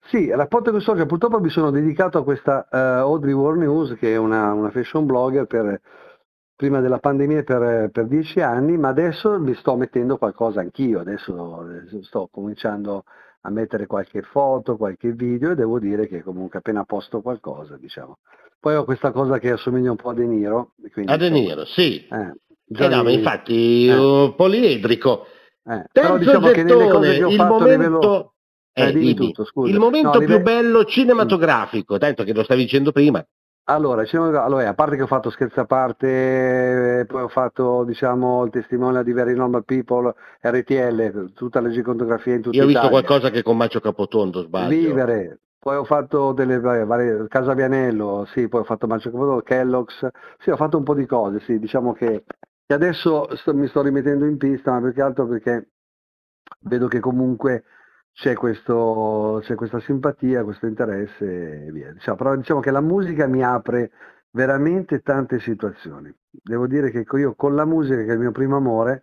[0.08, 3.94] Sì, rapporto con i social, purtroppo mi sono dedicato a questa eh, Audrey War News,
[3.96, 5.80] che è una, una fashion blogger per,
[6.60, 11.64] prima della pandemia per, per dieci anni, ma adesso mi sto mettendo qualcosa anch'io, adesso
[12.02, 13.04] sto cominciando
[13.40, 18.18] a mettere qualche foto, qualche video e devo dire che comunque appena posto qualcosa, diciamo.
[18.60, 20.72] Poi ho questa cosa che assomiglia un po' a De Niro.
[20.92, 22.06] quindi, A De Niro, sì.
[22.06, 22.34] eh,
[22.76, 24.34] Eh no, ma infatti eh.
[24.36, 25.24] poliedrico.
[25.64, 28.34] Eh, Terzo però diciamo gettone, il momento, livello-
[28.74, 29.70] dimmi tutto, scusa.
[29.72, 33.26] il momento No, più livello- bello cinematografico, tanto che lo stavi dicendo prima.
[33.70, 37.84] Allora, diciamo- allora, a parte che ho fatto scherzi a parte, eh, poi ho fatto
[37.84, 42.66] diciamo il testimonial di Very Normal People, RTL, tutta la gigantografia in tutta Io ho
[42.66, 43.00] visto Italia.
[43.00, 44.68] qualcosa che con Macio Capotondo sbaglio.
[44.68, 49.42] Vivere, poi ho fatto delle varie, varie- Casa Vianello, sì, poi ho fatto Macio Capotondo,
[49.42, 50.08] Kellogg's,
[50.40, 52.24] sì, ho fatto un po' di cose, sì, diciamo che,
[52.66, 55.68] che adesso sto- mi sto rimettendo in pista, ma più che altro perché
[56.62, 57.62] vedo che comunque
[58.12, 61.92] c'è, questo, c'è questa simpatia, questo interesse e via.
[61.92, 63.90] Diciamo, però diciamo che la musica mi apre
[64.30, 66.12] veramente tante situazioni.
[66.30, 69.02] Devo dire che io con la musica, che è il mio primo amore,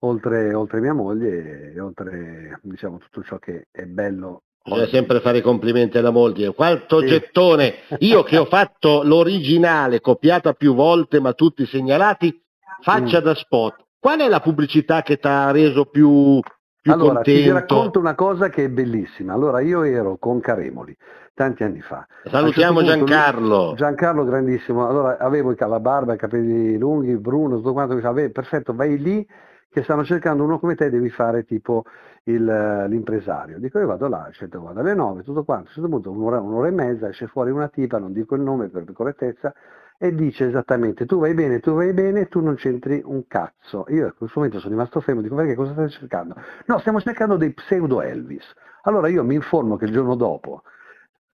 [0.00, 5.38] oltre, oltre mia moglie e oltre diciamo, tutto ciò che è bello Bisogna sempre fare
[5.38, 6.54] i complimenti alla moglie.
[6.54, 7.06] Quanto Sì.
[7.08, 7.74] gettone!
[7.98, 12.34] Io che ho fatto l'originale, copiata più volte, ma tutti segnalati,
[12.80, 13.24] faccia Mm.
[13.24, 13.84] da spot.
[13.98, 16.40] Qual è la pubblicità che ti ha reso più,
[16.84, 17.52] più Allora, ti contento?
[17.74, 19.32] racconto una cosa che è bellissima.
[19.32, 20.94] Allora, io ero con Caremoli
[21.32, 22.06] tanti anni fa.
[22.24, 23.64] Salutiamo certo punto Giancarlo.
[23.68, 24.86] lui- Giancarlo grandissimo.
[24.86, 27.94] Allora, avevo la barba, i capelli lunghi, Bruno, tutto quanto.
[27.94, 29.26] Mi "Beh, perfetto, vai lì
[29.70, 31.84] che stanno cercando uno come te, devi fare tipo
[32.24, 33.58] il, l'impresario.
[33.58, 35.64] Dico, io vado là, scelto, vado alle 9, tutto quanto.
[35.64, 38.42] A un certo punto, un'ora, un'ora e mezza, esce fuori una tipa, non dico il
[38.42, 39.52] nome per correttezza,
[39.98, 43.86] e dice esattamente tu vai bene, tu vai bene, tu non c'entri un cazzo.
[43.88, 46.34] Io a questo momento sono rimasto fermo, dico perché cosa stai cercando?
[46.66, 48.44] No, stiamo cercando dei pseudo Elvis.
[48.82, 50.62] Allora io mi informo che il giorno dopo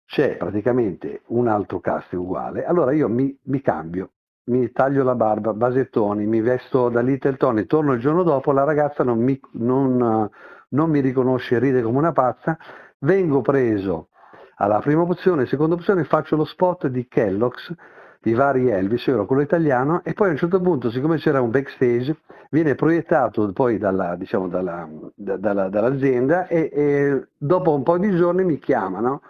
[0.06, 4.12] c'è praticamente un altro cast uguale, allora io mi, mi cambio,
[4.46, 8.64] mi taglio la barba, basettoni, mi vesto da Little Tony, torno il giorno dopo, la
[8.64, 10.30] ragazza non mi, non,
[10.70, 12.58] non mi riconosce, ride come una pazza,
[13.00, 14.10] vengo preso
[14.58, 17.74] alla prima opzione, seconda opzione faccio lo spot di Kellogg's,
[18.26, 21.42] di vari Elvis, io ero quello italiano, e poi a un certo punto, siccome c'era
[21.42, 22.18] un backstage,
[22.50, 28.16] viene proiettato poi dalla, diciamo, dalla- da- dalla- dall'azienda e, e dopo un po' di
[28.16, 29.22] giorni mi chiamano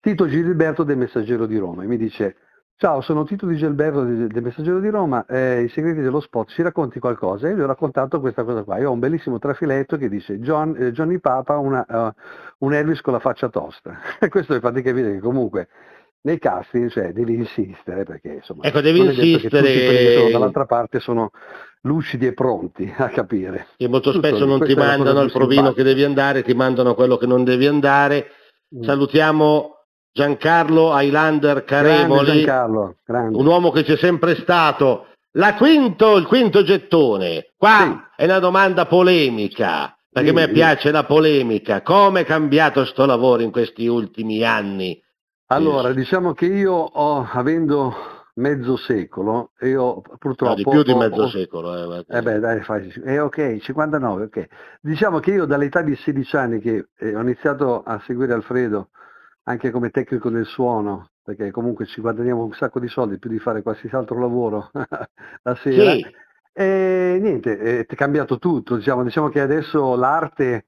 [0.00, 2.36] Tito Gilberto del Messaggero di Roma e mi dice
[2.76, 6.62] ciao sono Tito di Gilberto del Messaggero di Roma, eh, i segreti dello spot, ci
[6.62, 7.48] racconti qualcosa?
[7.48, 10.76] E gli ho raccontato questa cosa qua, io ho un bellissimo trafiletto che dice John-
[10.78, 12.14] eh, Johnny Papa, una, eh,
[12.58, 13.98] un Elvis con la faccia tosta.
[14.20, 15.66] E questo fa capire che comunque
[16.24, 20.14] nei casting cioè, devi insistere perché insomma Ecco, devi insistere.
[20.16, 21.30] sono dall'altra parte sono
[21.82, 23.66] lucidi e pronti a capire.
[23.76, 25.82] Che molto spesso non ti mandano al più provino simpatica.
[25.82, 28.26] che devi andare, ti mandano quello che non devi andare.
[28.76, 28.82] Mm.
[28.82, 29.70] Salutiamo
[30.12, 33.36] Giancarlo Highlander Caremoli, Grande Giancarlo, grande.
[33.38, 35.06] un uomo che c'è sempre stato.
[35.36, 37.52] La quinto, il quinto gettone.
[37.56, 40.52] Qua è una domanda polemica, perché Sì, a me sì.
[40.52, 41.80] piace la polemica.
[41.82, 45.02] Come è cambiato sto lavoro in questi ultimi anni?
[45.54, 47.94] Allora, diciamo che io ho, avendo
[48.34, 50.48] mezzo secolo io purtroppo...
[50.48, 51.96] No, di più di mezzo ho- secolo.
[51.96, 52.04] Eh.
[52.08, 54.46] Eh beh, dai, fai, eh, ok, 59, ok.
[54.80, 58.88] Diciamo che io dall'età di 16 anni che eh, ho iniziato a seguire Alfredo
[59.44, 63.38] anche come tecnico del suono, perché comunque ci guadagniamo un sacco di soldi più di
[63.38, 64.70] fare qualsiasi altro lavoro
[65.42, 65.92] la sera.
[65.92, 66.06] Sì.
[66.54, 70.66] E niente, è cambiato tutto, diciamo, diciamo che adesso l'arte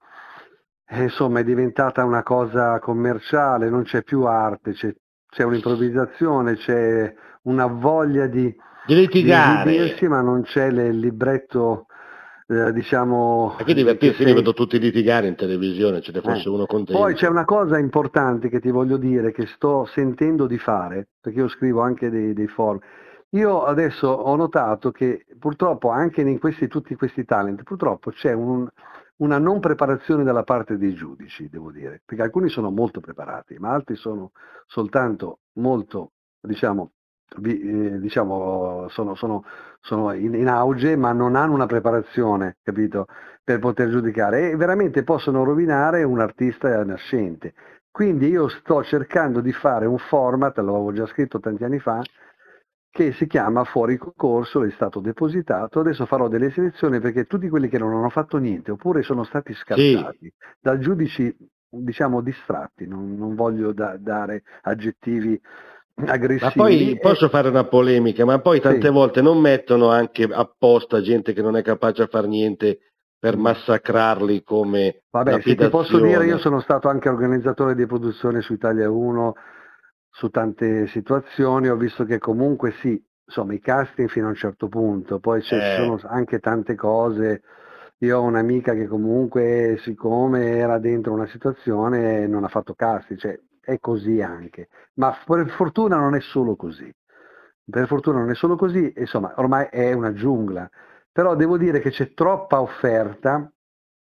[0.90, 4.94] insomma è diventata una cosa commerciale, non c'è più arte, c'è,
[5.28, 7.12] c'è un'improvvisazione, c'è
[7.42, 8.54] una voglia di,
[8.86, 9.70] Di litigare.
[9.70, 11.86] di dirsi, ma non c'è il libretto,
[12.46, 13.54] eh, diciamo...
[13.58, 16.52] Ma che divertirsi, che sei- vedo tutti litigare in televisione, ce ne fosse eh.
[16.52, 17.00] uno contento.
[17.00, 21.38] Poi c'è una cosa importante che ti voglio dire, che sto sentendo di fare, perché
[21.38, 22.78] io scrivo anche dei, dei forum.
[23.30, 28.68] Io adesso ho notato che purtroppo anche in questi, tutti questi talent, purtroppo c'è un-
[29.16, 33.70] una non preparazione dalla parte dei giudici, devo dire, perché alcuni sono molto preparati, ma
[33.72, 34.32] altri sono
[34.66, 36.92] soltanto molto, diciamo,
[37.44, 39.44] eh, diciamo sono, sono-
[39.80, 43.06] sono in, in auge, ma non hanno una preparazione, capito?
[43.44, 47.52] per poter giudicare e veramente possono rovinare un artista nascente.
[47.90, 52.00] Quindi io sto cercando di fare un format, l'avevo già scritto tanti anni fa,
[52.94, 57.68] che si chiama Fuori concorso, è stato depositato, adesso farò delle selezioni perché tutti quelli
[57.68, 61.36] che non hanno fatto niente oppure sono stati scartati da giudici
[61.68, 65.40] diciamo distratti, non, non voglio da- dare aggettivi
[66.06, 66.44] aggressivi.
[66.44, 68.92] Ma poi e- posso fare una polemica, ma poi tante Sì.
[68.92, 72.78] volte non mettono anche apposta gente che non è capace a far niente
[73.18, 78.40] per massacrarli come Vabbè, se ti posso dire, io sono stato anche organizzatore di produzione
[78.40, 79.34] su Italia 1,
[80.16, 84.68] su tante situazioni, ho visto che comunque sì, insomma i casting fino a un certo
[84.68, 85.74] punto, poi ci Eh.
[85.74, 87.42] sono anche tante cose.
[87.98, 93.40] Io ho un'amica che comunque, siccome era dentro una situazione, non ha fatto casting, cioè
[93.60, 94.68] è così anche.
[94.94, 96.92] Ma per fortuna non è solo così.
[97.68, 100.68] Per fortuna non è solo così, insomma, ormai è una giungla.
[101.10, 103.50] Però devo dire che c'è troppa offerta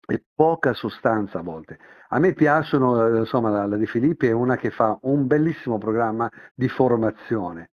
[0.07, 1.79] e poca sostanza a volte.
[2.09, 5.79] A me piacciono, eh, insomma, la, la di Filippi è una che fa un bellissimo
[5.79, 7.71] programma di formazione.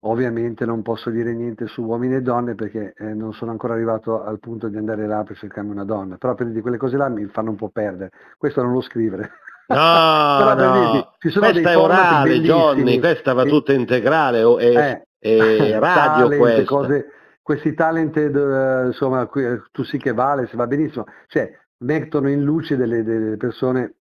[0.00, 4.22] Ovviamente non posso dire niente su uomini e donne perché eh, non sono ancora arrivato
[4.22, 7.08] al punto di andare là per cercarmi una donna, però per dire quelle cose là
[7.08, 8.10] mi fanno un po' perdere.
[8.36, 9.30] Questo non lo scrivere.
[9.68, 9.74] No,
[10.54, 12.40] no, dirti, ci sono questa è orale.
[12.40, 16.64] Johnny, questa va tutta integrale, o è, eh, è radio talent, questa.
[16.64, 17.06] cose-
[17.46, 21.48] questi talented, eh, insomma, qui- eh, tu sì che vale, se va benissimo, cioè
[21.84, 23.94] mettono in luce delle, delle persone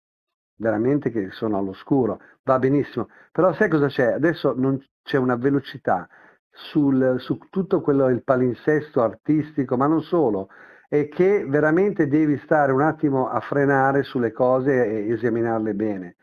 [0.59, 4.12] veramente che sono all'oscuro, va benissimo, però sai cosa c'è?
[4.12, 6.09] Adesso non c'è una velocità
[6.51, 10.48] sul, su tutto quello, il palinsesto artistico, ma non solo,
[10.89, 16.16] e che veramente devi stare un attimo a frenare sulle cose e esaminarle bene.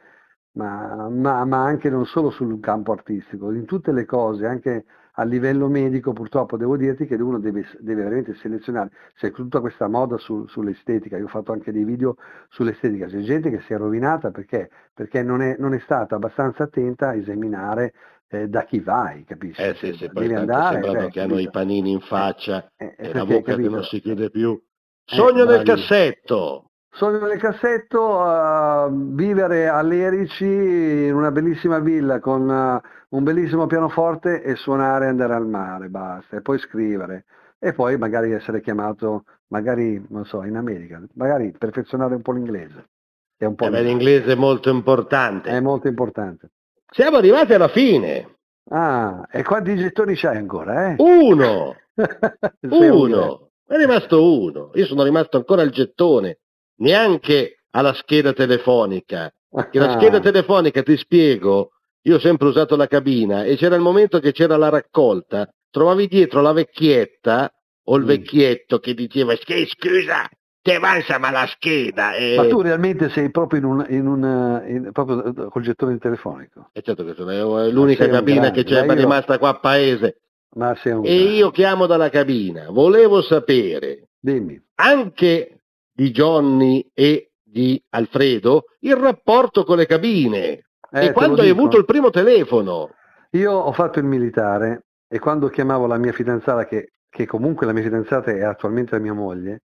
[0.54, 4.86] Ma, ma- ma anche non solo sul campo artistico, in tutte le cose, anche
[5.20, 9.88] a livello medico purtroppo devo dirti che uno deve, deve veramente selezionare, c'è tutta questa
[9.90, 12.16] moda su- sull'estetica, io ho fatto anche dei video
[12.48, 16.64] sull'estetica, c'è gente che si è rovinata perché, perché non, è, non è stata abbastanza
[16.64, 17.94] attenta a esaminare
[18.30, 19.62] eh, da chi vai, capisci?
[19.62, 22.72] Eh sì, sì, poi Devi tanto andare, sembrano cioè, che hanno i panini in faccia
[22.78, 24.58] eh, e la bocca che non si chiude più.
[25.04, 25.76] Sogno del bravissimo.
[25.76, 26.69] cassetto!
[27.00, 32.82] Sono nel cassetto a vivere a Lerici in una bellissima villa con eh,
[33.12, 37.24] un bellissimo pianoforte e suonare e andare al mare, basta, e poi scrivere
[37.58, 42.90] e poi magari essere chiamato, magari, non so, in America, magari perfezionare un po' l'inglese.
[43.38, 45.52] È un po' Eh beh, l'inglese è molto importante.
[45.52, 46.50] è molto importante.
[46.92, 48.40] Siamo arrivati alla fine.
[48.72, 50.96] Ah, e quanti gettoni c'hai ancora, eh?
[50.98, 51.78] Uno!
[52.60, 53.52] Sei Uno!
[53.66, 54.72] È rimasto uno.
[54.74, 56.40] Io sono rimasto ancora al gettone,
[56.80, 59.32] neanche alla scheda telefonica.
[59.72, 60.00] Che la Ah.
[60.00, 61.72] scheda telefonica, ti spiego,
[62.04, 66.08] io ho sempre usato la cabina e c'era il momento che c'era la raccolta, trovavi
[66.08, 67.52] dietro la vecchietta
[67.86, 68.00] o Mm.
[68.00, 70.30] il vecchietto che diceva "Schi- scusa,
[70.62, 72.36] ti avanza ma la scheda e...
[72.36, 76.70] Ma tu realmente sei proprio in un, in un in- proprio eh, col gettone telefonico?
[76.74, 80.18] E certo che sono è l'unica cabina grande, che c'è io- rimasta qua a paese.
[80.56, 84.60] Ma sei un E io chiamo dalla cabina, volevo sapere, Dimmi.
[84.76, 85.59] anche
[86.00, 90.68] di Johnny e di Alfredo, il rapporto con le cabine.
[90.92, 92.92] Eh, e quando hai avuto il primo telefono?
[93.32, 97.74] Io ho fatto il militare e quando chiamavo la mia fidanzata, che, che comunque la
[97.74, 99.64] mia fidanzata è attualmente la mia moglie,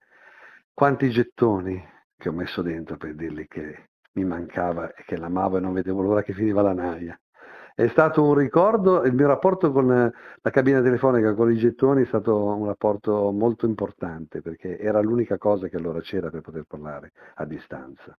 [0.73, 1.81] quanti gettoni
[2.19, 6.03] che ho messo dentro per dirgli che mi mancava e che l'amavo e non vedevo
[6.03, 7.17] l'ora che finiva la naia.
[7.77, 12.03] È stato un ricordo, il mio rapporto con eh, la cabina telefonica, con i gettoni,
[12.03, 16.65] è stato un rapporto molto importante perché era l'unica cosa che allora c'era per poter
[16.69, 18.17] parlare a distanza.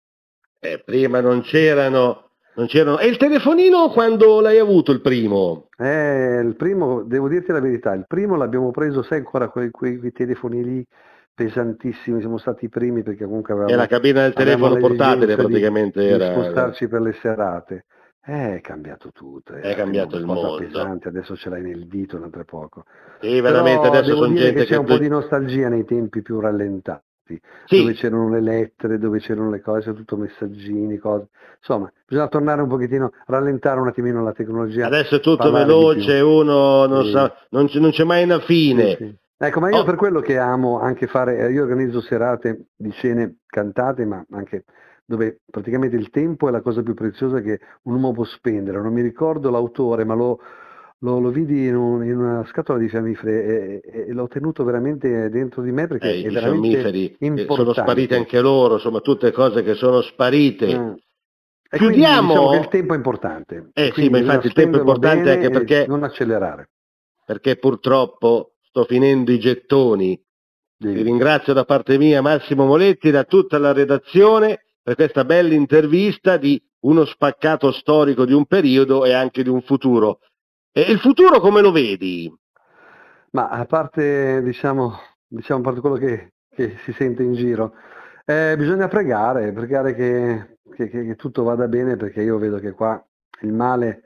[0.59, 2.99] Eh, prima non c'erano Non c'erano.
[2.99, 5.69] E il telefonino quando l'hai avuto il primo?
[5.77, 9.97] Eh, il primo, devo dirti la verità, il primo l'abbiamo preso, sai ancora quei, quei,
[9.99, 10.85] quei telefoni lì
[11.33, 13.73] pesantissimi, siamo stati i primi perché comunque avevamo...
[13.73, 16.31] E la cabina del telefono portatile praticamente di era...
[16.31, 17.85] spostarci per le serate.
[18.27, 19.53] Eh, è cambiato tutto.
[19.53, 20.65] È cambiato il una cosa mondo.
[20.65, 22.85] pesante, adesso ce l'hai nel dito, non tra poco.
[23.21, 24.79] Sì, veramente Però adesso devo sono dire gente che c'è che...
[24.79, 27.77] un po' di nostalgia nei tempi più rallentati, Sì.
[27.81, 31.27] dove c'erano le lettere, dove c'erano le cose, tutto messaggini, cose.
[31.57, 34.87] Insomma, bisogna tornare un pochettino, rallentare un attimino la tecnologia.
[34.87, 37.11] Adesso è tutto veloce, uno non Sì.
[37.11, 38.95] sa, non, c- non c'è mai una fine.
[38.95, 39.15] Sì.
[39.37, 39.83] Ecco, ma io Oh.
[39.83, 44.63] per quello che amo anche fare, eh, io organizzo serate di scene cantate, ma anche
[45.05, 48.81] dove praticamente il tempo è la cosa più preziosa che un uomo può spendere.
[48.81, 50.39] Non mi ricordo l'autore, ma lo,
[50.99, 54.63] lo- lo vidi in, un- in una scatola di fiammifere e, e- e l'ho tenuto
[54.63, 57.81] veramente dentro di me perché Eh, è I veramente fiammiferi eh, sono importante.
[57.81, 60.77] spariti anche loro, insomma tutte cose che sono sparite.
[60.77, 60.91] Mm.
[61.69, 62.27] E Chiudiamo...
[62.29, 63.69] diciamo che il tempo è importante.
[63.73, 66.69] Eh sì, ma infatti il tempo è importante anche perché, non accelerare.
[67.25, 70.19] perché purtroppo sto finendo i gettoni.
[70.77, 76.37] Vi ringrazio da parte mia Massimo Moletti, da tutta la redazione per questa bella intervista
[76.37, 80.19] di uno spaccato storico di un periodo e anche di un futuro.
[80.71, 82.31] E il futuro come lo vedi?
[83.31, 84.93] Ma a parte, diciamo,
[85.25, 87.73] diciamo, a parte quello che, che si sente in giro,
[88.25, 93.03] eh, bisogna pregare, pregare che, che- che- tutto vada bene perché io vedo che qua
[93.41, 94.03] il male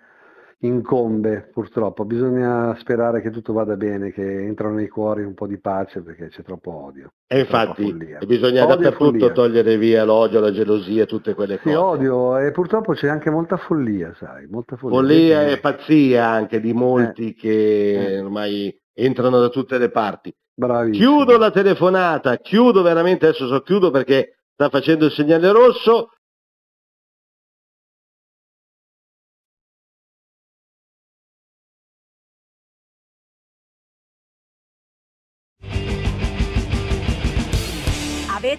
[0.61, 2.05] incombe purtroppo.
[2.05, 6.27] Bisogna sperare che tutto vada bene, che entrano nei cuori un po' di pace perché
[6.27, 7.13] c'è troppo odio.
[7.27, 7.93] E infatti
[8.25, 11.75] bisogna Odio dappertutto togliere via l'odio, la gelosia, tutte quelle Sì, cose.
[11.75, 14.97] odio e purtroppo c'è anche molta follia, sai, molta follia.
[14.97, 18.19] Follia e pazzia anche di molti che Eh.
[18.19, 20.33] ormai entrano da tutte le parti.
[20.53, 21.05] Bravissimo.
[21.23, 26.09] Chiudo la telefonata, chiudo veramente, adesso so chiudo perché sta facendo il segnale rosso.